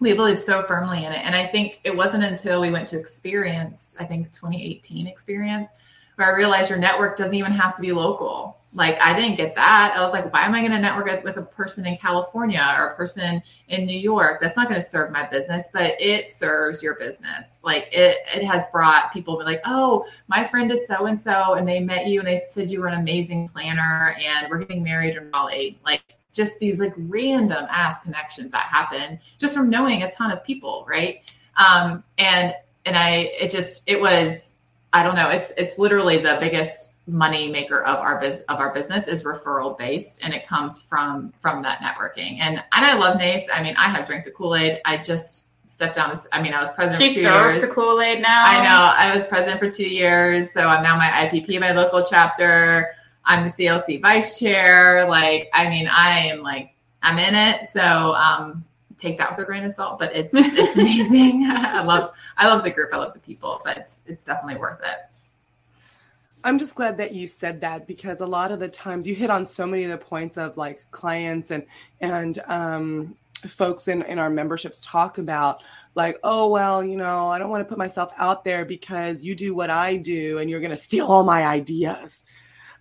we 0.00 0.12
believe 0.12 0.38
so 0.38 0.62
firmly 0.62 1.04
in 1.04 1.12
it. 1.12 1.20
And 1.24 1.34
I 1.34 1.46
think 1.46 1.80
it 1.84 1.96
wasn't 1.96 2.24
until 2.24 2.60
we 2.60 2.70
went 2.70 2.88
to 2.88 2.98
experience, 2.98 3.96
I 3.98 4.04
think 4.04 4.32
2018 4.32 5.06
experience, 5.06 5.68
where 6.16 6.28
I 6.28 6.36
realized 6.36 6.70
your 6.70 6.78
network 6.78 7.16
doesn't 7.16 7.34
even 7.34 7.52
have 7.52 7.74
to 7.76 7.82
be 7.82 7.92
local. 7.92 8.58
Like 8.76 9.00
I 9.00 9.18
didn't 9.18 9.36
get 9.36 9.54
that. 9.54 9.94
I 9.96 10.02
was 10.02 10.12
like, 10.12 10.30
why 10.34 10.42
am 10.42 10.54
I 10.54 10.60
going 10.60 10.72
to 10.72 10.78
network 10.78 11.24
with 11.24 11.38
a 11.38 11.42
person 11.42 11.86
in 11.86 11.96
California 11.96 12.62
or 12.76 12.88
a 12.88 12.94
person 12.94 13.42
in 13.68 13.86
New 13.86 13.98
York? 13.98 14.38
That's 14.38 14.54
not 14.54 14.68
going 14.68 14.78
to 14.78 14.86
serve 14.86 15.10
my 15.10 15.26
business, 15.26 15.70
but 15.72 15.94
it 15.98 16.30
serves 16.30 16.82
your 16.82 16.94
business. 16.96 17.60
Like 17.64 17.88
it, 17.90 18.18
it 18.34 18.44
has 18.44 18.66
brought 18.70 19.14
people 19.14 19.42
like, 19.42 19.62
oh, 19.64 20.04
my 20.28 20.44
friend 20.44 20.70
is 20.70 20.86
so 20.86 21.06
and 21.06 21.18
so, 21.18 21.54
and 21.54 21.66
they 21.66 21.80
met 21.80 22.06
you 22.06 22.18
and 22.20 22.28
they 22.28 22.42
said 22.48 22.70
you 22.70 22.80
were 22.80 22.88
an 22.88 23.00
amazing 23.00 23.48
planner, 23.48 24.14
and 24.22 24.50
we're 24.50 24.58
getting 24.58 24.82
married 24.82 25.16
in 25.16 25.30
Raleigh. 25.30 25.78
Like 25.82 26.02
just 26.34 26.58
these 26.58 26.78
like 26.78 26.92
random 26.98 27.66
ass 27.70 28.02
connections 28.02 28.52
that 28.52 28.66
happen 28.66 29.18
just 29.38 29.56
from 29.56 29.70
knowing 29.70 30.02
a 30.02 30.10
ton 30.10 30.30
of 30.30 30.44
people, 30.44 30.84
right? 30.86 31.22
Um, 31.56 32.04
and 32.18 32.54
and 32.84 32.94
I, 32.94 33.30
it 33.40 33.50
just, 33.50 33.84
it 33.86 33.98
was, 33.98 34.56
I 34.92 35.02
don't 35.02 35.14
know, 35.14 35.30
it's 35.30 35.50
it's 35.56 35.78
literally 35.78 36.18
the 36.18 36.36
biggest 36.38 36.92
money 37.06 37.48
maker 37.48 37.82
of 37.84 37.98
our 37.98 38.20
business 38.20 38.44
of 38.48 38.58
our 38.58 38.74
business 38.74 39.06
is 39.06 39.22
referral 39.22 39.78
based 39.78 40.20
and 40.22 40.34
it 40.34 40.46
comes 40.46 40.80
from 40.80 41.32
from 41.38 41.62
that 41.62 41.80
networking. 41.80 42.38
And 42.40 42.56
and 42.56 42.84
i 42.84 42.94
love 42.94 43.18
nace. 43.18 43.46
I 43.52 43.62
mean 43.62 43.76
i 43.76 43.88
have 43.88 44.06
drank 44.06 44.24
the 44.24 44.32
kool-aid. 44.32 44.80
I 44.84 44.96
just 44.96 45.44
stepped 45.66 45.94
down 45.94 46.10
as, 46.10 46.26
i 46.32 46.42
mean 46.42 46.52
i 46.52 46.60
was 46.60 46.70
president 46.72 47.12
she 47.12 47.22
serves 47.22 47.60
the 47.60 47.68
kool-aid 47.68 48.20
now? 48.20 48.44
I 48.44 48.62
know. 48.62 48.92
I 48.96 49.14
was 49.14 49.26
president 49.26 49.60
for 49.60 49.70
two 49.70 49.88
years 49.88 50.52
so 50.52 50.62
i'm 50.62 50.82
now 50.82 50.96
my 50.96 51.28
ipp 51.30 51.60
my 51.60 51.72
local 51.72 52.04
chapter. 52.08 52.92
I'm 53.24 53.44
the 53.44 53.50
clc 53.50 54.02
vice 54.02 54.38
chair. 54.38 55.06
Like 55.08 55.48
i 55.52 55.68
mean 55.68 55.86
i 55.86 56.18
am 56.18 56.42
like 56.42 56.74
i'm 57.02 57.18
in 57.18 57.34
it. 57.34 57.66
So 57.68 57.80
um 57.82 58.64
take 58.98 59.18
that 59.18 59.30
with 59.30 59.44
a 59.44 59.46
grain 59.46 59.62
of 59.62 59.72
salt 59.72 60.00
but 60.00 60.16
it's 60.16 60.34
it's 60.34 60.76
amazing. 60.76 61.46
I 61.50 61.82
love 61.82 62.14
i 62.36 62.48
love 62.48 62.64
the 62.64 62.70
group. 62.70 62.92
I 62.92 62.96
love 62.96 63.12
the 63.12 63.20
people 63.20 63.60
but 63.64 63.76
it's 63.76 64.00
it's 64.06 64.24
definitely 64.24 64.60
worth 64.60 64.80
it 64.80 65.08
I'm 66.46 66.60
just 66.60 66.76
glad 66.76 66.98
that 66.98 67.12
you 67.12 67.26
said 67.26 67.62
that 67.62 67.88
because 67.88 68.20
a 68.20 68.26
lot 68.26 68.52
of 68.52 68.60
the 68.60 68.68
times 68.68 69.08
you 69.08 69.16
hit 69.16 69.30
on 69.30 69.46
so 69.46 69.66
many 69.66 69.82
of 69.82 69.90
the 69.90 69.98
points 69.98 70.36
of 70.36 70.56
like 70.56 70.80
clients 70.92 71.50
and 71.50 71.66
and 72.00 72.38
um, 72.46 73.16
folks 73.48 73.88
in 73.88 74.02
in 74.02 74.20
our 74.20 74.30
memberships 74.30 74.80
talk 74.80 75.18
about 75.18 75.64
like 75.96 76.20
oh 76.22 76.48
well 76.48 76.84
you 76.84 76.96
know 76.96 77.26
I 77.26 77.40
don't 77.40 77.50
want 77.50 77.62
to 77.62 77.68
put 77.68 77.78
myself 77.78 78.12
out 78.16 78.44
there 78.44 78.64
because 78.64 79.24
you 79.24 79.34
do 79.34 79.56
what 79.56 79.70
I 79.70 79.96
do 79.96 80.38
and 80.38 80.48
you're 80.48 80.60
going 80.60 80.70
to 80.70 80.76
steal 80.76 81.06
all 81.08 81.24
my 81.24 81.44
ideas. 81.44 82.24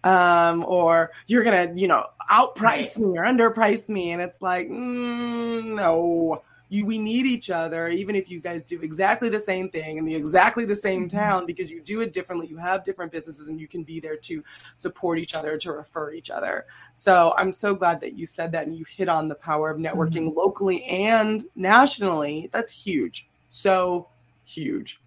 Um, 0.03 0.63
or 0.67 1.09
you're 1.25 1.43
going 1.43 1.73
to 1.73 1.81
you 1.81 1.87
know 1.87 2.05
outprice 2.29 2.61
right. 2.61 2.97
me 2.99 3.17
or 3.17 3.25
underprice 3.25 3.89
me. 3.89 4.11
And 4.11 4.21
it's 4.21 4.39
like 4.43 4.69
mm, 4.69 5.65
no 5.75 6.43
you 6.75 6.85
we 6.85 6.97
need 6.97 7.25
each 7.25 7.49
other 7.49 7.87
even 7.87 8.15
if 8.15 8.29
you 8.29 8.39
guys 8.39 8.61
do 8.63 8.79
exactly 8.81 9.29
the 9.29 9.39
same 9.39 9.69
thing 9.69 9.97
in 9.97 10.05
the 10.05 10.13
exactly 10.13 10.65
the 10.65 10.75
same 10.75 11.07
mm-hmm. 11.07 11.17
town 11.17 11.45
because 11.45 11.71
you 11.71 11.81
do 11.81 12.01
it 12.01 12.13
differently 12.13 12.47
you 12.47 12.57
have 12.57 12.83
different 12.83 13.11
businesses 13.11 13.49
and 13.49 13.59
you 13.59 13.67
can 13.67 13.83
be 13.83 13.99
there 13.99 14.17
to 14.17 14.43
support 14.77 15.17
each 15.17 15.33
other 15.33 15.57
to 15.57 15.71
refer 15.71 16.11
each 16.11 16.29
other 16.29 16.65
so 16.93 17.33
i'm 17.37 17.51
so 17.51 17.73
glad 17.73 17.99
that 17.99 18.13
you 18.13 18.25
said 18.25 18.51
that 18.51 18.67
and 18.67 18.75
you 18.75 18.85
hit 18.85 19.09
on 19.09 19.27
the 19.27 19.35
power 19.35 19.69
of 19.69 19.77
networking 19.77 20.27
mm-hmm. 20.27 20.37
locally 20.37 20.83
and 20.83 21.45
nationally 21.55 22.49
that's 22.51 22.71
huge 22.71 23.27
so 23.45 24.07
huge 24.43 24.99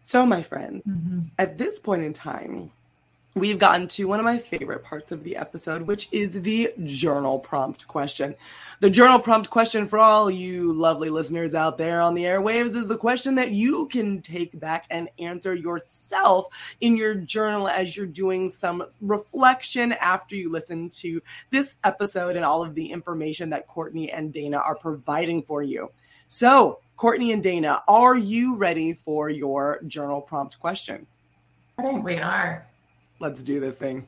so 0.00 0.24
my 0.24 0.42
friends 0.42 0.86
mm-hmm. 0.86 1.20
at 1.38 1.58
this 1.58 1.78
point 1.78 2.02
in 2.02 2.12
time 2.12 2.70
we've 3.34 3.58
gotten 3.58 3.88
to 3.88 4.06
one 4.06 4.20
of 4.20 4.24
my 4.24 4.38
favorite 4.38 4.84
parts 4.84 5.10
of 5.10 5.24
the 5.24 5.36
episode, 5.36 5.82
which 5.82 6.08
is 6.12 6.40
the 6.42 6.72
journal 6.84 7.38
prompt 7.38 7.86
question. 7.88 8.36
The 8.80 8.90
journal 8.90 9.18
prompt 9.18 9.50
question 9.50 9.86
for 9.86 9.98
all 9.98 10.30
you 10.30 10.72
lovely 10.72 11.10
listeners 11.10 11.54
out 11.54 11.78
there 11.78 12.00
on 12.00 12.14
the 12.14 12.24
airwaves 12.24 12.74
is 12.76 12.86
the 12.86 12.96
question 12.96 13.34
that 13.36 13.50
you 13.50 13.88
can 13.88 14.22
take 14.22 14.58
back 14.58 14.86
and 14.90 15.08
answer 15.18 15.54
yourself 15.54 16.46
in 16.80 16.96
your 16.96 17.14
journal 17.14 17.68
as 17.68 17.96
you're 17.96 18.06
doing 18.06 18.50
some 18.50 18.84
reflection 19.00 19.92
after 19.92 20.36
you 20.36 20.50
listen 20.50 20.90
to 20.90 21.20
this 21.50 21.76
episode 21.82 22.36
and 22.36 22.44
all 22.44 22.62
of 22.62 22.74
the 22.74 22.92
information 22.92 23.50
that 23.50 23.66
Courtney 23.66 24.10
and 24.12 24.32
Dana 24.32 24.58
are 24.58 24.76
providing 24.76 25.42
for 25.42 25.62
you. 25.62 25.90
So, 26.28 26.80
Courtney 26.96 27.32
and 27.32 27.42
Dana, 27.42 27.82
are 27.88 28.16
you 28.16 28.56
ready 28.56 28.94
for 28.94 29.28
your 29.28 29.80
journal 29.86 30.20
prompt 30.20 30.60
question? 30.60 31.06
I 31.78 31.82
think 31.82 32.04
we 32.04 32.18
are. 32.18 32.66
Let's 33.24 33.42
do 33.42 33.58
this 33.58 33.78
thing. 33.78 34.06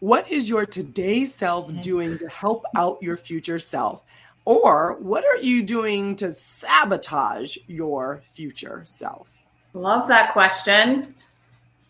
What 0.00 0.32
is 0.32 0.48
your 0.48 0.64
today 0.64 1.26
self 1.26 1.70
doing 1.82 2.16
to 2.16 2.26
help 2.26 2.64
out 2.74 3.02
your 3.02 3.18
future 3.18 3.58
self? 3.58 4.02
Or 4.46 4.96
what 4.98 5.26
are 5.26 5.36
you 5.36 5.62
doing 5.62 6.16
to 6.16 6.32
sabotage 6.32 7.58
your 7.66 8.22
future 8.32 8.80
self? 8.86 9.28
Love 9.74 10.08
that 10.08 10.32
question. 10.32 11.14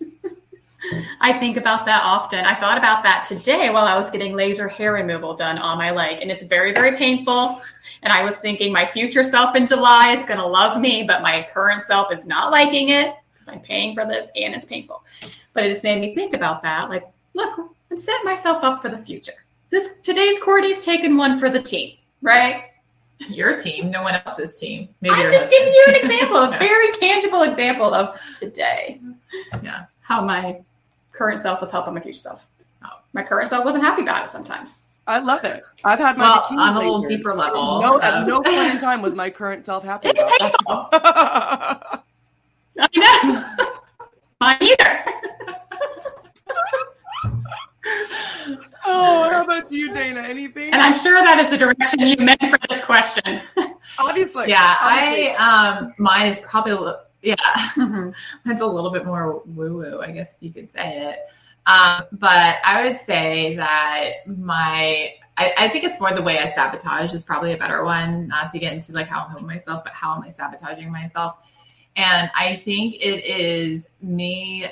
I 1.21 1.33
think 1.35 1.57
about 1.57 1.87
that 1.87 2.03
often. 2.03 2.45
I 2.45 2.59
thought 2.59 2.79
about 2.79 3.05
that 3.05 3.25
today 3.25 3.71
while 3.71 3.87
I 3.87 3.95
was 3.95 4.11
getting 4.11 4.35
laser 4.35 4.67
hair 4.67 4.93
removal 4.93 5.37
done 5.37 5.57
on 5.57 5.79
my 5.79 5.93
leg, 5.93 6.21
and 6.21 6.33
it's 6.33 6.43
very, 6.47 6.73
very 6.73 6.97
painful. 6.97 7.61
And 8.03 8.13
I 8.13 8.25
was 8.25 8.39
thinking 8.39 8.73
my 8.73 8.87
future 8.87 9.23
self 9.23 9.55
in 9.55 9.67
July 9.67 10.15
is 10.15 10.27
going 10.27 10.41
to 10.41 10.47
love 10.47 10.81
me, 10.81 11.05
but 11.07 11.23
my 11.23 11.47
current 11.55 11.87
self 11.87 12.13
is 12.13 12.27
not 12.27 12.51
liking 12.51 12.89
it 12.89 13.15
because 13.33 13.47
I'm 13.47 13.61
paying 13.61 13.95
for 13.95 14.05
this 14.05 14.31
and 14.35 14.53
it's 14.53 14.67
painful. 14.67 15.05
But 15.57 15.65
it 15.65 15.71
just 15.71 15.83
made 15.83 16.03
me 16.03 16.15
think 16.15 16.35
about 16.35 16.63
that. 16.65 16.91
Like, 16.91 17.09
look, 17.33 17.59
I'm 17.91 17.97
setting 17.97 18.27
myself 18.27 18.63
up 18.63 18.83
for 18.83 18.91
the 18.91 18.99
future. 18.99 19.33
This 19.71 19.89
today's 20.03 20.39
Courtney's 20.39 20.81
taken 20.81 21.17
one 21.17 21.41
for 21.41 21.49
the 21.49 21.63
team, 21.63 21.97
right? 22.21 22.65
Your 23.31 23.59
team, 23.59 23.91
no 23.91 24.03
one 24.03 24.17
else's 24.27 24.57
team. 24.57 24.91
Maybe 25.01 25.15
I'm 25.15 25.31
just 25.31 25.51
giving 25.51 25.73
you 25.73 25.85
an 25.89 25.95
example, 25.95 26.37
a 26.37 26.51
very 26.59 26.93
tangible 26.93 27.43
example 27.43 27.95
of 27.95 28.21
today. 28.39 29.01
Yeah. 29.63 29.87
How 30.03 30.21
my 30.21 30.61
current 31.13 31.41
self 31.41 31.63
was 31.63 31.71
helping 31.71 31.95
my 31.95 32.01
future 32.01 32.19
self. 32.19 32.47
Oh, 32.85 33.01
my 33.15 33.23
current 33.23 33.49
self 33.49 33.65
wasn't 33.65 33.83
happy 33.83 34.03
about 34.03 34.27
it 34.27 34.31
sometimes. 34.31 34.83
I 35.07 35.21
love 35.21 35.43
it. 35.45 35.65
I've 35.85 35.99
had 35.99 36.19
my 36.19 36.25
well, 36.51 36.61
on 36.61 36.77
a 36.77 36.79
little 36.81 37.01
deeper 37.01 37.35
level. 37.35 37.81
No, 37.81 37.99
at 38.03 38.13
um, 38.13 38.27
no 38.29 38.43
point 38.43 38.75
in 38.75 38.79
time 38.83 39.01
was 39.01 39.15
my 39.15 39.31
current 39.31 39.65
self 39.65 39.85
happy. 39.85 40.11
It's 40.11 40.23
painful. 40.39 40.89
I 40.93 42.01
know. 42.95 43.67
Mine 44.39 44.59
either. 44.61 45.16
Oh, 48.87 49.29
how 49.31 49.45
about 49.45 49.71
you, 49.71 49.93
Dana? 49.93 50.21
Anything? 50.21 50.73
And 50.73 50.81
I'm 50.81 50.97
sure 50.97 51.23
that 51.23 51.39
is 51.39 51.51
the 51.51 51.59
direction 51.59 52.01
you 52.01 52.17
meant 52.19 52.41
for 52.41 52.59
this 52.69 52.85
question. 52.85 53.41
Obviously. 53.99 54.49
Yeah, 54.49 54.77
obviously. 54.81 55.35
I 55.35 55.77
um 55.79 55.93
mine 55.99 56.27
is 56.29 56.39
probably 56.41 56.93
yeah. 57.23 57.35
It's 58.47 58.61
a 58.61 58.67
little 58.67 58.91
bit 58.91 59.05
more 59.05 59.43
woo-woo, 59.47 60.01
I 60.01 60.13
guess 60.13 60.37
you 60.41 60.53
could 60.53 60.71
say 60.71 61.11
it. 61.11 61.19
Um, 61.67 62.05
but 62.13 62.57
I 62.65 62.85
would 62.85 62.99
say 62.99 63.57
that 63.57 64.27
my 64.27 65.15
I, 65.37 65.53
I, 65.59 65.69
think 65.69 65.85
it's 65.85 66.01
more 66.01 66.13
the 66.13 66.23
way 66.23 66.39
I 66.39 66.47
sabotage 66.47 67.13
is 67.13 67.25
probably 67.25 67.53
a 67.53 67.59
better 67.59 67.85
one, 67.85 68.29
not 68.29 68.51
to 68.53 68.59
get 68.59 68.73
into 68.73 68.93
like 68.93 69.09
how 69.09 69.25
I'm 69.25 69.31
helping 69.31 69.47
myself, 69.47 69.85
but 69.85 69.93
how 69.93 70.15
am 70.15 70.23
I 70.23 70.29
sabotaging 70.29 70.91
myself? 70.91 71.37
And 71.97 72.31
I 72.35 72.57
think 72.57 72.95
it 73.01 73.25
is 73.25 73.91
me 74.01 74.67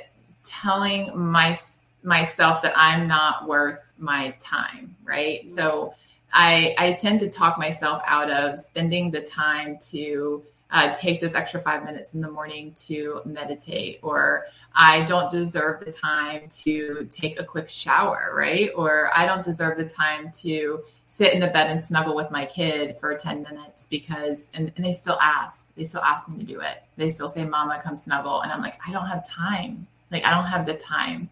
telling 0.44 1.18
myself 1.18 1.73
myself 2.04 2.62
that 2.62 2.74
I'm 2.76 3.08
not 3.08 3.48
worth 3.48 3.94
my 3.98 4.34
time, 4.38 4.94
right? 5.04 5.44
Mm-hmm. 5.44 5.54
So 5.54 5.94
I 6.32 6.74
I 6.78 6.92
tend 6.92 7.20
to 7.20 7.28
talk 7.28 7.58
myself 7.58 8.02
out 8.06 8.30
of 8.30 8.58
spending 8.58 9.10
the 9.10 9.20
time 9.20 9.78
to 9.90 10.44
uh, 10.70 10.92
take 10.92 11.20
those 11.20 11.36
extra 11.36 11.60
five 11.60 11.84
minutes 11.84 12.14
in 12.14 12.20
the 12.20 12.30
morning 12.30 12.72
to 12.74 13.20
meditate, 13.24 14.00
or 14.02 14.46
I 14.74 15.02
don't 15.02 15.30
deserve 15.30 15.84
the 15.84 15.92
time 15.92 16.48
to 16.62 17.06
take 17.12 17.38
a 17.38 17.44
quick 17.44 17.70
shower, 17.70 18.32
right? 18.34 18.70
Or 18.74 19.16
I 19.16 19.24
don't 19.24 19.44
deserve 19.44 19.78
the 19.78 19.84
time 19.84 20.32
to 20.42 20.82
sit 21.06 21.32
in 21.32 21.38
the 21.38 21.46
bed 21.46 21.70
and 21.70 21.84
snuggle 21.84 22.16
with 22.16 22.32
my 22.32 22.44
kid 22.44 22.98
for 22.98 23.14
10 23.16 23.42
minutes 23.42 23.86
because, 23.88 24.50
and, 24.52 24.72
and 24.74 24.84
they 24.84 24.92
still 24.92 25.18
ask, 25.20 25.68
they 25.76 25.84
still 25.84 26.02
ask 26.02 26.28
me 26.28 26.38
to 26.38 26.44
do 26.44 26.60
it. 26.60 26.82
They 26.96 27.08
still 27.08 27.28
say, 27.28 27.44
Mama, 27.44 27.80
come 27.80 27.94
snuggle. 27.94 28.40
And 28.40 28.50
I'm 28.50 28.60
like, 28.60 28.78
I 28.84 28.90
don't 28.90 29.06
have 29.06 29.28
time. 29.28 29.86
Like, 30.10 30.24
I 30.24 30.30
don't 30.30 30.46
have 30.46 30.66
the 30.66 30.74
time. 30.74 31.30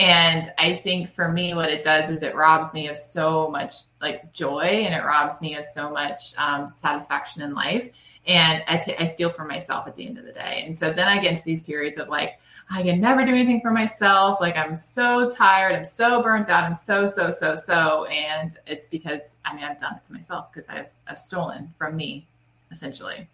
And 0.00 0.50
I 0.56 0.76
think 0.76 1.12
for 1.12 1.28
me, 1.28 1.52
what 1.52 1.68
it 1.68 1.84
does 1.84 2.08
is 2.08 2.22
it 2.22 2.34
robs 2.34 2.72
me 2.72 2.88
of 2.88 2.96
so 2.96 3.50
much 3.50 3.74
like 4.00 4.32
joy 4.32 4.62
and 4.62 4.94
it 4.94 5.04
robs 5.04 5.42
me 5.42 5.56
of 5.56 5.66
so 5.66 5.90
much 5.90 6.34
um, 6.38 6.68
satisfaction 6.68 7.42
in 7.42 7.54
life. 7.54 7.90
And 8.26 8.64
I, 8.66 8.78
t- 8.78 8.96
I 8.98 9.04
steal 9.04 9.28
from 9.28 9.48
myself 9.48 9.86
at 9.86 9.96
the 9.96 10.06
end 10.06 10.16
of 10.16 10.24
the 10.24 10.32
day. 10.32 10.64
And 10.66 10.78
so 10.78 10.90
then 10.90 11.06
I 11.06 11.18
get 11.18 11.32
into 11.32 11.44
these 11.44 11.62
periods 11.62 11.98
of 11.98 12.08
like, 12.08 12.40
I 12.70 12.82
can 12.82 12.98
never 12.98 13.26
do 13.26 13.32
anything 13.34 13.60
for 13.60 13.72
myself. 13.72 14.40
Like 14.40 14.56
I'm 14.56 14.74
so 14.74 15.28
tired. 15.28 15.76
I'm 15.76 15.84
so 15.84 16.22
burnt 16.22 16.48
out. 16.48 16.64
I'm 16.64 16.72
so, 16.72 17.06
so, 17.06 17.30
so, 17.30 17.54
so. 17.54 18.06
And 18.06 18.56
it's 18.66 18.88
because 18.88 19.36
I 19.44 19.54
mean, 19.54 19.64
I've 19.64 19.78
done 19.78 19.96
it 19.96 20.04
to 20.04 20.14
myself 20.14 20.50
because 20.50 20.66
I've, 20.70 20.88
I've 21.08 21.20
stolen 21.20 21.74
from 21.76 21.94
me 21.94 22.26
essentially. 22.72 23.28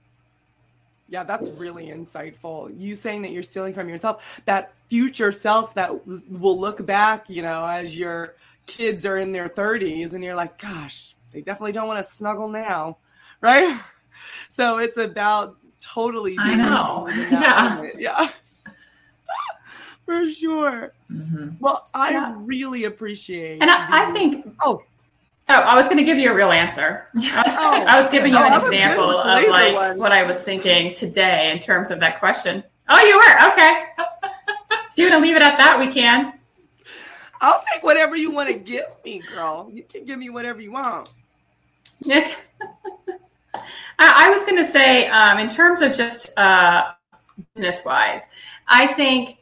Yeah, 1.08 1.22
that's 1.22 1.50
really 1.50 1.86
insightful. 1.86 2.74
You 2.78 2.94
saying 2.96 3.22
that 3.22 3.30
you're 3.30 3.44
stealing 3.44 3.74
from 3.74 3.88
yourself, 3.88 4.40
that 4.46 4.72
future 4.88 5.30
self 5.30 5.74
that 5.74 6.06
will 6.06 6.58
look 6.58 6.84
back, 6.84 7.30
you 7.30 7.42
know, 7.42 7.64
as 7.64 7.96
your 7.98 8.34
kids 8.66 9.06
are 9.06 9.16
in 9.16 9.32
their 9.32 9.48
30s 9.48 10.14
and 10.14 10.24
you're 10.24 10.34
like, 10.34 10.58
gosh, 10.58 11.14
they 11.32 11.40
definitely 11.40 11.72
don't 11.72 11.86
want 11.86 12.04
to 12.04 12.12
snuggle 12.12 12.48
now, 12.48 12.98
right? 13.40 13.78
So 14.48 14.78
it's 14.78 14.96
about 14.96 15.56
totally. 15.82 16.34
I 16.38 16.54
know. 16.54 17.06
Yeah. 17.30 17.90
Yeah. 17.98 18.30
For 20.06 20.30
sure. 20.30 20.94
Mm-hmm. 21.10 21.56
Well, 21.60 21.88
I 21.92 22.12
yeah. 22.12 22.34
really 22.38 22.84
appreciate. 22.84 23.60
And 23.60 23.70
I, 23.70 24.08
I 24.08 24.12
think. 24.12 24.50
Oh, 24.62 24.82
Oh, 25.48 25.54
I 25.54 25.76
was 25.76 25.84
going 25.84 25.98
to 25.98 26.02
give 26.02 26.18
you 26.18 26.32
a 26.32 26.34
real 26.34 26.50
answer. 26.50 27.06
I 27.14 27.18
was, 27.18 27.24
oh, 27.58 27.84
I 27.86 28.00
was 28.00 28.10
giving 28.10 28.32
you 28.32 28.38
an 28.38 28.60
example 28.60 29.10
of 29.10 29.48
like 29.48 29.74
one. 29.74 29.98
what 29.98 30.12
I 30.12 30.24
was 30.24 30.40
thinking 30.40 30.94
today 30.94 31.52
in 31.52 31.60
terms 31.60 31.90
of 31.90 32.00
that 32.00 32.18
question. 32.18 32.64
Oh, 32.88 33.00
you 33.00 33.16
were 33.16 33.52
okay. 33.52 33.84
if 34.88 34.98
you 34.98 35.04
want 35.08 35.22
to 35.22 35.26
leave 35.26 35.36
it 35.36 35.42
at 35.42 35.56
that, 35.58 35.78
we 35.78 35.92
can. 35.92 36.32
I'll 37.40 37.62
take 37.72 37.82
whatever 37.82 38.16
you 38.16 38.32
want 38.32 38.48
to 38.48 38.54
give 38.54 38.86
me, 39.04 39.22
girl. 39.34 39.70
You 39.72 39.84
can 39.84 40.04
give 40.04 40.18
me 40.18 40.30
whatever 40.30 40.60
you 40.60 40.72
want. 40.72 41.12
Yeah. 42.00 42.34
I 43.98 44.30
was 44.30 44.44
going 44.44 44.56
to 44.56 44.66
say, 44.66 45.06
um, 45.08 45.38
in 45.38 45.48
terms 45.48 45.80
of 45.80 45.94
just 45.94 46.36
uh, 46.38 46.92
business 47.54 47.84
wise, 47.84 48.22
I 48.66 48.94
think 48.94 49.38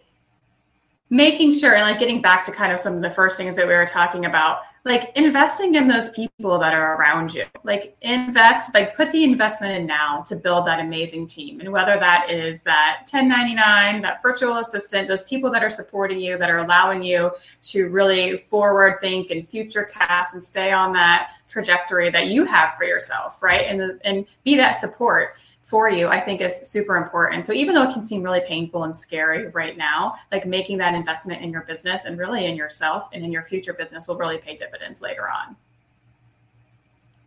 making 1.10 1.54
sure 1.54 1.74
and 1.74 1.82
like 1.82 1.98
getting 1.98 2.20
back 2.20 2.44
to 2.46 2.52
kind 2.52 2.72
of 2.72 2.80
some 2.80 2.94
of 2.94 3.02
the 3.02 3.10
first 3.10 3.36
things 3.36 3.56
that 3.56 3.66
we 3.66 3.74
were 3.74 3.86
talking 3.86 4.24
about 4.26 4.60
like 4.84 5.16
investing 5.16 5.76
in 5.76 5.88
those 5.88 6.10
people 6.10 6.58
that 6.58 6.74
are 6.74 6.96
around 6.96 7.32
you. 7.32 7.44
Like 7.62 7.96
invest 8.02 8.74
like 8.74 8.94
put 8.96 9.10
the 9.12 9.24
investment 9.24 9.74
in 9.74 9.86
now 9.86 10.22
to 10.28 10.36
build 10.36 10.66
that 10.66 10.78
amazing 10.78 11.26
team. 11.26 11.60
And 11.60 11.72
whether 11.72 11.98
that 11.98 12.30
is 12.30 12.62
that 12.62 13.08
1099 13.10 14.02
that 14.02 14.22
virtual 14.22 14.58
assistant 14.58 15.08
those 15.08 15.22
people 15.22 15.50
that 15.52 15.64
are 15.64 15.70
supporting 15.70 16.18
you 16.20 16.36
that 16.36 16.50
are 16.50 16.58
allowing 16.58 17.02
you 17.02 17.30
to 17.62 17.88
really 17.88 18.36
forward 18.36 18.98
think 19.00 19.30
and 19.30 19.48
future 19.48 19.84
cast 19.84 20.34
and 20.34 20.44
stay 20.44 20.70
on 20.70 20.92
that 20.92 21.32
trajectory 21.48 22.10
that 22.10 22.26
you 22.26 22.44
have 22.44 22.74
for 22.74 22.84
yourself 22.84 23.42
right? 23.42 23.66
And 23.66 24.00
and 24.04 24.26
be 24.44 24.56
that 24.56 24.72
support 24.78 25.36
for 25.64 25.88
you, 25.88 26.08
I 26.08 26.20
think 26.20 26.42
is 26.42 26.54
super 26.68 26.96
important. 26.96 27.46
So 27.46 27.54
even 27.54 27.74
though 27.74 27.88
it 27.88 27.92
can 27.92 28.04
seem 28.04 28.22
really 28.22 28.42
painful 28.46 28.84
and 28.84 28.94
scary 28.94 29.48
right 29.48 29.76
now, 29.78 30.16
like 30.30 30.46
making 30.46 30.76
that 30.78 30.94
investment 30.94 31.42
in 31.42 31.50
your 31.50 31.62
business 31.62 32.04
and 32.04 32.18
really 32.18 32.44
in 32.44 32.54
yourself 32.54 33.08
and 33.12 33.24
in 33.24 33.32
your 33.32 33.42
future 33.42 33.72
business 33.72 34.06
will 34.06 34.16
really 34.16 34.36
pay 34.36 34.56
dividends 34.56 35.00
later 35.00 35.28
on. 35.30 35.56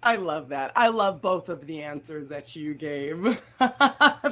I 0.04 0.16
love 0.16 0.50
that. 0.50 0.72
I 0.76 0.89
love 0.89 1.22
both 1.22 1.50
of 1.50 1.66
the 1.66 1.82
answers 1.82 2.30
that 2.30 2.56
you 2.56 2.76
gave. 2.76 3.41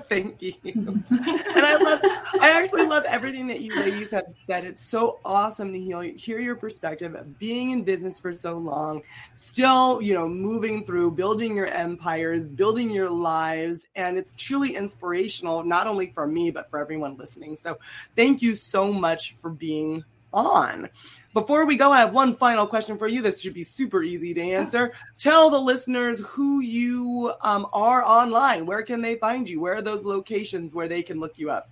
Thank 0.09 0.41
you. 0.41 0.53
and 0.63 1.03
I 1.09 1.75
love 1.77 1.99
I 2.39 2.51
actually 2.51 2.85
love 2.85 3.03
everything 3.05 3.47
that 3.47 3.61
you 3.61 3.75
ladies 3.75 4.11
have 4.11 4.25
said. 4.47 4.63
It's 4.63 4.81
so 4.81 5.19
awesome 5.25 5.73
to 5.73 5.79
hear, 5.79 6.03
hear 6.03 6.39
your 6.39 6.55
perspective 6.55 7.15
of 7.15 7.39
being 7.39 7.71
in 7.71 7.83
business 7.83 8.19
for 8.19 8.31
so 8.31 8.57
long, 8.57 9.01
still, 9.33 10.01
you 10.01 10.13
know, 10.13 10.29
moving 10.29 10.85
through, 10.85 11.11
building 11.11 11.55
your 11.55 11.67
empires, 11.67 12.47
building 12.49 12.91
your 12.91 13.09
lives, 13.09 13.87
and 13.95 14.17
it's 14.19 14.33
truly 14.33 14.75
inspirational 14.75 15.63
not 15.63 15.87
only 15.87 16.11
for 16.11 16.27
me 16.27 16.51
but 16.51 16.69
for 16.69 16.79
everyone 16.79 17.17
listening. 17.17 17.57
So, 17.57 17.79
thank 18.15 18.41
you 18.41 18.55
so 18.55 18.93
much 18.93 19.35
for 19.41 19.49
being 19.49 20.05
on. 20.35 20.89
Before 21.33 21.65
we 21.65 21.75
go, 21.75 21.91
I 21.91 21.99
have 21.99 22.13
one 22.13 22.35
final 22.35 22.67
question 22.67 22.97
for 22.97 23.07
you. 23.07 23.21
This 23.21 23.41
should 23.41 23.53
be 23.53 23.63
super 23.63 24.03
easy 24.03 24.33
to 24.33 24.41
answer. 24.41 24.93
Tell 25.17 25.49
the 25.49 25.59
listeners 25.59 26.19
who 26.19 26.59
you 26.59 27.33
um, 27.41 27.67
are 27.73 28.03
online. 28.03 28.65
Where 28.65 28.83
can 28.83 29.01
they 29.01 29.15
find 29.15 29.49
you? 29.49 29.59
Where 29.59 29.75
are 29.75 29.81
those 29.81 30.05
locations 30.05 30.73
where 30.73 30.87
they 30.87 31.01
can 31.01 31.19
look 31.19 31.39
you 31.39 31.49
up? 31.49 31.69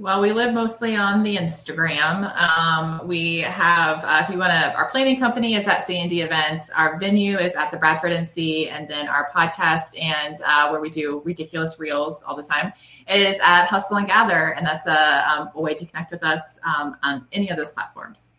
Well, 0.00 0.20
we 0.20 0.32
live 0.32 0.54
mostly 0.54 0.94
on 0.94 1.24
the 1.24 1.36
Instagram. 1.36 2.32
Um, 2.36 3.04
we 3.08 3.38
have, 3.38 4.04
uh, 4.04 4.22
if 4.22 4.32
you 4.32 4.38
want 4.38 4.52
to, 4.52 4.72
our 4.74 4.88
planning 4.92 5.18
company 5.18 5.56
is 5.56 5.66
at 5.66 5.84
C&D 5.84 6.22
Events. 6.22 6.70
Our 6.70 7.00
venue 7.00 7.36
is 7.36 7.56
at 7.56 7.72
the 7.72 7.78
Bradford 7.78 8.12
NC, 8.12 8.70
and 8.70 8.86
then 8.86 9.08
our 9.08 9.28
podcast 9.34 10.00
and 10.00 10.36
uh, 10.46 10.68
where 10.68 10.80
we 10.80 10.88
do 10.88 11.20
ridiculous 11.24 11.80
reels 11.80 12.22
all 12.22 12.36
the 12.36 12.44
time 12.44 12.72
is 13.08 13.38
at 13.42 13.66
Hustle 13.66 13.96
and 13.96 14.06
Gather, 14.06 14.50
and 14.50 14.64
that's 14.64 14.86
a, 14.86 15.28
um, 15.28 15.50
a 15.56 15.60
way 15.60 15.74
to 15.74 15.84
connect 15.84 16.12
with 16.12 16.22
us 16.22 16.60
um, 16.64 16.96
on 17.02 17.26
any 17.32 17.50
of 17.50 17.56
those 17.56 17.72
platforms. 17.72 18.30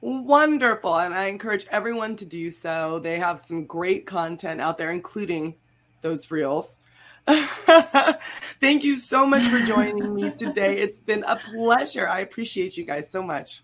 Wonderful, 0.00 0.96
and 0.96 1.12
I 1.12 1.24
encourage 1.24 1.66
everyone 1.72 2.14
to 2.14 2.24
do 2.24 2.52
so. 2.52 3.00
They 3.00 3.18
have 3.18 3.40
some 3.40 3.66
great 3.66 4.06
content 4.06 4.60
out 4.60 4.78
there, 4.78 4.92
including 4.92 5.56
those 6.02 6.30
reels. 6.30 6.78
Thank 8.60 8.84
you 8.84 8.98
so 8.98 9.26
much 9.26 9.46
for 9.46 9.58
joining 9.60 10.14
me 10.14 10.30
today. 10.30 10.78
It's 10.78 11.00
been 11.00 11.24
a 11.24 11.36
pleasure. 11.36 12.08
I 12.08 12.20
appreciate 12.20 12.76
you 12.76 12.84
guys 12.84 13.10
so 13.10 13.22
much. 13.22 13.62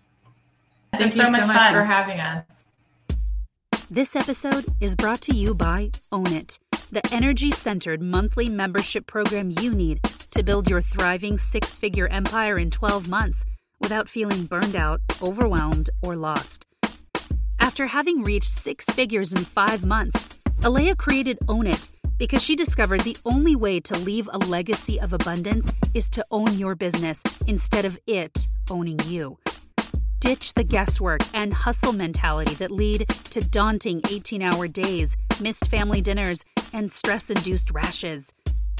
Thank 0.93 1.15
you 1.15 1.23
so 1.23 1.31
much, 1.31 1.41
so 1.41 1.47
much 1.47 1.71
for 1.71 1.83
having 1.83 2.19
us. 2.19 2.65
This 3.89 4.15
episode 4.15 4.65
is 4.79 4.95
brought 4.95 5.21
to 5.21 5.35
you 5.35 5.53
by 5.53 5.91
Own 6.11 6.27
It, 6.33 6.59
the 6.91 7.01
energy 7.11 7.51
centered 7.51 8.01
monthly 8.01 8.49
membership 8.49 9.05
program 9.05 9.51
you 9.59 9.73
need 9.73 10.01
to 10.31 10.43
build 10.43 10.69
your 10.69 10.81
thriving 10.81 11.37
six 11.37 11.77
figure 11.77 12.07
empire 12.07 12.57
in 12.57 12.71
12 12.71 13.09
months 13.09 13.45
without 13.79 14.09
feeling 14.09 14.45
burned 14.45 14.75
out, 14.75 15.01
overwhelmed, 15.21 15.89
or 16.03 16.15
lost. 16.15 16.65
After 17.59 17.87
having 17.87 18.23
reached 18.23 18.57
six 18.57 18.85
figures 18.85 19.33
in 19.33 19.43
five 19.43 19.85
months, 19.85 20.39
Alea 20.63 20.95
created 20.95 21.37
Own 21.47 21.67
It 21.67 21.89
because 22.21 22.43
she 22.43 22.55
discovered 22.55 22.99
the 23.01 23.17
only 23.25 23.55
way 23.55 23.79
to 23.79 23.97
leave 23.97 24.29
a 24.31 24.37
legacy 24.37 25.01
of 25.01 25.11
abundance 25.11 25.73
is 25.95 26.07
to 26.07 26.23
own 26.29 26.53
your 26.53 26.75
business 26.75 27.19
instead 27.47 27.83
of 27.83 27.97
it 28.05 28.45
owning 28.69 28.99
you. 29.05 29.39
Ditch 30.19 30.53
the 30.53 30.63
guesswork 30.63 31.21
and 31.33 31.51
hustle 31.51 31.93
mentality 31.93 32.53
that 32.53 32.69
lead 32.69 33.09
to 33.31 33.39
daunting 33.49 34.03
18 34.11 34.43
hour 34.43 34.67
days, 34.67 35.17
missed 35.41 35.65
family 35.65 35.99
dinners, 35.99 36.45
and 36.73 36.91
stress 36.91 37.31
induced 37.31 37.71
rashes. 37.71 38.31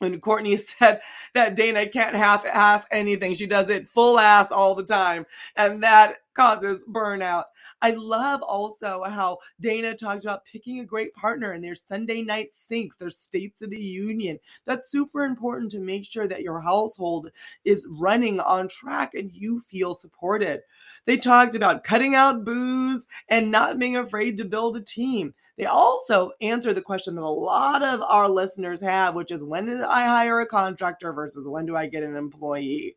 when 0.00 0.20
Courtney 0.20 0.56
said 0.58 1.00
that 1.34 1.56
Dana 1.56 1.86
can't 1.88 2.16
half 2.16 2.44
ass 2.46 2.84
anything. 2.92 3.34
She 3.34 3.46
does 3.46 3.70
it 3.70 3.88
full 3.88 4.18
ass 4.18 4.52
all 4.52 4.74
the 4.74 4.84
time. 4.84 5.24
And 5.56 5.82
that 5.82 6.16
causes 6.34 6.84
burnout. 6.90 7.44
I 7.84 7.90
love 7.90 8.40
also 8.40 9.02
how 9.04 9.40
Dana 9.60 9.94
talked 9.94 10.24
about 10.24 10.46
picking 10.46 10.80
a 10.80 10.86
great 10.86 11.12
partner 11.12 11.52
and 11.52 11.62
their 11.62 11.74
Sunday 11.74 12.22
night 12.22 12.52
syncs, 12.52 12.96
their 12.96 13.10
states 13.10 13.60
of 13.60 13.68
the 13.68 13.76
union. 13.76 14.38
That's 14.64 14.90
super 14.90 15.22
important 15.22 15.70
to 15.72 15.80
make 15.80 16.10
sure 16.10 16.26
that 16.26 16.40
your 16.40 16.60
household 16.60 17.30
is 17.62 17.86
running 17.90 18.40
on 18.40 18.68
track 18.68 19.12
and 19.12 19.30
you 19.34 19.60
feel 19.60 19.92
supported. 19.92 20.60
They 21.04 21.18
talked 21.18 21.54
about 21.54 21.84
cutting 21.84 22.14
out 22.14 22.42
booze 22.42 23.04
and 23.28 23.50
not 23.50 23.78
being 23.78 23.98
afraid 23.98 24.38
to 24.38 24.46
build 24.46 24.78
a 24.78 24.80
team. 24.80 25.34
They 25.58 25.66
also 25.66 26.32
answer 26.40 26.72
the 26.72 26.80
question 26.80 27.16
that 27.16 27.20
a 27.20 27.28
lot 27.28 27.82
of 27.82 28.00
our 28.00 28.30
listeners 28.30 28.80
have, 28.80 29.14
which 29.14 29.30
is 29.30 29.44
when 29.44 29.66
do 29.66 29.84
I 29.84 30.06
hire 30.06 30.40
a 30.40 30.46
contractor 30.46 31.12
versus 31.12 31.46
when 31.46 31.66
do 31.66 31.76
I 31.76 31.86
get 31.86 32.02
an 32.02 32.16
employee? 32.16 32.96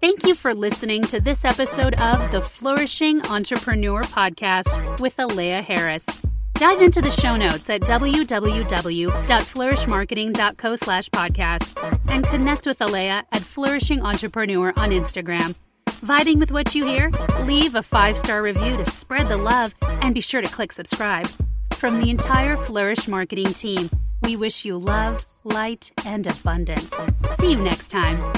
Thank 0.00 0.26
you 0.26 0.34
for 0.34 0.54
listening 0.54 1.02
to 1.02 1.20
this 1.20 1.44
episode 1.44 2.00
of 2.00 2.32
the 2.32 2.40
Flourishing 2.40 3.24
Entrepreneur 3.26 4.02
podcast 4.02 4.98
with 4.98 5.18
Alea 5.18 5.62
Harris. 5.62 6.19
Dive 6.60 6.80
into 6.82 7.00
the 7.00 7.10
show 7.10 7.36
notes 7.36 7.70
at 7.70 7.80
www.flourishmarketing.co 7.80 10.76
slash 10.76 11.08
podcast 11.08 12.00
and 12.10 12.26
connect 12.26 12.66
with 12.66 12.82
Alea 12.82 13.24
at 13.32 13.40
Flourishing 13.40 14.02
Entrepreneur 14.02 14.74
on 14.76 14.90
Instagram. 14.90 15.54
Vibing 15.86 16.38
with 16.38 16.52
what 16.52 16.74
you 16.74 16.84
hear? 16.84 17.10
Leave 17.44 17.76
a 17.76 17.82
five 17.82 18.18
star 18.18 18.42
review 18.42 18.76
to 18.76 18.84
spread 18.84 19.30
the 19.30 19.38
love 19.38 19.72
and 20.02 20.14
be 20.14 20.20
sure 20.20 20.42
to 20.42 20.52
click 20.52 20.72
subscribe. 20.72 21.26
From 21.72 21.98
the 21.98 22.10
entire 22.10 22.58
Flourish 22.58 23.08
Marketing 23.08 23.54
team, 23.54 23.88
we 24.20 24.36
wish 24.36 24.66
you 24.66 24.76
love, 24.76 25.24
light, 25.44 25.90
and 26.04 26.26
abundance. 26.26 26.90
See 27.38 27.52
you 27.52 27.56
next 27.56 27.88
time. 27.88 28.34